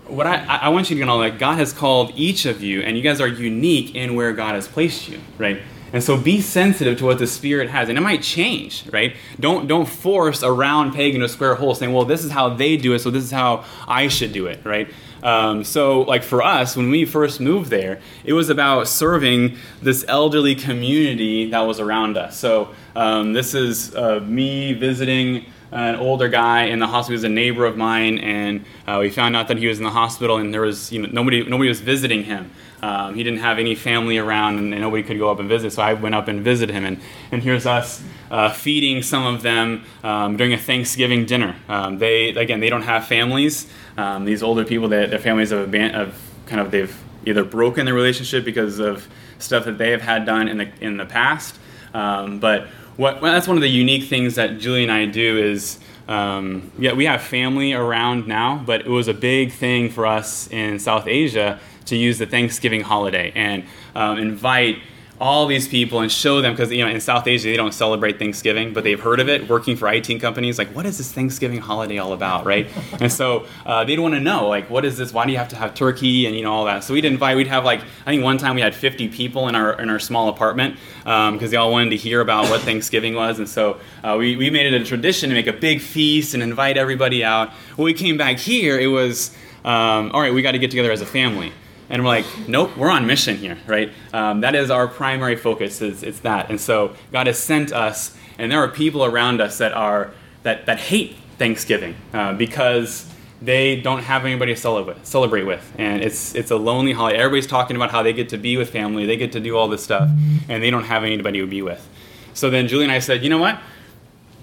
what 0.08 0.28
I 0.28 0.44
I 0.46 0.70
want 0.70 0.90
you 0.90 0.98
to 0.98 1.06
know 1.06 1.20
that 1.22 1.38
God 1.38 1.58
has 1.58 1.74
called 1.74 2.12
each 2.16 2.46
of 2.46 2.64
you, 2.64 2.82
and 2.82 2.98
you 2.98 3.04
guys 3.04 3.20
are 3.20 3.28
unique 3.28 3.96
in 3.96 4.16
where 4.16 4.34
God 4.34 4.56
has 4.56 4.68
placed 4.68 5.10
you. 5.10 5.20
Right. 5.38 5.62
And 5.94 6.04
so 6.04 6.18
be 6.18 6.42
sensitive 6.42 6.98
to 6.98 7.06
what 7.06 7.20
the 7.20 7.28
Spirit 7.28 7.70
has, 7.70 7.88
and 7.88 7.98
it 7.98 8.02
might 8.02 8.22
change, 8.22 8.86
right? 8.92 9.16
Don't 9.40 9.68
don't 9.68 9.88
force 9.88 10.44
a 10.44 10.52
round 10.52 10.94
peg 10.94 11.14
into 11.14 11.26
a 11.26 11.30
square 11.30 11.56
hole, 11.56 11.74
saying, 11.74 11.94
"Well, 11.94 12.06
this 12.06 12.26
is 12.26 12.32
how 12.32 12.50
they 12.50 12.76
do 12.76 12.94
it, 12.94 13.00
so 13.00 13.10
this 13.10 13.24
is 13.24 13.32
how 13.32 13.64
I 13.88 14.10
should 14.10 14.34
do 14.34 14.48
it," 14.48 14.60
right? 14.66 14.90
Um, 15.26 15.64
so, 15.64 16.02
like 16.02 16.22
for 16.22 16.44
us, 16.44 16.78
when 16.78 16.92
we 16.92 17.04
first 17.04 17.42
moved 17.42 17.72
there, 17.72 18.00
it 18.24 18.34
was 18.34 18.50
about 18.52 18.88
serving 18.88 19.58
this 19.82 20.06
elderly 20.08 20.54
community 20.54 21.50
that 21.50 21.62
was 21.62 21.80
around 21.80 22.16
us. 22.16 22.38
So, 22.38 22.76
um, 22.96 23.34
this 23.34 23.56
is 23.56 23.96
uh, 23.96 24.20
me 24.20 24.74
visiting 24.74 25.48
an 25.72 25.96
older 25.96 26.30
guy 26.30 26.66
in 26.66 26.78
the 26.78 26.86
hospital. 26.86 27.14
He 27.14 27.16
was 27.16 27.24
a 27.24 27.30
neighbor 27.30 27.66
of 27.66 27.76
mine, 27.76 28.20
and 28.20 28.66
uh, 28.86 29.00
we 29.02 29.10
found 29.10 29.36
out 29.36 29.48
that 29.48 29.58
he 29.58 29.66
was 29.66 29.80
in 29.80 29.84
the 29.84 29.90
hospital, 29.90 30.38
and 30.38 30.54
there 30.54 30.62
was 30.62 30.92
you 30.92 31.02
know 31.02 31.10
nobody 31.12 31.44
nobody 31.44 31.70
was 31.70 31.82
visiting 31.82 32.24
him. 32.24 32.52
Um, 32.84 33.16
he 33.16 33.24
didn't 33.24 33.40
have 33.40 33.58
any 33.58 33.74
family 33.74 34.20
around, 34.20 34.60
and, 34.60 34.74
and 34.74 34.82
nobody 34.84 35.02
could 35.02 35.18
go 35.18 35.32
up 35.32 35.40
and 35.40 35.50
visit. 35.50 35.74
So 35.74 35.82
I 35.82 35.94
went 35.94 36.14
up 36.14 36.28
and 36.28 36.42
visited 36.42 36.72
him, 36.72 36.86
and 36.86 37.02
and 37.32 37.42
here's 37.42 37.66
us 37.66 38.04
uh, 38.32 38.52
feeding 38.52 39.02
some 39.04 39.26
of 39.26 39.42
them 39.42 39.84
um, 40.04 40.38
during 40.38 40.54
a 40.54 40.58
Thanksgiving 40.58 41.26
dinner. 41.26 41.56
Um, 41.70 41.98
they 41.98 42.30
again 42.30 42.60
they 42.60 42.70
don't 42.70 42.84
have 42.84 43.06
families. 43.06 43.68
Um, 43.98 44.26
these 44.26 44.44
older 44.44 44.66
people, 44.66 44.88
they, 44.88 45.06
their 45.06 45.20
families 45.20 45.52
have, 45.52 45.70
aban- 45.70 45.94
have 45.94 46.20
kind 46.46 46.62
of 46.62 46.72
they've 46.72 46.96
either 47.26 47.44
broken 47.44 47.86
their 47.86 47.94
relationship 47.94 48.46
because 48.46 48.80
of 48.80 49.08
stuff 49.40 49.66
that 49.66 49.78
they 49.78 49.92
have 49.92 50.02
had 50.02 50.26
done 50.26 50.48
in 50.48 50.58
the 50.58 50.70
in 50.82 50.98
the 50.98 51.06
past. 51.06 51.58
Um, 51.94 52.40
but 52.40 52.68
what 52.98 53.22
well, 53.22 53.34
that's 53.34 53.48
one 53.48 53.58
of 53.58 53.62
the 53.62 53.70
unique 53.70 54.10
things 54.10 54.36
that 54.36 54.60
Julie 54.60 54.84
and 54.84 54.92
I 54.92 55.06
do 55.06 55.38
is. 55.38 55.80
Um, 56.08 56.72
yeah, 56.78 56.94
we 56.94 57.06
have 57.06 57.24
family 57.24 57.74
around 57.74 58.28
now, 58.28 58.62
but 58.64 58.82
it 58.82 58.88
was 58.88 59.08
a 59.08 59.14
big 59.14 59.52
thing 59.52 59.90
for 59.90 60.06
us 60.06 60.48
in 60.52 60.78
South 60.78 61.08
Asia 61.08 61.60
to 61.86 61.96
use 61.96 62.20
the 62.20 62.28
Thanksgiving 62.28 62.82
holiday 62.82 63.32
and 63.34 63.64
um, 63.96 64.20
invite 64.20 64.78
all 65.20 65.48
these 65.48 65.68
people 65.68 66.02
and 66.02 66.12
show 66.12 66.42
them 66.42 66.54
because 66.54 66.72
you 66.72 66.84
know 66.84 66.90
in 66.90 67.00
South 67.00 67.26
Asia 67.26 67.48
they 67.48 67.56
don't 67.56 67.74
celebrate 67.74 68.20
Thanksgiving, 68.20 68.74
but 68.74 68.84
they've 68.84 69.00
heard 69.00 69.20
of 69.20 69.30
it. 69.30 69.48
Working 69.48 69.78
for 69.78 69.88
IT 69.88 70.20
companies, 70.20 70.58
like 70.58 70.68
what 70.76 70.86
is 70.86 70.98
this 70.98 71.12
Thanksgiving 71.12 71.60
holiday 71.60 71.98
all 71.98 72.12
about, 72.12 72.46
right? 72.46 72.70
and 73.00 73.12
so 73.12 73.48
uh, 73.66 73.86
they'd 73.86 74.00
want 74.00 74.14
to 74.14 74.20
know 74.20 74.48
like 74.48 74.70
what 74.70 74.84
is 74.84 74.98
this? 74.98 75.14
Why 75.14 75.26
do 75.26 75.32
you 75.32 75.38
have 75.38 75.48
to 75.50 75.56
have 75.56 75.74
turkey 75.74 76.26
and 76.26 76.36
you 76.36 76.44
know 76.44 76.54
all 76.54 76.66
that? 76.66 76.84
So 76.84 76.94
we'd 76.94 77.06
invite. 77.06 77.38
We'd 77.38 77.48
have 77.48 77.64
like 77.64 77.82
I 78.06 78.12
think 78.12 78.24
one 78.24 78.38
time 78.38 78.56
we 78.56 78.62
had 78.62 78.76
50 78.76 79.08
people 79.10 79.48
in 79.48 79.56
our 79.56 79.80
in 79.80 79.90
our 79.90 80.00
small 80.00 80.28
apartment 80.30 80.78
because 81.00 81.30
um, 81.30 81.38
they 81.38 81.58
all 81.58 81.72
wanted 81.72 81.92
to 81.92 81.98
hear 81.98 82.20
about 82.20 82.50
what 82.50 82.62
Thanksgiving 82.62 83.16
was, 83.16 83.40
and 83.40 83.48
so 83.48 83.80
uh, 84.04 84.16
we 84.20 84.36
we 84.36 84.50
made 84.50 84.66
it 84.66 84.80
a 84.80 84.84
tradition 84.84 85.30
to 85.30 85.36
make 85.36 85.48
a 85.48 85.54
big 85.54 85.80
feast 85.80 86.34
and 86.34 86.44
invite 86.44 86.78
everybody 86.78 87.24
out. 87.24 87.52
When 87.78 87.86
we 87.86 87.94
came 87.94 88.18
back 88.18 88.38
here, 88.38 88.78
it 88.78 88.88
was 88.88 89.36
um, 89.64 90.12
all 90.12 90.20
right. 90.20 90.34
We 90.34 90.42
got 90.42 90.52
to 90.52 90.60
get 90.60 90.72
together 90.72 90.92
as 90.92 91.02
a 91.02 91.06
family 91.06 91.54
and 91.90 92.04
we're 92.04 92.10
like 92.10 92.26
nope 92.48 92.76
we're 92.78 92.90
on 92.90 93.06
mission 93.06 93.38
here 93.38 93.58
right? 93.68 93.92
Um, 94.14 94.42
that 94.42 94.56
is 94.56 94.70
our 94.70 94.88
primary 94.88 95.36
focus 95.36 95.82
is 95.82 96.04
it's 96.04 96.20
that. 96.20 96.50
And 96.50 96.60
so 96.60 96.96
god 97.12 97.28
has 97.28 97.40
sent 97.40 97.72
us 97.72 98.16
and 98.38 98.52
there 98.52 98.60
are 98.60 98.68
people 98.68 99.06
around 99.06 99.42
us 99.42 99.58
that 99.60 99.74
are 99.74 100.12
that, 100.44 100.66
that 100.68 100.80
hate 100.80 101.16
thanksgiving 101.38 101.96
uh, 102.14 102.34
because 102.34 103.12
they 103.42 103.82
don't 103.82 104.02
have 104.04 104.26
anybody 104.26 104.54
to 104.54 104.60
celebrate, 104.60 105.06
celebrate 105.06 105.44
with. 105.44 105.74
And 105.78 106.02
it's 106.02 106.34
it's 106.36 106.52
a 106.52 106.56
lonely 106.56 106.94
holiday. 106.94 107.18
Everybody's 107.18 107.48
talking 107.48 107.76
about 107.76 107.92
how 107.92 108.02
they 108.04 108.14
get 108.14 108.30
to 108.30 108.38
be 108.38 108.58
with 108.58 108.70
family 108.70 109.06
they 109.06 109.18
get 109.18 109.32
to 109.34 109.40
do 109.40 109.58
all 109.58 109.68
this 109.68 109.84
stuff 109.84 110.10
and 110.50 110.64
they 110.64 110.70
don't 110.72 110.86
have 110.86 111.04
anybody 111.04 111.40
to 111.40 111.48
be 111.48 111.62
with. 111.62 111.88
So 112.34 112.50
then 112.50 112.68
julie 112.68 112.84
and 112.84 112.92
i 112.92 113.00
said 113.00 113.24
you 113.24 113.30
know 113.30 113.40
what? 113.40 113.60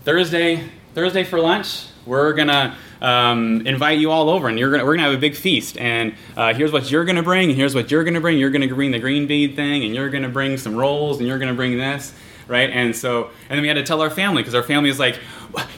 Thursday 0.05 0.69
thursday 0.95 1.25
for 1.25 1.41
lunch 1.41 1.87
we're 2.05 2.33
gonna 2.33 2.77
um, 3.03 3.67
invite 3.67 3.99
you 3.99 4.11
all 4.11 4.31
over, 4.31 4.49
and 4.49 4.59
you're 4.59 4.71
gonna, 4.71 4.85
we're 4.85 4.95
gonna 4.95 5.09
have 5.09 5.19
a 5.19 5.21
big 5.21 5.35
feast. 5.35 5.77
And 5.77 6.15
uh, 6.37 6.55
here's 6.55 6.73
what 6.73 6.91
you're 6.91 7.05
gonna 7.05 7.23
bring, 7.23 7.51
and 7.51 7.59
here's 7.59 7.75
what 7.75 7.91
you're 7.91 8.05
gonna 8.05 8.21
bring. 8.21 8.39
You're 8.39 8.51
gonna 8.51 8.69
bring 8.69 8.93
the 8.93 9.01
green 9.01 9.27
bean 9.27 9.55
thing, 9.57 9.85
and 9.85 9.95
you're 9.95 10.09
gonna 10.09 10.29
bring 10.29 10.57
some 10.57 10.77
rolls, 10.77 11.19
and 11.19 11.27
you're 11.27 11.39
gonna 11.39 11.53
bring 11.53 11.77
this, 11.77 12.15
right? 12.47 12.71
And 12.71 12.95
so, 12.95 13.31
and 13.49 13.57
then 13.57 13.63
we 13.63 13.69
had 13.69 13.75
to 13.75 13.83
tell 13.83 14.01
our 14.01 14.11
family 14.11 14.43
because 14.43 14.55
our 14.55 14.63
family 14.63 14.89
is 14.89 15.01
like, 15.01 15.19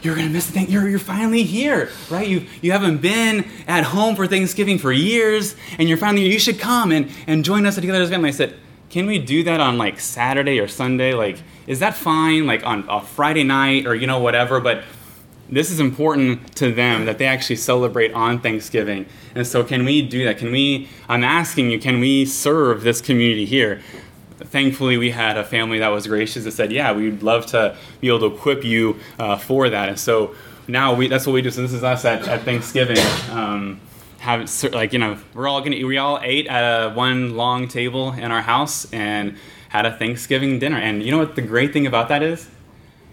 you're 0.02 0.14
gonna 0.14 0.28
miss 0.28 0.46
the 0.46 0.52
thing. 0.52 0.70
You're, 0.70 0.88
you're 0.88 0.98
finally 0.98 1.44
here, 1.44 1.90
right? 2.10 2.28
You 2.28 2.46
you 2.60 2.72
haven't 2.72 2.98
been 2.98 3.48
at 3.66 3.84
home 3.84 4.16
for 4.16 4.26
Thanksgiving 4.26 4.78
for 4.78 4.92
years, 4.92 5.56
and 5.78 5.88
you're 5.88 5.98
finally 5.98 6.30
you 6.30 6.38
should 6.38 6.58
come 6.58 6.92
and 6.92 7.10
and 7.26 7.42
join 7.44 7.64
us 7.64 7.74
together 7.76 8.02
as 8.02 8.10
a 8.10 8.12
family. 8.12 8.28
I 8.28 8.32
said. 8.32 8.54
Can 8.90 9.06
we 9.06 9.18
do 9.18 9.42
that 9.42 9.60
on 9.60 9.76
like 9.76 9.98
Saturday 9.98 10.60
or 10.60 10.68
Sunday? 10.68 11.14
Like, 11.14 11.38
is 11.66 11.80
that 11.80 11.96
fine? 11.96 12.46
Like 12.46 12.64
on 12.64 12.84
a 12.88 13.00
Friday 13.00 13.42
night 13.42 13.86
or 13.86 13.94
you 13.96 14.06
know 14.06 14.20
whatever? 14.20 14.60
But 14.60 14.84
this 15.48 15.70
is 15.70 15.80
important 15.80 16.56
to 16.56 16.72
them 16.72 17.04
that 17.04 17.18
they 17.18 17.26
actually 17.26 17.56
celebrate 17.56 18.12
on 18.12 18.40
Thanksgiving. 18.40 19.06
And 19.34 19.46
so, 19.46 19.62
can 19.62 19.84
we 19.84 20.02
do 20.02 20.24
that? 20.24 20.38
Can 20.38 20.52
we? 20.52 20.88
I'm 21.08 21.24
asking 21.24 21.70
you, 21.70 21.78
can 21.78 22.00
we 22.00 22.24
serve 22.24 22.82
this 22.82 23.00
community 23.00 23.44
here? 23.44 23.82
Thankfully, 24.38 24.96
we 24.96 25.10
had 25.10 25.36
a 25.36 25.44
family 25.44 25.78
that 25.78 25.88
was 25.88 26.06
gracious 26.06 26.44
that 26.44 26.52
said, 26.52 26.72
"Yeah, 26.72 26.92
we'd 26.92 27.22
love 27.22 27.46
to 27.46 27.76
be 28.00 28.08
able 28.08 28.20
to 28.20 28.34
equip 28.34 28.64
you 28.64 28.98
uh, 29.18 29.36
for 29.36 29.68
that." 29.68 29.88
And 29.88 29.98
so 29.98 30.34
now 30.66 30.94
we, 30.94 31.08
that's 31.08 31.26
what 31.26 31.32
we 31.32 31.42
do. 31.42 31.50
So 31.50 31.62
this 31.62 31.72
is 31.72 31.84
us 31.84 32.04
at, 32.04 32.26
at 32.26 32.42
Thanksgiving. 32.42 32.98
Um, 33.30 33.80
have 34.24 34.50
like 34.72 34.94
you 34.94 34.98
know 34.98 35.18
we're 35.34 35.46
all 35.46 35.60
gonna 35.60 35.86
we 35.86 35.98
all 35.98 36.18
ate 36.22 36.46
at 36.46 36.62
a 36.62 36.94
one 36.94 37.36
long 37.36 37.68
table 37.68 38.12
in 38.12 38.32
our 38.32 38.40
house 38.40 38.90
and 38.92 39.36
had 39.68 39.84
a 39.86 39.96
Thanksgiving 39.96 40.58
dinner. 40.58 40.78
And 40.78 41.02
you 41.02 41.10
know 41.10 41.18
what 41.18 41.36
the 41.36 41.42
great 41.42 41.72
thing 41.72 41.86
about 41.86 42.08
that 42.08 42.22
is? 42.22 42.48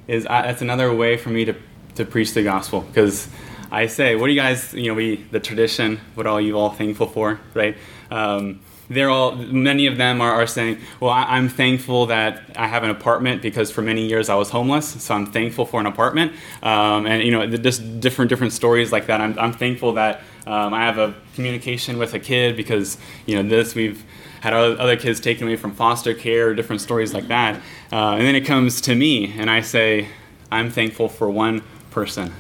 Is 0.07 0.25
I, 0.25 0.43
that's 0.43 0.61
another 0.61 0.93
way 0.93 1.17
for 1.17 1.29
me 1.29 1.45
to 1.45 1.55
to 1.95 2.05
preach 2.05 2.33
the 2.33 2.43
gospel 2.43 2.81
because 2.81 3.27
I 3.71 3.87
say, 3.87 4.15
what 4.15 4.27
do 4.27 4.33
you 4.33 4.39
guys, 4.39 4.73
you 4.73 4.87
know, 4.87 4.93
we 4.93 5.15
the 5.31 5.39
tradition, 5.39 5.99
what 6.15 6.27
are 6.27 6.41
you 6.41 6.57
all 6.57 6.71
thankful 6.71 7.07
for, 7.07 7.39
right? 7.53 7.77
Um, 8.09 8.59
they're 8.89 9.09
all, 9.09 9.35
many 9.35 9.87
of 9.87 9.97
them 9.97 10.19
are, 10.19 10.33
are 10.33 10.47
saying, 10.47 10.79
well, 10.99 11.11
I, 11.11 11.37
am 11.37 11.47
thankful 11.47 12.07
that 12.07 12.41
I 12.57 12.67
have 12.67 12.83
an 12.83 12.89
apartment 12.89 13.41
because 13.41 13.71
for 13.71 13.81
many 13.81 14.05
years 14.05 14.27
I 14.27 14.35
was 14.35 14.49
homeless, 14.49 15.01
so 15.01 15.15
I'm 15.15 15.25
thankful 15.25 15.65
for 15.65 15.79
an 15.79 15.85
apartment, 15.85 16.33
um, 16.61 17.07
and 17.07 17.23
you 17.23 17.31
know, 17.31 17.47
just 17.47 18.01
different 18.01 18.27
different 18.27 18.51
stories 18.51 18.91
like 18.91 19.05
that. 19.07 19.21
I'm, 19.21 19.39
I'm 19.39 19.53
thankful 19.53 19.93
that 19.93 20.21
um, 20.45 20.73
I 20.73 20.81
have 20.81 20.97
a 20.97 21.15
communication 21.35 21.97
with 21.97 22.13
a 22.13 22.19
kid 22.19 22.57
because 22.57 22.97
you 23.25 23.41
know 23.41 23.47
this 23.47 23.75
we've 23.75 24.03
had 24.41 24.53
other 24.53 24.97
kids 24.97 25.21
taken 25.21 25.47
away 25.47 25.55
from 25.55 25.71
foster 25.71 26.13
care, 26.13 26.53
different 26.53 26.81
stories 26.81 27.13
like 27.13 27.29
that, 27.29 27.61
uh, 27.93 28.15
and 28.15 28.23
then 28.23 28.35
it 28.35 28.41
comes 28.41 28.81
to 28.81 28.95
me, 28.95 29.33
and 29.37 29.49
I 29.49 29.61
say, 29.61 30.09
I'm 30.51 30.69
thankful 30.69 31.07
for 31.07 31.29
one 31.29 31.61
person. 31.91 32.33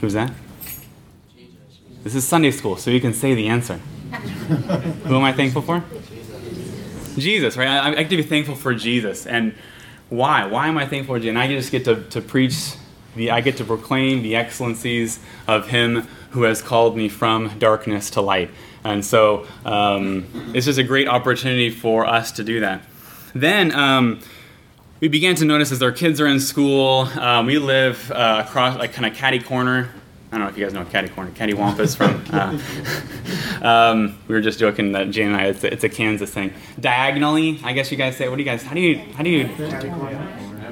Who's 0.00 0.12
that? 0.12 0.32
This 2.04 2.14
is 2.14 2.26
Sunday 2.26 2.50
school, 2.50 2.76
so 2.76 2.90
you 2.90 3.00
can 3.00 3.14
say 3.14 3.34
the 3.34 3.48
answer. 3.48 3.78
Who 3.78 5.16
am 5.16 5.24
I 5.24 5.32
thankful 5.32 5.62
for? 5.62 5.82
Jesus, 7.16 7.56
right? 7.56 7.68
I, 7.68 7.90
I 7.90 7.94
get 8.02 8.10
to 8.10 8.16
be 8.16 8.22
thankful 8.22 8.54
for 8.54 8.74
Jesus. 8.74 9.26
And 9.26 9.54
why? 10.08 10.46
Why 10.46 10.68
am 10.68 10.78
I 10.78 10.86
thankful 10.86 11.16
for 11.16 11.18
Jesus? 11.18 11.30
And 11.30 11.38
I 11.38 11.48
just 11.48 11.72
get 11.72 11.84
to, 11.86 12.02
to 12.10 12.20
preach, 12.20 12.74
the, 13.16 13.30
I 13.30 13.40
get 13.40 13.56
to 13.58 13.64
proclaim 13.64 14.22
the 14.22 14.36
excellencies 14.36 15.18
of 15.46 15.68
Him 15.68 16.06
who 16.30 16.42
has 16.42 16.62
called 16.62 16.96
me 16.96 17.08
from 17.08 17.58
darkness 17.58 18.10
to 18.10 18.20
light. 18.20 18.50
And 18.84 19.04
so 19.04 19.46
um, 19.64 20.26
just 20.52 20.78
a 20.78 20.84
great 20.84 21.08
opportunity 21.08 21.70
for 21.70 22.06
us 22.06 22.32
to 22.32 22.44
do 22.44 22.60
that. 22.60 22.82
Then, 23.34 23.72
um, 23.72 24.20
we 25.00 25.08
began 25.08 25.34
to 25.36 25.44
notice 25.44 25.70
as 25.70 25.82
our 25.82 25.92
kids 25.92 26.20
are 26.20 26.26
in 26.26 26.40
school, 26.40 27.08
um, 27.20 27.46
we 27.46 27.58
live 27.58 28.10
uh, 28.10 28.44
across 28.46 28.76
like 28.78 28.92
kind 28.92 29.06
of 29.06 29.14
catty 29.14 29.38
corner. 29.38 29.90
I 30.30 30.36
don't 30.36 30.40
know 30.40 30.48
if 30.48 30.58
you 30.58 30.64
guys 30.64 30.74
know 30.74 30.84
catty 30.84 31.08
corner, 31.08 31.30
catty 31.30 31.54
wampus 31.54 31.94
from. 31.94 32.22
Uh, 32.30 32.58
um, 33.62 34.18
we 34.26 34.34
were 34.34 34.40
just 34.40 34.58
joking 34.58 34.92
that 34.92 35.10
Jane 35.10 35.28
and 35.28 35.36
I, 35.36 35.46
it's 35.46 35.64
a, 35.64 35.72
it's 35.72 35.84
a, 35.84 35.88
Kansas 35.88 36.30
thing. 36.30 36.52
Diagonally, 36.78 37.60
I 37.64 37.72
guess 37.72 37.90
you 37.90 37.96
guys 37.96 38.16
say. 38.16 38.28
What 38.28 38.36
do 38.36 38.42
you 38.42 38.48
guys? 38.48 38.62
How 38.62 38.74
do 38.74 38.80
you? 38.80 38.98
How 39.14 39.22
do 39.22 39.30
you? 39.30 39.48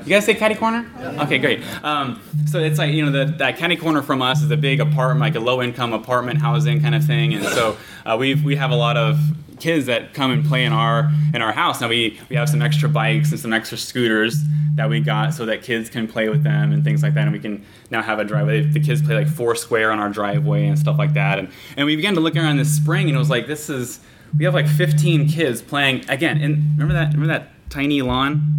You 0.05 0.11
guys 0.11 0.27
say 0.27 0.35
catty 0.35 0.57
corner? 0.57 0.89
Okay, 1.21 1.39
great. 1.39 1.63
Um, 1.83 2.21
so 2.47 2.59
it's 2.59 2.79
like 2.79 2.93
you 2.93 3.07
know 3.07 3.25
the, 3.25 3.33
that 3.39 3.57
catty 3.57 3.77
corner 3.77 4.03
from 4.03 4.21
us 4.21 4.43
is 4.43 4.51
a 4.51 4.57
big 4.57 4.81
apartment, 4.81 5.21
like 5.21 5.37
a 5.37 5.41
low 5.41 5.63
income 5.63 5.93
apartment 5.93 6.41
housing 6.41 6.83
kind 6.83 6.95
of 6.95 7.05
thing, 7.05 7.33
and 7.33 7.45
so 7.45 7.77
uh, 8.05 8.17
we 8.19 8.35
we 8.35 8.57
have 8.57 8.73
a 8.73 8.77
lot 8.77 8.97
of 8.99 9.19
kids 9.59 9.87
that 9.87 10.15
come 10.15 10.31
and 10.31 10.45
play 10.45 10.65
in 10.65 10.73
our 10.73 11.11
in 11.35 11.43
our 11.43 11.53
house. 11.53 11.81
Now 11.81 11.89
we 11.89 12.19
we 12.29 12.37
have 12.37 12.49
some 12.49 12.63
extra 12.63 12.89
bikes 12.89 13.31
and 13.31 13.41
some 13.41 13.53
extra 13.53 13.79
scooters 13.79 14.43
that 14.75 14.91
we 14.91 15.01
got 15.01 15.33
so 15.33 15.47
that 15.47 15.63
kids 15.63 15.89
can 15.89 16.07
play 16.07 16.29
with 16.29 16.43
them 16.43 16.73
and 16.73 16.85
things 16.85 17.03
like 17.03 17.15
that. 17.15 17.23
And 17.23 17.33
we 17.33 17.39
can 17.39 17.65
now 17.91 18.03
have 18.03 18.19
a 18.19 18.25
driveway. 18.25 18.63
The 18.63 18.81
kids 18.81 19.03
play 19.03 19.15
like 19.15 19.29
four 19.29 19.55
square 19.55 19.91
on 19.91 19.99
our 19.99 20.11
driveway 20.11 20.67
and 20.67 20.79
stuff 20.79 20.99
like 20.99 21.15
that. 21.15 21.39
And 21.39 21.49
and 21.77 21.87
we 21.87 21.97
began 21.97 22.15
to 22.15 22.21
look 22.21 22.37
around 22.37 22.59
this 22.59 22.75
spring 22.75 23.09
and 23.09 23.17
it 23.17 23.19
was 23.19 23.31
like 23.31 23.47
this 23.47 23.71
is 23.71 24.01
we 24.37 24.45
have 24.45 24.55
like 24.55 24.69
15 24.69 25.29
kids 25.29 25.63
playing 25.63 26.09
again. 26.09 26.41
And 26.41 26.79
remember 26.79 26.95
that 26.95 27.13
remember 27.13 27.29
that 27.29 27.51
tiny 27.71 28.03
lawn? 28.03 28.53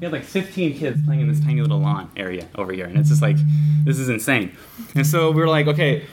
We 0.00 0.04
had 0.04 0.12
like 0.12 0.24
15 0.24 0.78
kids 0.78 1.02
playing 1.04 1.22
in 1.22 1.28
this 1.28 1.40
tiny 1.40 1.60
little 1.60 1.80
lawn 1.80 2.10
area 2.16 2.48
over 2.54 2.72
here, 2.72 2.86
and 2.86 2.96
it's 2.98 3.08
just 3.08 3.22
like 3.22 3.36
this 3.84 3.98
is 3.98 4.08
insane. 4.08 4.56
And 4.94 5.06
so 5.06 5.30
we 5.30 5.40
were 5.40 5.48
like, 5.48 5.66
okay, 5.66 6.06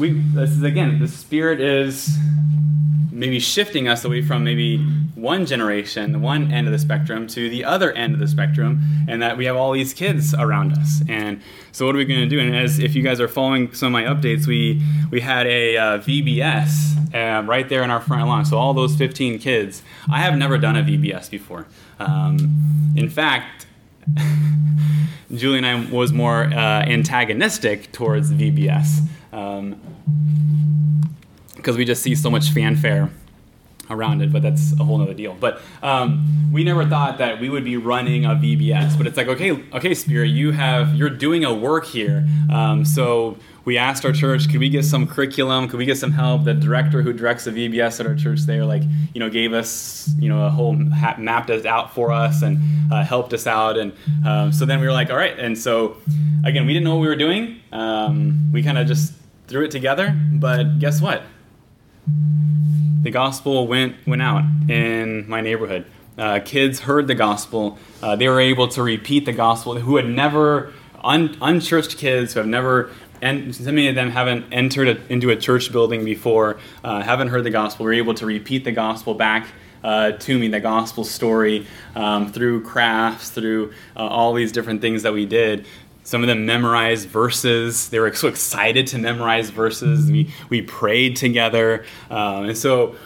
we 0.00 0.12
this 0.34 0.50
is 0.50 0.62
again 0.62 0.98
the 0.98 1.06
spirit 1.06 1.60
is 1.60 2.16
maybe 3.12 3.38
shifting 3.38 3.86
us 3.86 4.04
away 4.04 4.22
from 4.22 4.42
maybe 4.42 4.78
one 5.14 5.44
generation, 5.44 6.22
one 6.22 6.50
end 6.50 6.66
of 6.66 6.72
the 6.72 6.78
spectrum, 6.78 7.26
to 7.26 7.50
the 7.50 7.62
other 7.64 7.92
end 7.92 8.14
of 8.14 8.20
the 8.20 8.26
spectrum, 8.26 8.80
and 9.06 9.20
that 9.20 9.36
we 9.36 9.44
have 9.44 9.56
all 9.56 9.72
these 9.72 9.92
kids 9.92 10.32
around 10.32 10.72
us. 10.72 11.02
And 11.08 11.42
so, 11.72 11.84
what 11.84 11.94
are 11.94 11.98
we 11.98 12.06
going 12.06 12.20
to 12.20 12.28
do? 12.28 12.40
And 12.40 12.56
as 12.56 12.78
if 12.78 12.94
you 12.94 13.02
guys 13.02 13.20
are 13.20 13.28
following 13.28 13.72
some 13.74 13.88
of 13.88 13.92
my 13.92 14.04
updates, 14.04 14.46
we 14.46 14.82
we 15.10 15.20
had 15.20 15.46
a 15.46 15.76
uh, 15.76 15.98
VBS 15.98 17.14
uh, 17.14 17.46
right 17.46 17.68
there 17.68 17.82
in 17.82 17.90
our 17.90 18.00
front 18.00 18.26
lawn. 18.26 18.44
So 18.44 18.56
all 18.56 18.72
those 18.72 18.96
15 18.96 19.38
kids. 19.38 19.82
I 20.10 20.20
have 20.20 20.36
never 20.36 20.56
done 20.56 20.76
a 20.76 20.82
VBS 20.82 21.30
before. 21.30 21.66
Um, 21.98 22.94
in 22.96 23.10
fact. 23.10 23.66
Julie 25.34 25.58
and 25.58 25.66
I 25.66 25.90
was 25.90 26.12
more 26.12 26.44
uh, 26.44 26.82
antagonistic 26.86 27.92
towards 27.92 28.32
VBS. 28.32 29.06
Um, 29.32 29.80
because 31.56 31.76
we 31.76 31.84
just 31.84 32.02
see 32.02 32.14
so 32.14 32.30
much 32.30 32.50
fanfare 32.50 33.10
around 33.90 34.22
it, 34.22 34.32
but 34.32 34.42
that's 34.42 34.72
a 34.78 34.84
whole 34.84 35.02
other 35.02 35.14
deal. 35.14 35.36
But 35.38 35.60
um, 35.82 36.50
we 36.52 36.64
never 36.64 36.86
thought 36.86 37.18
that 37.18 37.40
we 37.40 37.48
would 37.48 37.64
be 37.64 37.76
running 37.76 38.24
a 38.24 38.30
VBS. 38.30 38.96
But 38.96 39.06
it's 39.06 39.16
like, 39.16 39.28
okay, 39.28 39.62
okay, 39.72 39.94
Spirit, 39.94 40.28
you 40.28 40.52
have 40.52 40.94
you're 40.94 41.10
doing 41.10 41.44
a 41.44 41.52
work 41.52 41.86
here. 41.86 42.26
Um, 42.50 42.84
so 42.84 43.36
we 43.64 43.76
asked 43.76 44.04
our 44.04 44.12
church, 44.12 44.48
could 44.48 44.60
we 44.60 44.68
get 44.68 44.84
some 44.84 45.06
curriculum? 45.06 45.68
Could 45.68 45.78
we 45.78 45.84
get 45.84 45.98
some 45.98 46.12
help? 46.12 46.44
The 46.44 46.54
director 46.54 47.02
who 47.02 47.12
directs 47.12 47.44
the 47.44 47.50
VBS 47.50 48.00
at 48.00 48.06
our 48.06 48.14
church 48.14 48.40
there, 48.40 48.64
like, 48.64 48.82
you 49.12 49.20
know, 49.20 49.28
gave 49.28 49.52
us, 49.52 50.10
you 50.18 50.28
know, 50.28 50.46
a 50.46 50.50
whole 50.50 50.76
ha- 50.90 51.16
mapped 51.18 51.50
it 51.50 51.66
out 51.66 51.94
for 51.94 52.10
us 52.10 52.42
and 52.42 52.58
uh, 52.92 53.04
helped 53.04 53.32
us 53.32 53.46
out. 53.46 53.76
And 53.76 53.92
um, 54.26 54.52
so 54.52 54.64
then 54.64 54.80
we 54.80 54.86
were 54.86 54.92
like, 54.92 55.10
all 55.10 55.16
right. 55.16 55.38
And 55.38 55.58
so 55.58 55.96
again, 56.44 56.66
we 56.66 56.72
didn't 56.72 56.84
know 56.84 56.94
what 56.94 57.02
we 57.02 57.08
were 57.08 57.16
doing. 57.16 57.60
Um, 57.72 58.50
we 58.52 58.62
kind 58.62 58.78
of 58.78 58.86
just 58.86 59.12
threw 59.46 59.64
it 59.64 59.70
together. 59.70 60.16
But 60.32 60.78
guess 60.78 61.00
what? 61.00 61.22
The 63.02 63.10
gospel 63.10 63.66
went 63.66 63.96
went 64.06 64.22
out 64.22 64.44
in 64.68 65.28
my 65.28 65.40
neighborhood. 65.40 65.86
Uh, 66.18 66.40
kids 66.44 66.80
heard 66.80 67.06
the 67.06 67.14
gospel. 67.14 67.78
Uh, 68.02 68.16
they 68.16 68.28
were 68.28 68.40
able 68.40 68.68
to 68.68 68.82
repeat 68.82 69.24
the 69.24 69.32
gospel. 69.32 69.78
Who 69.78 69.96
had 69.96 70.06
never 70.06 70.72
un- 71.02 71.36
unchurched 71.40 71.96
kids 71.96 72.34
who 72.34 72.40
have 72.40 72.46
never 72.46 72.90
and 73.22 73.54
so 73.54 73.64
many 73.64 73.88
of 73.88 73.94
them 73.94 74.10
haven't 74.10 74.52
entered 74.52 74.88
a, 74.88 75.12
into 75.12 75.30
a 75.30 75.36
church 75.36 75.72
building 75.72 76.04
before, 76.04 76.58
uh, 76.84 77.02
haven't 77.02 77.28
heard 77.28 77.44
the 77.44 77.50
gospel. 77.50 77.84
We're 77.84 77.94
able 77.94 78.14
to 78.14 78.26
repeat 78.26 78.64
the 78.64 78.72
gospel 78.72 79.14
back 79.14 79.48
uh, 79.82 80.12
to 80.12 80.38
me, 80.38 80.48
the 80.48 80.60
gospel 80.60 81.04
story, 81.04 81.66
um, 81.94 82.32
through 82.32 82.62
crafts, 82.62 83.30
through 83.30 83.72
uh, 83.96 84.06
all 84.06 84.34
these 84.34 84.52
different 84.52 84.80
things 84.80 85.02
that 85.02 85.12
we 85.12 85.26
did. 85.26 85.66
Some 86.02 86.22
of 86.22 86.28
them 86.28 86.44
memorized 86.44 87.08
verses. 87.08 87.88
They 87.90 88.00
were 88.00 88.12
so 88.14 88.28
excited 88.28 88.86
to 88.88 88.98
memorize 88.98 89.50
verses. 89.50 90.10
We, 90.10 90.32
we 90.48 90.62
prayed 90.62 91.16
together. 91.16 91.84
Um, 92.10 92.46
and 92.46 92.58
so 92.58 92.96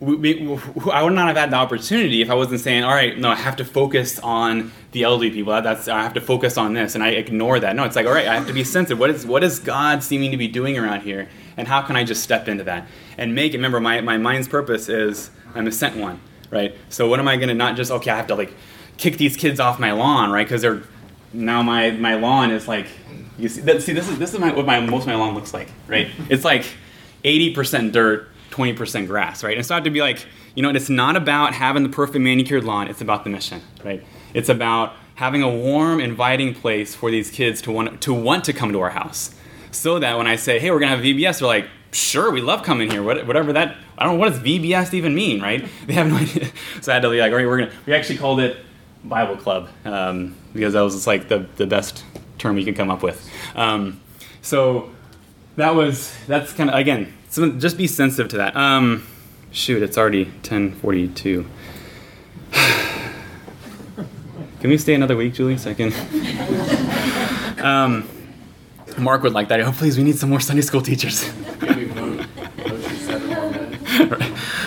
we, 0.00 0.16
we, 0.16 0.58
I 0.92 1.02
would 1.02 1.12
not 1.12 1.28
have 1.28 1.36
had 1.36 1.50
the 1.50 1.56
opportunity 1.56 2.22
if 2.22 2.30
I 2.30 2.34
wasn't 2.34 2.60
saying, 2.60 2.84
all 2.84 2.94
right, 2.94 3.16
no, 3.16 3.30
I 3.30 3.34
have 3.34 3.56
to 3.56 3.64
focus 3.64 4.18
on 4.18 4.72
the 4.92 5.04
elderly 5.04 5.30
people. 5.30 5.52
That's 5.62 5.88
I 5.88 6.02
have 6.02 6.14
to 6.14 6.20
focus 6.20 6.56
on 6.56 6.72
this, 6.72 6.94
and 6.94 7.04
I 7.04 7.10
ignore 7.10 7.60
that. 7.60 7.76
No, 7.76 7.84
it's 7.84 7.96
like, 7.96 8.06
all 8.06 8.12
right, 8.12 8.26
I 8.26 8.34
have 8.34 8.46
to 8.46 8.52
be 8.52 8.64
sensitive. 8.64 8.98
What 8.98 9.10
is 9.10 9.26
what 9.26 9.44
is 9.44 9.58
God 9.58 10.02
seeming 10.02 10.30
to 10.30 10.36
be 10.36 10.48
doing 10.48 10.78
around 10.78 11.02
here, 11.02 11.28
and 11.56 11.68
how 11.68 11.82
can 11.82 11.96
I 11.96 12.04
just 12.04 12.22
step 12.22 12.48
into 12.48 12.64
that 12.64 12.88
and 13.18 13.34
make 13.34 13.52
it? 13.52 13.58
Remember, 13.58 13.80
my 13.80 14.00
my 14.00 14.16
mind's 14.16 14.48
purpose 14.48 14.88
is 14.88 15.30
I'm 15.54 15.66
a 15.66 15.72
sent 15.72 15.96
one, 15.96 16.20
right? 16.50 16.74
So 16.88 17.08
what 17.08 17.20
am 17.20 17.28
I 17.28 17.36
going 17.36 17.48
to 17.48 17.54
not 17.54 17.76
just 17.76 17.90
okay? 17.90 18.10
I 18.10 18.16
have 18.16 18.28
to 18.28 18.34
like 18.34 18.52
kick 18.96 19.16
these 19.18 19.36
kids 19.36 19.60
off 19.60 19.78
my 19.78 19.92
lawn, 19.92 20.30
right? 20.30 20.46
Because 20.46 20.62
they're 20.62 20.82
now 21.32 21.62
my 21.62 21.90
my 21.92 22.14
lawn 22.14 22.50
is 22.50 22.66
like 22.66 22.86
you 23.38 23.48
see 23.48 23.60
that, 23.62 23.82
see 23.82 23.92
this 23.92 24.08
is 24.08 24.18
this 24.18 24.34
is 24.34 24.40
my, 24.40 24.52
what 24.52 24.66
my 24.66 24.80
most 24.80 25.02
of 25.02 25.08
my 25.08 25.14
lawn 25.14 25.34
looks 25.34 25.54
like, 25.54 25.68
right? 25.86 26.08
It's 26.28 26.44
like 26.44 26.64
80% 27.24 27.92
dirt 27.92 28.28
20% 28.50 29.06
grass, 29.06 29.42
right? 29.42 29.56
And 29.56 29.64
so 29.64 29.74
I 29.74 29.76
have 29.76 29.84
to 29.84 29.90
be 29.90 30.00
like, 30.00 30.26
you 30.54 30.62
know, 30.62 30.70
it's 30.70 30.90
not 30.90 31.16
about 31.16 31.54
having 31.54 31.82
the 31.82 31.88
perfect 31.88 32.22
manicured 32.22 32.64
lawn, 32.64 32.88
it's 32.88 33.00
about 33.00 33.24
the 33.24 33.30
mission, 33.30 33.60
right? 33.84 34.04
It's 34.34 34.48
about 34.48 34.94
having 35.14 35.42
a 35.42 35.48
warm, 35.48 36.00
inviting 36.00 36.54
place 36.54 36.94
for 36.94 37.10
these 37.10 37.30
kids 37.30 37.62
to 37.62 37.72
want 37.72 38.00
to, 38.02 38.14
want 38.14 38.44
to 38.44 38.52
come 38.52 38.72
to 38.72 38.80
our 38.80 38.90
house. 38.90 39.34
So 39.70 39.98
that 39.98 40.18
when 40.18 40.26
I 40.26 40.36
say, 40.36 40.58
hey, 40.58 40.70
we're 40.70 40.80
gonna 40.80 40.96
have 40.96 41.04
VBS, 41.04 41.38
they're 41.38 41.48
like, 41.48 41.68
sure, 41.92 42.30
we 42.30 42.40
love 42.40 42.62
coming 42.62 42.90
here. 42.90 43.02
whatever 43.02 43.52
that, 43.52 43.76
I 43.98 44.04
don't 44.04 44.14
know, 44.14 44.20
what 44.20 44.30
does 44.30 44.40
VBS 44.40 44.94
even 44.94 45.14
mean, 45.14 45.40
right? 45.40 45.68
They 45.86 45.94
have 45.94 46.08
no 46.08 46.16
idea. 46.16 46.48
So 46.80 46.92
I 46.92 46.96
had 46.96 47.02
to 47.02 47.10
be 47.10 47.20
like, 47.20 47.30
all 47.30 47.38
right, 47.38 47.46
we're 47.46 47.58
gonna, 47.58 47.72
we 47.86 47.94
actually 47.94 48.18
called 48.18 48.40
it 48.40 48.56
Bible 49.04 49.36
Club 49.36 49.68
um, 49.84 50.34
because 50.52 50.74
that 50.74 50.80
was 50.80 50.94
just 50.94 51.06
like 51.06 51.28
the, 51.28 51.46
the 51.56 51.66
best 51.66 52.04
term 52.38 52.56
we 52.56 52.64
could 52.64 52.76
come 52.76 52.90
up 52.90 53.02
with. 53.02 53.28
Um, 53.54 54.00
so 54.42 54.90
that 55.56 55.74
was, 55.74 56.14
that's 56.26 56.52
kind 56.52 56.70
of, 56.70 56.76
again, 56.76 57.12
so 57.30 57.50
just 57.52 57.78
be 57.78 57.86
sensitive 57.86 58.28
to 58.32 58.36
that. 58.38 58.56
Um, 58.56 59.06
shoot, 59.52 59.82
it's 59.82 59.96
already 59.96 60.24
1042. 60.24 61.46
Can 64.60 64.68
we 64.68 64.76
stay 64.76 64.94
another 64.94 65.16
week, 65.16 65.32
Julie, 65.32 65.56
so 65.56 65.70
I 65.70 65.74
can... 65.74 65.90
um, 67.64 68.06
Mark 68.98 69.22
would 69.22 69.32
like 69.32 69.48
that. 69.48 69.60
Oh, 69.60 69.72
please, 69.72 69.96
we 69.96 70.04
need 70.04 70.18
some 70.18 70.28
more 70.28 70.40
Sunday 70.40 70.60
school 70.62 70.82
teachers. 70.82 71.26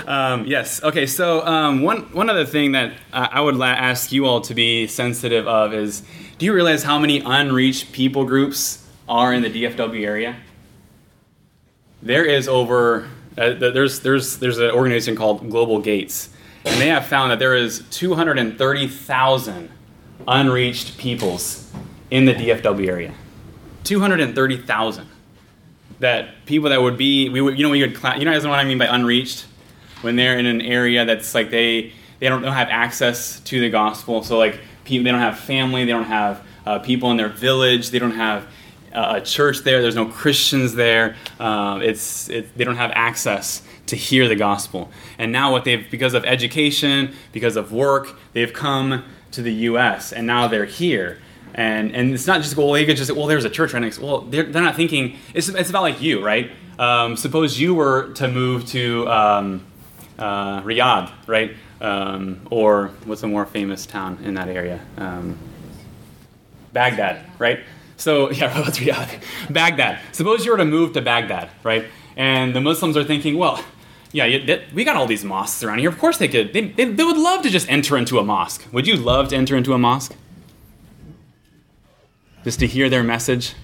um, 0.07 0.45
yes. 0.45 0.81
Okay. 0.81 1.05
So 1.05 1.45
um, 1.45 1.81
one 1.81 2.03
one 2.13 2.29
other 2.29 2.45
thing 2.45 2.71
that 2.71 2.93
I 3.11 3.41
would 3.41 3.55
la- 3.55 3.67
ask 3.67 4.11
you 4.11 4.25
all 4.25 4.41
to 4.41 4.55
be 4.55 4.87
sensitive 4.87 5.47
of 5.47 5.73
is: 5.73 6.03
Do 6.37 6.45
you 6.45 6.53
realize 6.53 6.83
how 6.83 6.97
many 6.97 7.19
unreached 7.19 7.91
people 7.91 8.25
groups 8.25 8.87
are 9.07 9.33
in 9.33 9.43
the 9.43 9.49
DFW 9.49 10.05
area? 10.05 10.37
There 12.03 12.25
is 12.25 12.47
over 12.47 13.07
uh, 13.37 13.53
there's 13.53 14.01
there's 14.01 14.37
there's 14.37 14.59
an 14.59 14.71
organization 14.71 15.15
called 15.15 15.49
Global 15.49 15.79
Gates, 15.79 16.29
and 16.65 16.79
they 16.79 16.89
have 16.89 17.07
found 17.07 17.31
that 17.31 17.39
there 17.39 17.55
is 17.55 17.83
230,000 17.89 19.69
unreached 20.27 20.97
peoples 20.97 21.71
in 22.11 22.25
the 22.25 22.33
DFW 22.33 22.87
area. 22.87 23.13
230,000. 23.85 25.07
That 25.99 26.45
people 26.45 26.69
that 26.69 26.81
would 26.81 26.97
be 26.97 27.29
we 27.29 27.41
would 27.41 27.57
you 27.57 27.63
know 27.63 27.69
we 27.69 27.81
would 27.81 27.93
you 28.17 28.25
know 28.25 28.33
what 28.33 28.59
I 28.59 28.65
mean 28.65 28.77
by 28.77 28.85
unreached 28.85 29.45
when 30.01 30.15
they're 30.15 30.37
in 30.37 30.45
an 30.45 30.61
area 30.61 31.05
that's 31.05 31.33
like 31.33 31.49
they 31.49 31.93
they 32.19 32.27
don't, 32.29 32.41
don't 32.41 32.53
have 32.53 32.69
access 32.69 33.39
to 33.41 33.59
the 33.59 33.69
gospel. 33.69 34.23
So 34.23 34.37
like 34.37 34.59
people 34.83 35.05
they 35.05 35.11
don't 35.11 35.21
have 35.21 35.39
family, 35.39 35.85
they 35.85 35.91
don't 35.91 36.03
have 36.03 36.45
uh, 36.65 36.79
people 36.79 37.09
in 37.11 37.17
their 37.17 37.29
village, 37.29 37.89
they 37.89 37.99
don't 37.99 38.11
have 38.11 38.47
a 38.93 39.21
church 39.21 39.59
there. 39.59 39.81
There's 39.81 39.95
no 39.95 40.05
Christians 40.05 40.75
there. 40.75 41.15
Um, 41.39 41.81
it's 41.81 42.29
it, 42.29 42.55
they 42.57 42.63
don't 42.63 42.77
have 42.77 42.91
access 42.93 43.61
to 43.87 43.95
hear 43.95 44.27
the 44.27 44.35
gospel. 44.35 44.89
And 45.17 45.31
now 45.31 45.51
what 45.51 45.65
they've 45.65 45.89
because 45.89 46.13
of 46.13 46.25
education, 46.25 47.13
because 47.31 47.55
of 47.55 47.71
work, 47.71 48.17
they've 48.33 48.53
come 48.53 49.03
to 49.31 49.41
the 49.41 49.53
U.S. 49.53 50.13
and 50.13 50.27
now 50.27 50.47
they're 50.47 50.65
here. 50.65 51.19
And 51.55 51.93
and 51.95 52.13
it's 52.13 52.27
not 52.27 52.41
just 52.41 52.55
well 52.55 52.71
they 52.71 52.85
could 52.85 52.97
just 52.97 53.11
well 53.11 53.27
there's 53.27 53.45
a 53.45 53.49
church 53.49 53.73
right 53.73 53.81
next. 53.81 53.99
Well 53.99 54.21
they're, 54.21 54.43
they're 54.43 54.61
not 54.61 54.75
thinking 54.75 55.17
it's 55.33 55.49
it's 55.49 55.69
about 55.69 55.83
like 55.83 56.01
you 56.01 56.23
right. 56.23 56.51
Um, 56.79 57.15
suppose 57.15 57.59
you 57.59 57.75
were 57.75 58.11
to 58.13 58.27
move 58.27 58.65
to 58.67 59.07
um, 59.07 59.65
uh, 60.17 60.61
Riyadh 60.61 61.11
right 61.27 61.55
um, 61.81 62.41
or 62.49 62.87
what's 63.05 63.21
a 63.21 63.27
more 63.27 63.45
famous 63.45 63.85
town 63.85 64.17
in 64.23 64.33
that 64.35 64.47
area. 64.47 64.79
Um, 64.97 65.37
Baghdad, 66.71 67.23
right? 67.37 67.59
So, 67.97 68.31
yeah, 68.39 68.57
let's. 68.65 68.79
Baghdad. 69.49 69.99
Suppose 70.11 70.45
you 70.45 70.51
were 70.51 70.57
to 70.57 70.65
move 70.65 70.93
to 70.93 71.01
Baghdad, 71.01 71.49
right? 71.63 71.85
And 72.15 72.55
the 72.55 72.61
Muslims 72.61 72.95
are 72.95 73.03
thinking, 73.03 73.37
well, 73.37 73.63
yeah, 74.11 74.59
we 74.75 74.83
got 74.83 74.95
all 74.95 75.07
these 75.07 75.23
mosques 75.23 75.63
around 75.63 75.79
here. 75.79 75.89
Of 75.89 75.97
course 75.97 76.17
they 76.17 76.27
could. 76.27 76.53
They, 76.53 76.67
they, 76.67 76.85
they 76.85 77.03
would 77.03 77.17
love 77.17 77.41
to 77.41 77.49
just 77.49 77.67
enter 77.69 77.97
into 77.97 78.19
a 78.19 78.23
mosque. 78.23 78.63
Would 78.71 78.85
you 78.85 78.95
love 78.95 79.29
to 79.29 79.35
enter 79.35 79.57
into 79.57 79.73
a 79.73 79.79
mosque? 79.79 80.13
Just 82.43 82.59
to 82.59 82.67
hear 82.67 82.89
their 82.89 83.03
message? 83.03 83.55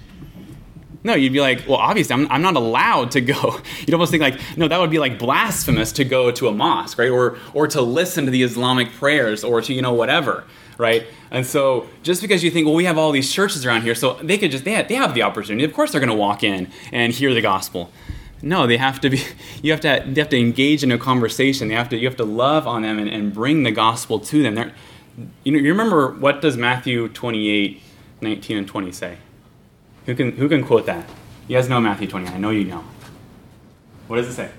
No, 1.04 1.14
you'd 1.14 1.32
be 1.32 1.40
like, 1.40 1.66
well, 1.68 1.78
obviously, 1.78 2.14
I'm, 2.14 2.30
I'm 2.30 2.42
not 2.42 2.58
allowed 2.58 3.12
to 3.12 3.22
go. 3.22 3.62
You'd 3.80 3.94
almost 3.94 4.12
think 4.12 4.22
like, 4.22 4.40
no, 4.58 4.68
that 4.68 4.78
would 4.80 4.90
be 4.90 5.00
like 5.00 5.18
blasphemous 5.18 5.94
to 5.94 6.04
go 6.04 6.30
to 6.30 6.50
a 6.50 6.52
mosque, 6.52 6.98
right? 6.98 7.10
Or, 7.10 7.38
or 7.54 7.68
to 7.68 7.82
listen 7.82 8.26
to 8.26 8.32
the 8.32 8.44
Islamic 8.44 8.92
prayers 8.92 9.46
or 9.46 9.62
to, 9.62 9.74
you 9.74 9.82
know, 9.82 9.94
whatever 9.94 10.44
right? 10.80 11.06
And 11.30 11.46
so 11.46 11.88
just 12.02 12.22
because 12.22 12.44
you 12.44 12.50
think, 12.50 12.66
well, 12.66 12.74
we 12.74 12.86
have 12.86 12.98
all 12.98 13.12
these 13.12 13.32
churches 13.32 13.64
around 13.66 13.84
here, 13.84 13.94
so 13.94 14.14
they 14.24 14.40
could 14.40 14.50
just 14.50 14.64
they 14.64 14.72
have, 14.72 14.88
they 14.88 14.96
have 14.96 15.14
the 15.14 15.22
opportunity. 15.22 15.64
Of 15.66 15.74
course, 15.74 15.92
they're 15.92 16.02
going 16.02 16.10
to 16.10 16.16
walk 16.16 16.42
in 16.44 16.72
and 16.92 17.14
hear 17.14 17.36
the 17.36 17.42
gospel. 17.42 17.92
No, 18.42 18.66
they 18.66 18.78
have 18.78 19.00
to 19.02 19.12
be. 19.12 19.22
You 19.62 19.72
have 19.74 19.82
to. 19.82 20.04
They 20.08 20.22
have 20.22 20.30
to 20.30 20.40
engage 20.40 20.84
in 20.84 20.92
a 20.92 20.98
conversation. 20.98 21.68
They 21.68 21.76
have 21.76 21.90
to. 21.90 21.98
You 21.98 22.08
have 22.08 22.18
to 22.18 22.24
love 22.24 22.66
on 22.66 22.82
them 22.82 22.98
and, 22.98 23.10
and 23.10 23.34
bring 23.34 23.64
the 23.64 23.72
gospel 23.72 24.20
to 24.22 24.42
them. 24.42 24.56
They're, 24.56 24.74
you 25.44 25.52
know, 25.52 25.60
you 25.60 25.70
remember 25.70 26.14
what 26.14 26.42
does 26.42 26.56
Matthew 26.56 27.10
28, 27.10 27.82
19 28.22 28.58
and 28.58 28.68
20 28.68 28.92
say? 28.94 29.18
Who 30.10 30.16
can 30.16 30.32
who 30.32 30.50
can 30.50 30.64
quote 30.64 30.88
that? 30.88 31.08
You 31.48 31.56
guys 31.56 31.70
know 31.70 31.80
Matthew 31.80 32.08
28. 32.08 32.34
I 32.34 32.38
know 32.40 32.50
you 32.50 32.64
know. 32.64 32.84
What 34.08 34.16
does 34.16 34.28
it 34.28 34.34
say? 34.34 34.50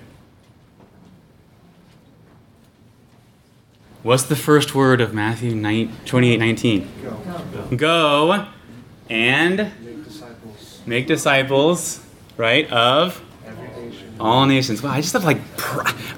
What's 4.01 4.23
the 4.23 4.37
first 4.37 4.73
word 4.73 5.01
of 5.01 5.13
Matthew 5.13 5.53
9, 5.53 5.93
28 6.05 6.37
19? 6.37 6.89
Go. 7.01 7.75
Go 7.75 8.47
and 9.09 9.57
make 9.57 10.05
disciples. 10.05 10.81
Make 10.85 11.07
disciples, 11.07 12.05
right, 12.37 12.71
of 12.71 13.21
all 14.21 14.45
nations. 14.45 14.81
Wow, 14.81 14.91
I 14.91 15.01
just 15.01 15.11
have 15.11 15.25
like, 15.25 15.41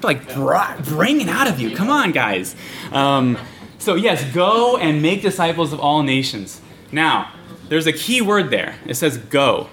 like 0.04 0.32
bringing 0.84 1.28
out 1.28 1.48
of 1.48 1.58
you. 1.58 1.74
Come 1.74 1.90
on, 1.90 2.12
guys. 2.12 2.54
Um, 2.92 3.36
so, 3.80 3.96
yes, 3.96 4.22
go 4.32 4.76
and 4.76 5.02
make 5.02 5.22
disciples 5.22 5.72
of 5.72 5.80
all 5.80 6.04
nations. 6.04 6.60
Now, 6.92 7.32
there's 7.74 7.86
a 7.86 7.92
key 7.92 8.20
word 8.22 8.50
there. 8.50 8.76
It 8.86 8.94
says 8.94 9.18
go. 9.18 9.68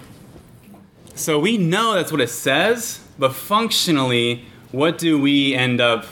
So 1.14 1.38
we 1.38 1.56
know 1.56 1.94
that's 1.94 2.10
what 2.10 2.20
it 2.20 2.30
says, 2.30 3.00
but 3.18 3.34
functionally, 3.34 4.44
what 4.70 4.98
do 4.98 5.20
we 5.20 5.54
end 5.54 5.80
up 5.80 6.06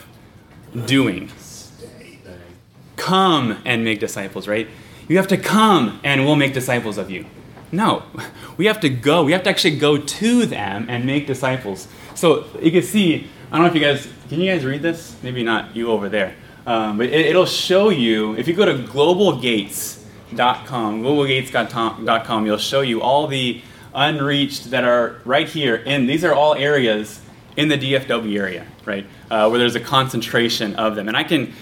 doing? 0.86 1.30
come 3.00 3.60
and 3.64 3.82
make 3.82 3.98
disciples, 3.98 4.46
right? 4.46 4.68
You 5.08 5.16
have 5.16 5.26
to 5.28 5.36
come 5.36 5.98
and 6.04 6.24
we'll 6.24 6.36
make 6.36 6.52
disciples 6.52 6.98
of 6.98 7.10
you. 7.10 7.26
No, 7.72 8.04
we 8.56 8.66
have 8.66 8.78
to 8.80 8.88
go. 8.88 9.24
We 9.24 9.32
have 9.32 9.42
to 9.44 9.50
actually 9.50 9.78
go 9.78 9.96
to 9.96 10.46
them 10.46 10.86
and 10.88 11.04
make 11.04 11.26
disciples. 11.26 11.88
So 12.14 12.44
you 12.62 12.70
can 12.70 12.82
see 12.82 13.28
I 13.50 13.56
don't 13.56 13.62
know 13.62 13.68
if 13.68 13.74
you 13.74 13.80
guys 13.80 14.06
can 14.28 14.40
you 14.40 14.52
guys 14.52 14.64
read 14.64 14.82
this? 14.82 15.16
Maybe 15.22 15.42
not 15.42 15.74
you 15.74 15.90
over 15.90 16.08
there. 16.08 16.36
Um, 16.66 16.98
but 16.98 17.06
it, 17.06 17.26
it'll 17.26 17.46
show 17.46 17.88
you 17.88 18.36
if 18.36 18.46
you 18.46 18.54
go 18.54 18.64
to 18.64 18.74
globalgates.com, 20.32 21.02
globalgates.com, 21.02 22.46
you'll 22.46 22.58
show 22.58 22.80
you 22.80 23.02
all 23.02 23.26
the 23.26 23.62
unreached 23.94 24.70
that 24.70 24.84
are 24.84 25.20
right 25.24 25.48
here. 25.48 25.82
And 25.86 26.08
these 26.08 26.24
are 26.24 26.34
all 26.34 26.54
areas 26.54 27.20
in 27.56 27.68
the 27.68 27.76
DFW 27.76 28.38
area, 28.38 28.66
right, 28.84 29.06
uh, 29.30 29.48
where 29.48 29.58
there's 29.58 29.74
a 29.74 29.80
concentration 29.80 30.74
of 30.76 30.94
them. 30.96 31.08
And 31.08 31.16
I 31.16 31.24
can 31.24 31.52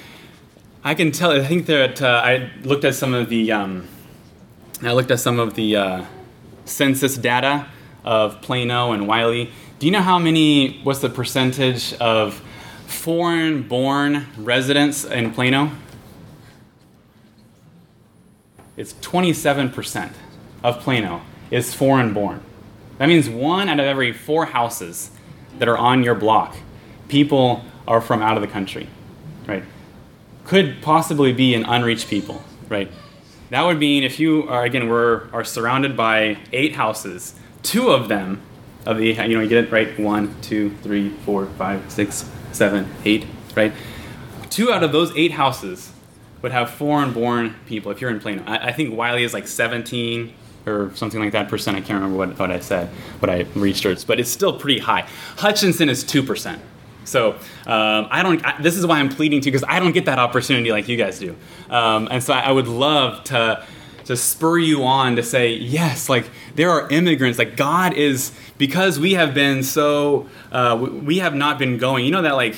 I 0.85 0.95
can 0.95 1.11
tell. 1.11 1.33
I 1.33 1.45
think 1.45 1.67
that 1.67 2.01
uh, 2.01 2.23
I 2.25 2.51
looked 2.63 2.85
at 2.85 2.95
some 2.95 3.13
of 3.13 3.29
the 3.29 3.51
um, 3.53 3.89
I 4.83 4.93
looked 4.93 5.11
at 5.11 5.19
some 5.19 5.41
of 5.41 5.55
the 5.55 5.77
uh, 5.77 6.05
census 6.65 7.17
data 7.17 7.67
of 8.05 8.41
Plano 8.43 8.93
and 8.93 9.09
Wylie. 9.09 9.51
Do 9.81 9.87
you 9.87 9.93
know 9.93 10.03
how 10.03 10.19
many? 10.19 10.81
What's 10.83 11.01
the 11.01 11.11
percentage 11.11 11.95
of 11.95 12.41
foreign-born 12.87 14.27
residents 14.39 15.05
in 15.05 15.33
Plano? 15.33 15.73
It's 18.79 18.93
27% 18.95 20.13
of 20.63 20.79
Plano 20.79 21.23
is 21.51 21.75
foreign-born. 21.75 22.41
That 22.99 23.09
means 23.09 23.29
one 23.29 23.69
out 23.69 23.81
of 23.81 23.87
every 23.87 24.13
four 24.13 24.47
houses 24.47 25.11
that 25.59 25.67
are 25.67 25.77
on 25.77 26.05
your 26.05 26.15
block, 26.15 26.57
people 27.09 27.65
are 27.89 28.01
from 28.01 28.23
out 28.23 28.37
of 28.37 28.41
the 28.41 28.47
country, 28.47 28.87
right? 29.49 29.65
Could 30.45 30.81
possibly 30.81 31.33
be 31.33 31.55
an 31.55 31.65
unreached 31.65 32.09
people, 32.09 32.41
right? 32.69 32.89
That 33.51 33.63
would 33.63 33.81
mean 33.81 34.05
if 34.05 34.21
you 34.21 34.49
are 34.49 34.65
again 34.65 34.89
we're 34.89 35.29
are 35.33 35.43
surrounded 35.43 35.97
by 35.97 36.39
eight 36.53 36.75
houses, 36.75 37.35
two 37.65 37.91
of 37.91 38.09
them 38.09 38.43
of 38.87 38.99
the 38.99 39.07
you 39.07 39.35
know 39.35 39.41
you 39.41 39.49
get 39.49 39.65
it 39.65 39.73
right 39.73 39.99
one 39.99 40.41
two 40.41 40.71
three 40.83 41.11
four 41.25 41.47
five 41.47 41.91
six 41.91 42.31
seven 42.53 42.87
eight 43.05 43.27
right 43.57 43.73
two 44.51 44.71
out 44.71 44.85
of 44.85 44.93
those 44.93 45.17
eight 45.17 45.33
houses 45.33 45.93
would 46.43 46.53
have 46.53 46.71
foreign-born 46.71 47.55
people 47.67 47.91
if 47.91 48.01
you're 48.01 48.11
in 48.11 48.21
Plano. 48.21 48.43
I, 48.47 48.69
I 48.69 48.73
think 48.73 48.97
Wylie 48.97 49.25
is 49.25 49.35
like 49.35 49.49
17 49.49 50.33
or 50.67 50.91
something 50.95 51.21
like 51.21 51.33
that 51.33 51.49
percent. 51.49 51.77
I 51.77 51.81
can't 51.81 52.01
remember 52.03 52.17
what, 52.17 52.39
what 52.39 52.51
I 52.51 52.61
said, 52.61 52.89
what 53.21 53.31
I 53.31 53.47
researched, 53.55 54.07
but 54.07 54.21
it's 54.21 54.31
still 54.31 54.59
pretty 54.59 54.81
high. 54.81 55.09
Hutchinson 55.37 55.89
is 55.89 56.05
two 56.05 56.23
percent. 56.23 56.61
So 57.05 57.33
um, 57.67 58.07
I 58.11 58.23
don't. 58.23 58.45
I, 58.45 58.61
this 58.61 58.77
is 58.77 58.87
why 58.87 58.99
I'm 58.99 59.09
pleading 59.09 59.41
to 59.41 59.47
you 59.47 59.53
because 59.53 59.67
I 59.67 59.81
don't 59.81 59.93
get 59.93 60.05
that 60.05 60.19
opportunity 60.19 60.71
like 60.71 60.89
you 60.89 60.97
guys 60.97 61.19
do, 61.19 61.35
um, 61.71 62.07
and 62.11 62.23
so 62.23 62.35
I, 62.35 62.41
I 62.41 62.53
would 62.53 62.69
love 62.69 63.25
to 63.25 63.65
to 64.09 64.17
spur 64.17 64.59
you 64.59 64.85
on 64.85 65.17
to 65.17 65.23
say 65.23 65.53
yes. 65.53 66.09
Like 66.09 66.31
there 66.55 66.71
are 66.71 66.89
immigrants. 66.91 67.39
Like 67.39 67.57
God 67.57 67.95
is 67.95 68.33
because 68.57 68.99
we 68.99 69.15
have 69.15 69.35
been 69.35 69.63
so 69.63 70.29
uh, 70.53 70.77
we, 70.81 71.19
have 71.19 71.35
not 71.35 71.59
been 71.59 71.79
going. 71.79 72.05
You 72.05 72.11
know 72.11 72.23
that 72.23 72.35
like 72.35 72.57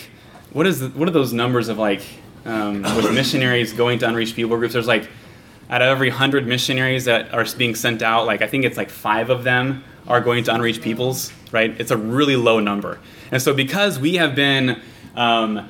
what 0.53 0.67
is 0.67 0.81
the, 0.81 0.89
what 0.91 1.09
are 1.09 1.13
those 1.13 1.33
numbers 1.33 1.69
of 1.69 1.79
like 1.79 2.03
um, 2.45 2.83
with 2.83 3.13
missionaries 3.15 3.73
going 3.73 3.99
to 4.01 4.09
unreached 4.09 4.37
people 4.37 4.57
groups? 4.57 4.75
There's 4.75 4.87
like 4.87 5.09
out 5.69 5.83
of 5.83 5.89
every 5.89 6.11
hundred 6.11 6.47
missionaries 6.47 7.05
that 7.05 7.33
are 7.33 7.47
being 7.57 7.75
sent 7.75 8.03
out, 8.03 8.27
like 8.27 8.43
I 8.43 8.47
think 8.47 8.65
it's 8.65 8.77
like 8.77 8.91
five 8.91 9.31
of 9.31 9.45
them 9.45 9.85
are 10.09 10.21
going 10.21 10.43
to 10.45 10.55
unreached 10.55 10.83
peoples, 10.83 11.33
right? 11.53 11.79
It's 11.81 11.93
a 11.93 11.97
really 11.97 12.37
low 12.37 12.59
number. 12.59 12.99
And 13.31 13.41
so 13.41 13.55
because 13.55 13.99
we 13.99 14.17
have 14.17 14.35
been, 14.35 14.83
um, 15.15 15.69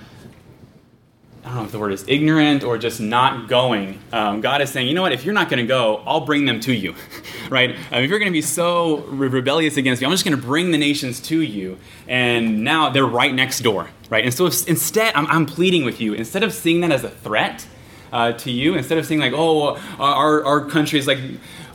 I 1.42 1.48
don't 1.48 1.56
know 1.56 1.64
if 1.64 1.72
the 1.72 1.78
word 1.78 1.92
is 1.92 2.04
ignorant 2.06 2.64
or 2.64 2.76
just 2.76 3.00
not 3.00 3.48
going, 3.48 3.98
um, 4.12 4.42
God 4.42 4.60
is 4.60 4.68
saying, 4.70 4.88
you 4.88 4.94
know 4.94 5.00
what, 5.00 5.12
if 5.12 5.24
you're 5.24 5.32
not 5.32 5.48
going 5.48 5.58
to 5.58 5.66
go, 5.66 6.02
I'll 6.06 6.20
bring 6.20 6.44
them 6.44 6.60
to 6.60 6.72
you, 6.72 6.94
right? 7.48 7.70
Um, 7.70 8.04
if 8.04 8.10
you're 8.10 8.18
going 8.18 8.30
to 8.30 8.36
be 8.36 8.42
so 8.42 8.98
re- 8.98 9.28
rebellious 9.28 9.78
against 9.78 10.02
me, 10.02 10.06
I'm 10.06 10.12
just 10.12 10.24
going 10.24 10.36
to 10.36 10.42
bring 10.42 10.70
the 10.70 10.76
nations 10.76 11.18
to 11.22 11.40
you. 11.40 11.78
And 12.06 12.62
now 12.62 12.90
they're 12.90 13.06
right 13.06 13.34
next 13.34 13.60
door, 13.60 13.88
right? 14.10 14.22
And 14.22 14.34
so 14.34 14.46
if, 14.46 14.68
instead, 14.68 15.14
I'm, 15.14 15.26
I'm 15.28 15.46
pleading 15.46 15.84
with 15.84 15.98
you, 15.98 16.12
instead 16.12 16.42
of 16.42 16.52
seeing 16.52 16.82
that 16.82 16.92
as 16.92 17.04
a 17.04 17.10
threat, 17.10 17.66
uh, 18.12 18.32
to 18.32 18.50
you 18.50 18.74
instead 18.74 18.98
of 18.98 19.06
saying 19.06 19.20
like 19.20 19.32
oh 19.32 19.76
our, 20.00 20.44
our 20.44 20.64
country 20.64 20.98
is 20.98 21.06
like 21.06 21.20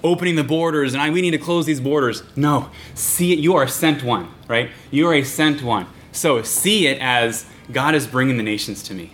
opening 0.03 0.35
the 0.35 0.43
borders 0.43 0.93
and 0.93 1.01
I, 1.01 1.09
we 1.09 1.21
need 1.21 1.31
to 1.31 1.37
close 1.37 1.65
these 1.65 1.79
borders. 1.79 2.23
No. 2.35 2.69
See 2.93 3.31
it. 3.31 3.39
You 3.39 3.55
are 3.55 3.69
sent 3.69 4.03
one. 4.03 4.29
Right? 4.49 4.69
You 4.91 5.07
are 5.07 5.13
a 5.13 5.23
sent 5.23 5.63
one. 5.63 5.87
So 6.11 6.43
see 6.43 6.87
it 6.87 6.99
as 6.99 7.45
god 7.71 7.95
is 7.95 8.05
bringing 8.05 8.35
the 8.35 8.43
nations 8.43 8.83
to 8.83 8.93
me 8.93 9.11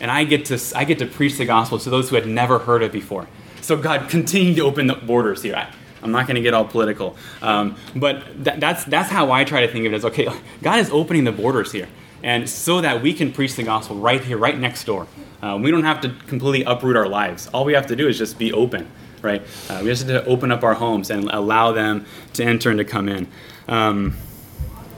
and 0.00 0.10
i 0.10 0.24
get 0.24 0.44
to 0.44 0.58
i 0.74 0.84
get 0.84 0.98
to 0.98 1.06
preach 1.06 1.36
the 1.36 1.44
gospel 1.44 1.78
to 1.78 1.90
those 1.90 2.08
who 2.10 2.16
had 2.16 2.26
never 2.26 2.58
heard 2.58 2.82
it 2.82 2.92
before 2.92 3.26
so 3.60 3.76
god 3.76 4.08
continue 4.08 4.54
to 4.54 4.62
open 4.62 4.86
the 4.86 4.94
borders 4.94 5.42
here 5.42 5.56
I, 5.56 5.72
I'm 6.02 6.12
not 6.12 6.26
going 6.26 6.36
to 6.36 6.42
get 6.42 6.54
all 6.54 6.64
political, 6.64 7.16
um, 7.42 7.76
but 7.94 8.24
th- 8.44 8.58
that's 8.58 8.84
that's 8.84 9.10
how 9.10 9.30
I 9.32 9.44
try 9.44 9.66
to 9.66 9.72
think 9.72 9.86
of 9.86 9.92
it. 9.92 9.96
As 9.96 10.04
okay, 10.06 10.28
God 10.62 10.78
is 10.78 10.90
opening 10.90 11.24
the 11.24 11.32
borders 11.32 11.72
here, 11.72 11.88
and 12.22 12.48
so 12.48 12.80
that 12.80 13.02
we 13.02 13.12
can 13.12 13.32
preach 13.32 13.56
the 13.56 13.62
gospel 13.62 13.96
right 13.96 14.22
here, 14.22 14.38
right 14.38 14.58
next 14.58 14.84
door. 14.84 15.06
Uh, 15.42 15.58
we 15.60 15.70
don't 15.70 15.84
have 15.84 16.00
to 16.02 16.10
completely 16.26 16.64
uproot 16.64 16.96
our 16.96 17.08
lives. 17.08 17.48
All 17.48 17.64
we 17.64 17.72
have 17.72 17.86
to 17.86 17.96
do 17.96 18.08
is 18.08 18.18
just 18.18 18.38
be 18.38 18.52
open, 18.52 18.90
right? 19.22 19.42
Uh, 19.68 19.80
we 19.82 19.88
just 19.88 20.06
have 20.06 20.24
to 20.24 20.30
open 20.30 20.52
up 20.52 20.62
our 20.62 20.74
homes 20.74 21.10
and 21.10 21.30
allow 21.30 21.72
them 21.72 22.04
to 22.34 22.44
enter 22.44 22.70
and 22.70 22.78
to 22.78 22.84
come 22.84 23.08
in. 23.08 23.26
Um, 23.66 24.16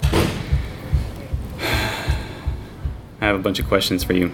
I 3.20 3.26
have 3.26 3.36
a 3.36 3.42
bunch 3.42 3.60
of 3.60 3.68
questions 3.68 4.02
for 4.02 4.14
you. 4.14 4.32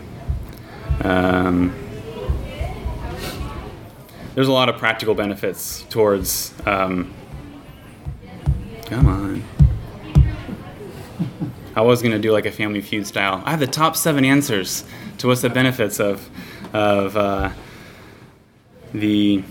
Um, 1.02 1.74
there's 4.34 4.48
a 4.48 4.52
lot 4.52 4.68
of 4.68 4.76
practical 4.76 5.14
benefits 5.14 5.82
towards. 5.90 6.54
Um, 6.66 7.12
come 8.86 9.06
on. 9.06 9.44
I 11.74 11.80
was 11.80 12.02
gonna 12.02 12.18
do 12.18 12.32
like 12.32 12.46
a 12.46 12.50
Family 12.50 12.80
Feud 12.80 13.06
style. 13.06 13.42
I 13.44 13.50
have 13.50 13.60
the 13.60 13.66
top 13.66 13.96
seven 13.96 14.24
answers 14.24 14.84
to 15.18 15.28
what's 15.28 15.42
the 15.42 15.50
benefits 15.50 16.00
of 16.00 16.28
of 16.72 17.16
uh, 17.16 17.50
the 18.92 19.42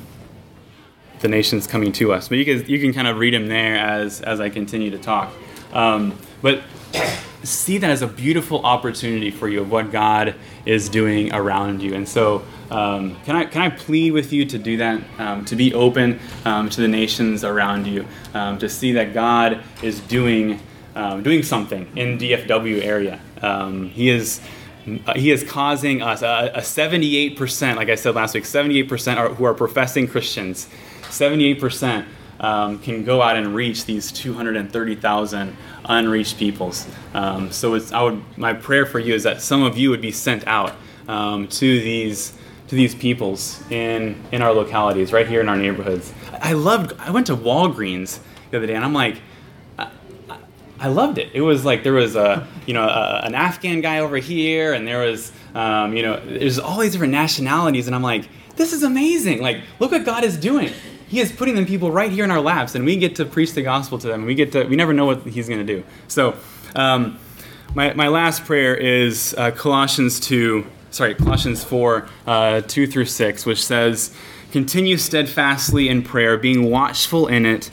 the 1.20 1.28
nations 1.28 1.68
coming 1.68 1.92
to 1.94 2.14
us. 2.14 2.28
But 2.28 2.38
you 2.38 2.46
can 2.46 2.66
you 2.70 2.80
can 2.80 2.94
kind 2.94 3.08
of 3.08 3.18
read 3.18 3.34
them 3.34 3.48
there 3.48 3.78
as 3.78 4.22
as 4.22 4.40
I 4.40 4.50
continue 4.50 4.92
to 4.92 4.98
talk. 4.98 5.34
Um, 5.74 6.18
but 6.42 6.62
see 7.44 7.78
that 7.78 7.90
as 7.90 8.02
a 8.02 8.08
beautiful 8.08 8.66
opportunity 8.66 9.32
for 9.32 9.48
you 9.48 9.62
of 9.62 9.72
what 9.72 9.92
God 9.92 10.36
is 10.66 10.90
doing 10.90 11.34
around 11.34 11.82
you. 11.82 11.94
And 11.94 12.08
so, 12.08 12.44
um, 12.70 13.16
can 13.24 13.36
I 13.36 13.46
can 13.46 13.62
I 13.62 13.70
plead 13.70 14.12
with 14.12 14.34
you 14.34 14.46
to 14.46 14.58
do 14.58 14.78
that, 14.78 15.02
um, 15.20 15.46
to 15.46 15.56
be 15.56 15.74
open 15.74 16.20
um, 16.46 16.70
to 16.70 16.82
the 16.82 16.88
nations 16.88 17.44
around 17.44 17.88
you, 17.88 18.06
um, 18.34 18.60
to 18.60 18.68
see 18.68 18.92
that 18.94 19.14
God 19.14 19.64
is 19.82 20.02
doing 20.02 20.60
um, 20.96 21.24
doing 21.24 21.44
something 21.44 21.88
in 21.96 22.18
DFW 22.18 22.84
area. 22.84 23.20
Um, 23.42 23.90
he 23.90 24.10
is. 24.10 24.42
He 25.18 25.32
is 25.32 25.44
causing 25.44 26.02
us 26.02 26.22
a, 26.22 26.50
a 26.56 26.62
78%, 26.62 27.76
like 27.76 27.90
I 27.90 27.96
said 27.96 28.16
last 28.16 28.34
week, 28.34 28.46
78% 28.46 29.18
are, 29.18 29.28
who 29.34 29.44
are 29.44 29.54
professing 29.54 30.08
Christians, 30.08 30.70
78% 31.02 32.06
um, 32.40 32.80
can 32.80 33.04
go 33.04 33.22
out 33.22 33.36
and 33.36 33.56
reach 33.56 33.86
these 33.86 34.12
230,000 34.12 35.56
unreached 35.86 36.38
peoples. 36.38 36.88
Um, 37.14 37.52
so 37.52 37.74
it's, 37.74 37.92
I 37.92 38.04
would, 38.04 38.24
my 38.38 38.54
prayer 38.54 38.86
for 38.86 39.00
you 39.00 39.14
is 39.14 39.24
that 39.24 39.42
some 39.42 39.64
of 39.64 39.78
you 39.78 39.90
would 39.90 40.02
be 40.02 40.12
sent 40.12 40.46
out 40.48 40.76
um, 41.08 41.48
to 41.48 41.80
these 41.80 42.34
to 42.68 42.76
these 42.76 42.94
peoples 42.94 43.64
in 43.72 44.22
in 44.32 44.42
our 44.42 44.54
localities, 44.54 45.14
right 45.14 45.28
here 45.28 45.40
in 45.42 45.50
our 45.50 45.56
neighborhoods. 45.56 46.14
I 46.42 46.54
loved. 46.54 46.94
I 47.00 47.12
went 47.12 47.28
to 47.28 47.36
Walgreens 47.36 48.20
the 48.52 48.58
other 48.58 48.68
day, 48.68 48.76
and 48.76 48.84
I'm 48.84 48.94
like. 48.94 49.22
I, 50.80 50.90
loved 50.90 51.18
it. 51.18 51.32
It 51.34 51.42
was 51.42 51.66
like 51.66 51.82
there 51.82 51.94
was 51.94 52.16
a, 52.16 52.48
you 52.68 52.76
know, 52.76 52.84
a, 52.84 53.22
an 53.24 53.34
Afghan 53.34 53.82
guy 53.82 53.98
over 53.98 54.18
here, 54.18 54.74
and 54.74 54.88
there 54.88 55.08
was, 55.08 55.32
um, 55.56 55.96
you 55.96 56.04
know, 56.04 56.24
there's 56.24 56.60
all 56.60 56.78
these 56.78 56.92
different 56.92 57.14
nationalities, 57.14 57.88
and 57.88 57.96
I'm 57.96 58.04
like, 58.04 58.30
this 58.58 58.74
is 58.74 58.84
amazing. 58.84 59.42
Like, 59.42 59.64
look 59.80 59.92
what 59.92 60.06
God 60.06 60.24
is 60.24 60.38
doing. 60.38 60.72
He 61.08 61.20
is 61.20 61.32
putting 61.32 61.56
them 61.56 61.66
people 61.66 61.92
right 61.92 62.12
here 62.12 62.24
in 62.24 62.32
our 62.32 62.42
laps, 62.42 62.76
and 62.76 62.86
we 62.86 62.98
get 62.98 63.16
to 63.16 63.26
preach 63.26 63.54
the 63.54 63.62
gospel 63.62 63.98
to 64.00 64.08
them. 64.08 64.26
We 64.26 64.36
get 64.36 64.52
to, 64.52 64.66
we 64.66 64.76
never 64.76 64.94
know 64.94 65.06
what 65.06 65.22
He's 65.22 65.48
going 65.48 65.66
to 65.66 65.76
do. 65.76 65.84
So, 66.08 66.36
um, 66.76 67.18
my, 67.76 67.94
my 67.94 68.08
last 68.08 68.46
prayer 68.46 68.76
is 68.76 69.36
uh, 69.38 69.52
Colossians 69.52 70.20
2, 70.20 70.66
sorry, 70.92 71.16
Colossians 71.16 71.64
4, 71.64 72.08
uh, 72.26 72.62
2 72.62 72.88
through 72.88 73.06
6, 73.06 73.46
which 73.46 73.64
says, 73.64 74.14
Continue 74.52 74.98
steadfastly 74.98 75.90
in 75.90 76.02
prayer, 76.02 76.38
being 76.38 76.70
watchful 76.70 77.28
in 77.28 77.46
it 77.46 77.70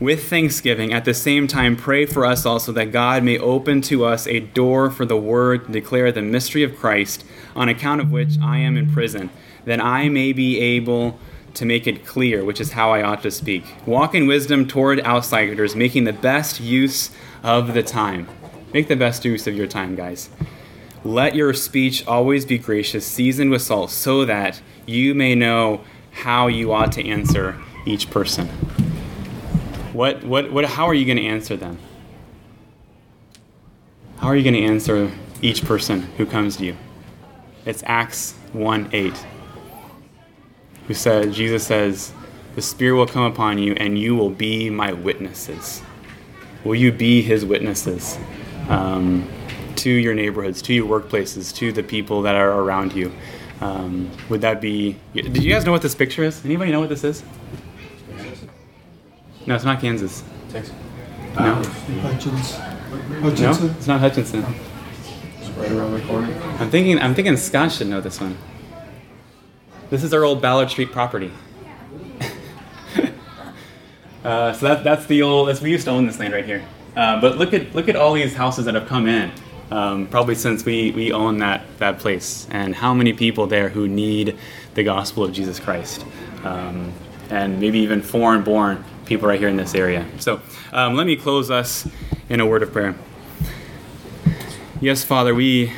with 0.00 0.28
thanksgiving. 0.28 0.92
At 0.92 1.04
the 1.04 1.14
same 1.14 1.46
time, 1.46 1.76
pray 1.76 2.06
for 2.06 2.24
us 2.24 2.46
also 2.46 2.72
that 2.72 2.92
God 2.92 3.22
may 3.22 3.38
open 3.38 3.80
to 3.82 4.04
us 4.04 4.26
a 4.26 4.40
door 4.40 4.90
for 4.90 5.04
the 5.04 5.16
word 5.16 5.66
to 5.66 5.72
declare 5.72 6.10
the 6.10 6.22
mystery 6.22 6.62
of 6.62 6.76
Christ, 6.76 7.24
on 7.54 7.68
account 7.68 8.00
of 8.00 8.10
which 8.10 8.38
I 8.42 8.58
am 8.58 8.76
in 8.76 8.90
prison, 8.90 9.30
that 9.64 9.80
I 9.80 10.08
may 10.08 10.32
be 10.32 10.58
able 10.58 11.18
to 11.54 11.64
make 11.64 11.86
it 11.86 12.06
clear, 12.06 12.44
which 12.44 12.60
is 12.60 12.72
how 12.72 12.92
I 12.92 13.02
ought 13.02 13.22
to 13.22 13.30
speak. 13.30 13.64
Walk 13.86 14.14
in 14.14 14.26
wisdom 14.26 14.66
toward 14.66 15.00
outsiders, 15.00 15.76
making 15.76 16.04
the 16.04 16.12
best 16.12 16.60
use 16.60 17.10
of 17.42 17.74
the 17.74 17.82
time. 17.82 18.28
Make 18.72 18.88
the 18.88 18.96
best 18.96 19.24
use 19.24 19.46
of 19.46 19.54
your 19.54 19.66
time, 19.66 19.96
guys. 19.96 20.30
Let 21.04 21.34
your 21.34 21.52
speech 21.52 22.06
always 22.06 22.46
be 22.46 22.58
gracious, 22.58 23.06
seasoned 23.06 23.50
with 23.50 23.62
salt, 23.62 23.90
so 23.90 24.24
that 24.24 24.62
you 24.86 25.14
may 25.14 25.34
know 25.34 25.82
how 26.12 26.46
you 26.46 26.72
ought 26.72 26.92
to 26.92 27.06
answer 27.06 27.60
each 27.86 28.10
person. 28.10 28.46
What, 29.92 30.24
what, 30.24 30.52
what, 30.52 30.64
how 30.64 30.86
are 30.86 30.94
you 30.94 31.04
going 31.04 31.18
to 31.18 31.26
answer 31.26 31.56
them? 31.56 31.78
how 34.22 34.28
are 34.28 34.36
you 34.36 34.44
going 34.44 34.54
to 34.54 34.72
answer 34.72 35.10
each 35.40 35.64
person 35.64 36.02
who 36.16 36.24
comes 36.24 36.56
to 36.56 36.64
you? 36.64 36.76
It's 37.66 37.82
Acts 37.86 38.34
1 38.52 38.90
8. 38.92 39.26
Who 40.86 40.94
said, 40.94 41.32
Jesus 41.32 41.66
says, 41.66 42.12
The 42.54 42.62
Spirit 42.62 42.96
will 42.96 43.06
come 43.06 43.24
upon 43.24 43.58
you 43.58 43.74
and 43.74 43.98
you 43.98 44.16
will 44.16 44.30
be 44.30 44.70
my 44.70 44.92
witnesses. 44.92 45.82
Will 46.64 46.74
you 46.74 46.92
be 46.92 47.22
his 47.22 47.44
witnesses 47.44 48.18
um, 48.68 49.28
to 49.76 49.90
your 49.90 50.14
neighborhoods, 50.14 50.62
to 50.62 50.74
your 50.74 51.00
workplaces, 51.00 51.54
to 51.56 51.72
the 51.72 51.82
people 51.82 52.22
that 52.22 52.34
are 52.34 52.60
around 52.60 52.92
you? 52.92 53.12
Um, 53.60 54.10
would 54.28 54.40
that 54.40 54.60
be. 54.60 54.96
Did 55.14 55.42
you 55.42 55.52
guys 55.52 55.64
know 55.64 55.72
what 55.72 55.82
this 55.82 55.94
picture 55.94 56.24
is? 56.24 56.44
Anybody 56.44 56.72
know 56.72 56.80
what 56.80 56.88
this 56.88 57.04
is? 57.04 57.22
No, 59.46 59.54
it's 59.54 59.64
not 59.64 59.80
Kansas. 59.80 60.24
Texas. 60.50 60.74
No. 61.36 61.54
Hutchins. 62.00 62.58
No, 63.40 63.68
it's 63.78 63.86
not 63.86 64.00
Hutchinson. 64.00 64.44
It's 65.40 65.50
right 65.50 65.70
around 65.72 65.92
the 65.92 66.00
corner. 66.06 66.32
I'm 66.58 66.70
thinking. 66.70 66.98
I'm 66.98 67.14
thinking 67.14 67.36
Scott 67.36 67.72
should 67.72 67.86
know 67.86 68.00
this 68.00 68.20
one. 68.20 68.36
This 69.92 70.02
is 70.04 70.14
our 70.14 70.24
old 70.24 70.40
Ballard 70.40 70.70
Street 70.70 70.90
property. 70.90 71.30
uh, 74.24 74.54
so 74.54 74.66
that, 74.66 74.84
that's 74.84 75.04
the 75.04 75.20
old. 75.20 75.48
That's, 75.48 75.60
we 75.60 75.70
used 75.70 75.84
to 75.84 75.90
own 75.90 76.06
this 76.06 76.18
land 76.18 76.32
right 76.32 76.46
here. 76.46 76.64
Uh, 76.96 77.20
but 77.20 77.36
look 77.36 77.52
at 77.52 77.74
look 77.74 77.90
at 77.90 77.96
all 77.96 78.14
these 78.14 78.34
houses 78.34 78.64
that 78.64 78.74
have 78.74 78.88
come 78.88 79.06
in, 79.06 79.30
um, 79.70 80.06
probably 80.06 80.34
since 80.34 80.64
we 80.64 80.92
we 80.92 81.12
own 81.12 81.40
that 81.40 81.66
that 81.76 81.98
place, 81.98 82.48
and 82.50 82.74
how 82.74 82.94
many 82.94 83.12
people 83.12 83.46
there 83.46 83.68
who 83.68 83.86
need 83.86 84.38
the 84.72 84.82
gospel 84.82 85.24
of 85.24 85.32
Jesus 85.34 85.60
Christ, 85.60 86.06
um, 86.42 86.90
and 87.28 87.60
maybe 87.60 87.78
even 87.80 88.00
foreign-born 88.00 88.82
people 89.04 89.28
right 89.28 89.38
here 89.38 89.50
in 89.50 89.58
this 89.58 89.74
area. 89.74 90.06
So 90.20 90.40
um, 90.72 90.94
let 90.94 91.06
me 91.06 91.16
close 91.16 91.50
us 91.50 91.86
in 92.30 92.40
a 92.40 92.46
word 92.46 92.62
of 92.62 92.72
prayer. 92.72 92.94
Yes, 94.80 95.04
Father, 95.04 95.34
we 95.34 95.70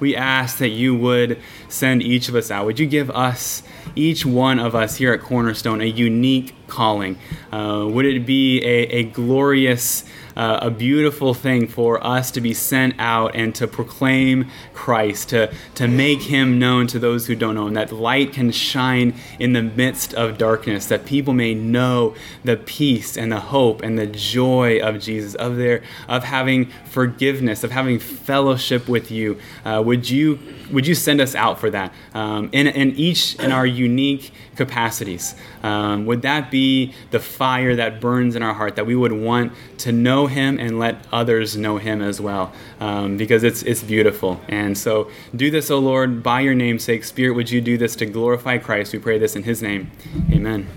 we 0.00 0.16
ask 0.16 0.58
that 0.58 0.68
you 0.68 0.94
would 0.94 1.40
send 1.68 2.02
each 2.02 2.28
of 2.28 2.34
us 2.34 2.50
out. 2.50 2.66
Would 2.66 2.78
you 2.78 2.86
give 2.86 3.10
us, 3.10 3.62
each 3.94 4.26
one 4.26 4.58
of 4.58 4.74
us 4.74 4.96
here 4.96 5.12
at 5.12 5.20
Cornerstone, 5.20 5.80
a 5.80 5.86
unique 5.86 6.54
calling? 6.66 7.18
Uh, 7.52 7.86
would 7.88 8.06
it 8.06 8.26
be 8.26 8.62
a, 8.62 8.86
a 8.88 9.02
glorious, 9.04 10.04
uh, 10.36 10.58
a 10.62 10.70
beautiful 10.70 11.34
thing 11.34 11.66
for 11.66 12.04
us 12.06 12.30
to 12.32 12.40
be 12.40 12.52
sent 12.52 12.94
out 12.98 13.34
and 13.34 13.54
to 13.54 13.66
proclaim 13.66 14.50
Christ, 14.74 15.30
to, 15.30 15.52
to 15.74 15.88
make 15.88 16.22
him 16.22 16.58
known 16.58 16.86
to 16.88 16.98
those 16.98 17.26
who 17.26 17.34
don't 17.34 17.54
know 17.54 17.66
him, 17.66 17.74
that 17.74 17.92
light 17.92 18.32
can 18.32 18.50
shine 18.50 19.14
in 19.38 19.52
the 19.52 19.62
midst 19.62 20.12
of 20.14 20.38
darkness, 20.38 20.86
that 20.86 21.06
people 21.06 21.32
may 21.32 21.54
know 21.54 22.14
the 22.44 22.56
peace 22.56 23.16
and 23.16 23.32
the 23.32 23.40
hope 23.40 23.82
and 23.82 23.98
the 23.98 24.06
joy 24.06 24.78
of 24.78 25.00
Jesus, 25.00 25.34
of 25.36 25.56
their 25.56 25.82
of 26.08 26.24
having 26.24 26.66
forgiveness, 26.84 27.64
of 27.64 27.70
having 27.70 27.98
fellowship 27.98 28.88
with 28.88 29.10
you. 29.10 29.38
Uh, 29.64 29.82
would 29.84 30.08
you 30.10 30.38
would 30.70 30.86
you 30.86 30.94
send 30.94 31.20
us 31.20 31.34
out 31.34 31.58
for 31.58 31.70
that 31.70 31.92
um, 32.14 32.48
in, 32.52 32.66
in 32.66 32.92
each 32.92 33.34
in 33.36 33.52
our 33.52 33.66
unique 33.66 34.32
capacities? 34.56 35.34
Um, 35.62 36.06
would 36.06 36.22
that 36.22 36.50
be 36.50 36.94
the 37.10 37.20
fire 37.20 37.76
that 37.76 38.00
burns 38.00 38.36
in 38.36 38.42
our 38.42 38.54
heart 38.54 38.76
that 38.76 38.86
we 38.86 38.94
would 38.94 39.12
want 39.12 39.52
to 39.78 39.92
know 39.92 40.26
Him 40.26 40.58
and 40.58 40.78
let 40.78 41.06
others 41.12 41.56
know 41.56 41.78
Him 41.78 42.02
as 42.02 42.20
well? 42.20 42.52
Um, 42.80 43.16
because 43.16 43.42
it's 43.42 43.62
it's 43.62 43.82
beautiful. 43.82 44.40
And 44.48 44.76
so 44.76 45.10
do 45.34 45.50
this, 45.50 45.70
O 45.70 45.78
Lord, 45.78 46.22
by 46.22 46.40
Your 46.40 46.54
name's 46.54 46.84
sake. 46.84 47.04
Spirit, 47.04 47.32
would 47.34 47.50
you 47.50 47.60
do 47.60 47.76
this 47.78 47.96
to 47.96 48.06
glorify 48.06 48.58
Christ? 48.58 48.92
We 48.92 48.98
pray 48.98 49.18
this 49.18 49.36
in 49.36 49.44
His 49.44 49.62
name. 49.62 49.90
Amen. 50.32 50.68